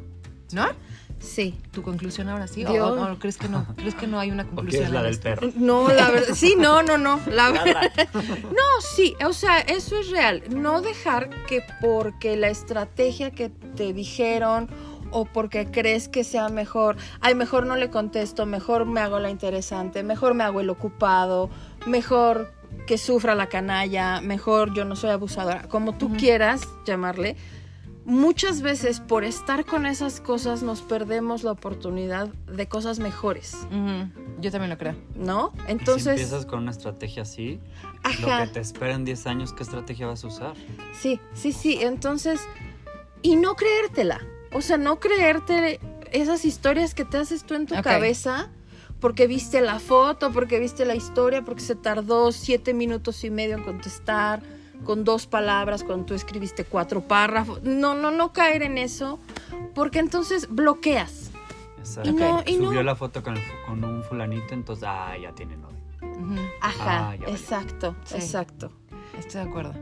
¿No? 0.52 0.67
Sí. 1.26 1.58
¿Tu 1.72 1.82
conclusión 1.82 2.30
ahora 2.30 2.48
sí? 2.48 2.64
¿O, 2.66 2.74
Yo- 2.74 2.88
o- 2.88 3.12
o 3.14 3.20
crees 3.20 3.38
que 3.38 3.50
no? 3.50 3.66
¿Crees 3.76 3.96
que 3.96 4.08
no 4.08 4.20
hay 4.20 4.32
una 4.32 4.44
¿O 4.44 4.48
conclusión? 4.48 4.86
quieres 4.86 4.92
la 4.92 5.00
en 5.00 5.06
del 5.06 5.20
perro? 5.20 5.50
No, 5.56 5.90
la 5.90 6.12
verdad. 6.12 6.36
Sí, 6.36 6.56
no, 6.58 6.84
no, 6.84 6.98
no. 6.98 7.20
La 7.28 7.52
verdad. 7.52 7.92
No, 8.46 8.82
sí, 8.96 9.16
o 9.26 9.34
sea, 9.34 9.60
eso 9.60 9.98
es 10.00 10.10
real. 10.10 10.44
No 10.50 10.82
dejar 10.82 11.30
que 11.48 11.64
porque 11.82 12.38
la 12.38 12.50
estrategia 12.50 13.32
que 13.32 13.50
te 13.50 13.92
dijeron 13.94 14.70
o 15.12 15.26
porque 15.26 15.70
crees 15.72 16.08
que 16.10 16.24
sea 16.24 16.50
mejor, 16.50 16.98
ay, 17.22 17.36
mejor 17.36 17.66
no 17.66 17.76
le 17.76 17.90
contesto, 17.90 18.46
mejor 18.46 18.86
me 18.86 19.00
hago 19.02 19.20
la 19.20 19.30
interesante, 19.30 20.04
mejor 20.04 20.34
me 20.34 20.44
hago 20.44 20.60
el 20.62 20.70
ocupado, 20.70 21.50
mejor 21.86 22.54
que 22.88 22.98
sufra 22.98 23.34
la 23.36 23.48
canalla, 23.48 24.20
mejor 24.22 24.74
yo 24.74 24.84
no 24.86 24.96
soy 24.96 25.12
abusadora, 25.12 25.64
como 25.70 25.98
tú 25.98 26.14
quieras 26.18 26.62
llamarle. 26.86 27.36
Muchas 28.06 28.62
veces 28.62 29.00
por 29.00 29.24
estar 29.24 29.65
con 29.65 29.88
esas 29.88 30.22
cosas 30.22 30.62
nos 30.62 30.82
perdemos 30.84 31.44
la 31.44 31.52
oportunidad 31.52 32.28
de 32.28 32.68
cosas 32.68 33.00
mejores, 33.00 33.58
Yo 34.39 34.52
también 34.52 34.70
lo 34.70 34.78
creo. 34.78 34.96
¿no? 35.15 35.52
Y 35.56 35.65
si 35.65 35.72
Entonces, 35.72 36.08
empiezas 36.08 36.46
con 36.46 36.60
una 36.60 36.72
estrategia 36.72 37.24
así, 37.24 37.60
lo 38.22 38.28
ajá. 38.28 38.46
que 38.46 38.54
te 38.54 38.60
espera 38.60 38.94
en 38.94 39.06
10 39.06 39.26
años, 39.26 39.54
¿qué 39.54 39.63
estrategia 39.63 40.06
vas 40.06 40.24
a 40.24 40.28
usar? 40.28 40.54
Sí, 40.94 41.20
sí, 41.34 41.52
sí. 41.52 41.80
Entonces, 41.82 42.41
y 43.24 43.38
no 43.38 43.56
creértela. 43.56 44.22
O 44.54 44.62
sea, 44.62 44.78
no 44.78 45.00
creerte 45.00 45.80
esas 46.12 46.46
historias 46.46 46.94
que 46.94 47.06
te 47.06 47.18
haces 47.18 47.44
tú 47.44 47.56
en 47.56 47.65
tu 47.65 47.76
cabeza 47.82 48.50
porque 49.00 49.26
viste 49.28 49.62
la 49.62 49.80
foto, 49.80 50.32
porque 50.32 50.60
viste 50.60 50.86
la 50.86 50.96
historia, 50.96 51.44
porque 51.44 51.62
se 51.62 51.76
tardó 51.76 52.32
siete 52.32 52.74
minutos 52.74 53.24
y 53.24 53.32
medio 53.32 53.58
en 53.58 53.63
contestar 53.63 54.41
con 54.84 55.04
dos 55.04 55.28
palabras 55.28 55.84
cuando 55.84 56.06
tú 56.06 56.14
escribiste 56.14 56.64
cuatro 56.66 57.02
párrafos. 57.02 57.62
No, 57.64 57.96
no, 57.96 58.12
no 58.12 58.34
caer 58.34 58.64
en 58.64 58.78
eso, 58.78 59.20
porque 59.74 60.00
entonces 60.00 60.48
bloqueas. 60.50 61.32
Exacto. 61.80 62.10
Y 62.10 62.14
no, 62.14 62.44
y 62.46 62.56
Subió 62.56 62.74
no. 62.80 62.84
la 62.84 62.96
foto 62.96 63.22
con, 63.24 63.38
el 63.38 63.44
fu- 63.44 63.54
con 63.68 63.84
un 63.84 64.04
fulanito, 64.04 64.54
entonces, 64.54 64.86
ah, 64.88 65.16
ya 65.22 65.32
tiene 65.34 65.56
novio. 65.58 65.76
Ajá, 66.62 67.10
Ah, 67.12 67.16
exacto, 67.28 67.96
Sí. 68.06 68.16
exacto. 68.16 68.72
Estoy 69.18 69.44
de 69.44 69.50
acuerdo. 69.50 69.74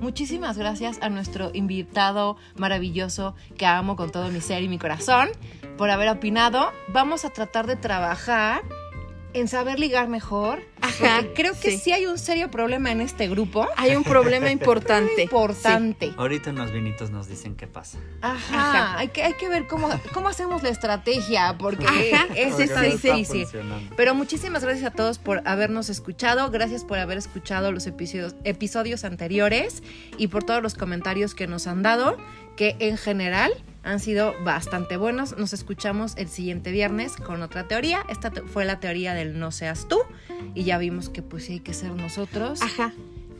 Muchísimas 0.00 0.58
gracias 0.58 0.98
a 1.00 1.08
nuestro 1.08 1.50
invitado 1.54 2.36
maravilloso 2.56 3.34
que 3.56 3.64
amo 3.66 3.94
con 3.96 4.10
todo 4.10 4.28
mi 4.30 4.40
ser 4.40 4.62
y 4.62 4.68
mi 4.68 4.78
corazón 4.78 5.28
por 5.78 5.88
haber 5.90 6.08
opinado. 6.08 6.70
Vamos 6.88 7.24
a 7.24 7.30
tratar 7.30 7.66
de 7.66 7.76
trabajar 7.76 8.62
en 9.34 9.48
saber 9.48 9.78
ligar 9.78 10.08
mejor. 10.08 10.60
Ajá, 10.80 11.18
porque 11.20 11.32
creo 11.34 11.52
que 11.52 11.72
sí. 11.72 11.78
sí. 11.78 11.92
hay 11.92 12.06
un 12.06 12.18
serio 12.18 12.50
problema 12.50 12.90
en 12.90 13.00
este 13.00 13.28
grupo. 13.28 13.66
Hay 13.76 13.94
un 13.96 14.04
problema 14.04 14.50
importante. 14.52 15.22
Importante. 15.22 16.12
Ahorita 16.16 16.50
en 16.50 16.56
los 16.56 16.72
vinitos 16.72 17.10
nos 17.10 17.28
dicen 17.28 17.56
qué 17.56 17.66
pasa. 17.66 17.98
Ajá. 18.20 18.70
Ajá. 18.70 18.98
Hay, 18.98 19.08
que, 19.08 19.22
hay 19.22 19.34
que 19.34 19.48
ver 19.48 19.66
cómo, 19.66 19.88
cómo 20.12 20.28
hacemos 20.28 20.62
la 20.62 20.68
estrategia, 20.68 21.56
porque 21.58 21.86
Ajá, 21.86 22.28
es 22.34 22.56
difícil. 22.56 23.46
Pero 23.96 24.14
muchísimas 24.14 24.62
gracias 24.62 24.92
a 24.92 24.94
todos 24.94 25.18
por 25.18 25.42
habernos 25.46 25.88
escuchado, 25.88 26.50
gracias 26.50 26.84
por 26.84 26.98
haber 26.98 27.18
escuchado 27.18 27.72
los 27.72 27.86
episodios, 27.86 28.34
episodios 28.44 29.04
anteriores 29.04 29.82
y 30.18 30.28
por 30.28 30.44
todos 30.44 30.62
los 30.62 30.74
comentarios 30.74 31.34
que 31.34 31.46
nos 31.46 31.66
han 31.66 31.82
dado, 31.82 32.16
que 32.56 32.76
en 32.78 32.96
general 32.96 33.52
han 33.82 34.00
sido 34.00 34.34
bastante 34.44 34.96
buenos. 34.96 35.36
Nos 35.36 35.52
escuchamos 35.52 36.14
el 36.16 36.28
siguiente 36.28 36.70
viernes 36.70 37.16
con 37.16 37.42
otra 37.42 37.68
teoría. 37.68 38.04
Esta 38.08 38.30
fue 38.46 38.64
la 38.64 38.80
teoría 38.80 39.14
del 39.14 39.38
no 39.38 39.50
seas 39.50 39.88
tú 39.88 39.98
y 40.54 40.64
ya 40.64 40.78
vimos 40.78 41.08
que 41.08 41.22
pues 41.22 41.44
sí 41.44 41.54
hay 41.54 41.60
que 41.60 41.74
ser 41.74 41.90
nosotros. 41.90 42.62
Ajá. 42.62 42.92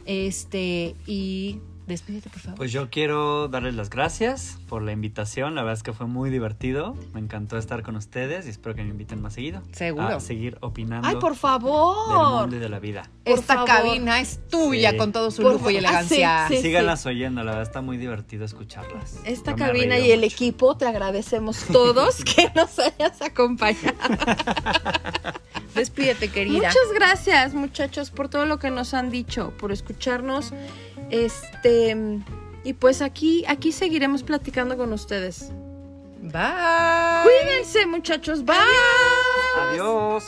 Este, 0.04 0.96
y 1.06 1.60
Despídete, 1.86 2.30
por 2.30 2.38
favor. 2.40 2.56
Pues 2.58 2.70
yo 2.72 2.90
quiero 2.90 3.48
darles 3.48 3.74
las 3.74 3.90
gracias 3.90 4.58
por 4.68 4.82
la 4.82 4.92
invitación. 4.92 5.54
La 5.56 5.62
verdad 5.62 5.76
es 5.78 5.82
que 5.82 5.92
fue 5.92 6.06
muy 6.06 6.30
divertido. 6.30 6.94
Me 7.12 7.20
encantó 7.20 7.58
estar 7.58 7.82
con 7.82 7.96
ustedes 7.96 8.46
y 8.46 8.50
espero 8.50 8.74
que 8.74 8.82
me 8.84 8.90
inviten 8.90 9.20
más 9.20 9.34
seguido. 9.34 9.62
Seguro. 9.72 10.06
A 10.06 10.20
seguir 10.20 10.58
opinando 10.60 11.08
Ay, 11.08 11.16
por 11.16 11.32
del 11.32 11.40
favor. 11.40 12.40
mundo 12.42 12.56
y 12.56 12.58
de 12.60 12.68
la 12.68 12.78
vida. 12.78 13.10
por 13.24 13.38
Esta 13.38 13.54
favor. 13.54 13.68
cabina 13.68 14.20
es 14.20 14.40
tuya 14.48 14.90
Sí. 14.92 14.96
con 14.96 15.12
todo 15.12 15.30
su 15.30 15.42
Por 15.42 15.52
lujo 15.54 15.70
y 15.70 15.76
ah, 15.76 15.78
elegancia. 15.80 16.44
sí, 16.48 16.56
sí. 16.56 16.62
Síganlas 16.62 17.04
oyendo, 17.06 17.42
la 17.42 17.50
verdad 17.52 17.62
está 17.66 17.80
muy 17.80 17.96
divertido 17.96 18.44
escucharlas. 18.44 19.18
Esta 19.24 19.50
Yo 19.52 19.56
cabina 19.58 19.98
y 19.98 20.10
el 20.12 20.20
mucho. 20.20 20.34
equipo 20.34 20.76
te 20.76 20.86
agradecemos 20.86 21.64
todos 21.72 22.24
que 22.36 22.50
nos 22.54 22.78
hayas 22.78 23.20
acompañado. 23.22 23.96
Despídete, 25.74 26.28
querida. 26.28 26.68
Muchas 26.68 26.92
gracias, 26.94 27.54
muchachos, 27.54 28.10
por 28.10 28.28
todo 28.28 28.44
lo 28.44 28.58
que 28.58 28.70
nos 28.70 28.92
han 28.94 29.10
dicho, 29.10 29.52
por 29.58 29.72
escucharnos. 29.72 30.52
Este 31.12 31.94
y 32.64 32.72
pues 32.72 33.02
aquí 33.02 33.44
aquí 33.46 33.70
seguiremos 33.70 34.22
platicando 34.22 34.76
con 34.76 34.92
ustedes. 34.92 35.52
Bye. 36.22 37.22
Cuídense, 37.24 37.86
muchachos. 37.86 38.44
Bye. 38.44 38.56
Adiós. 39.58 40.24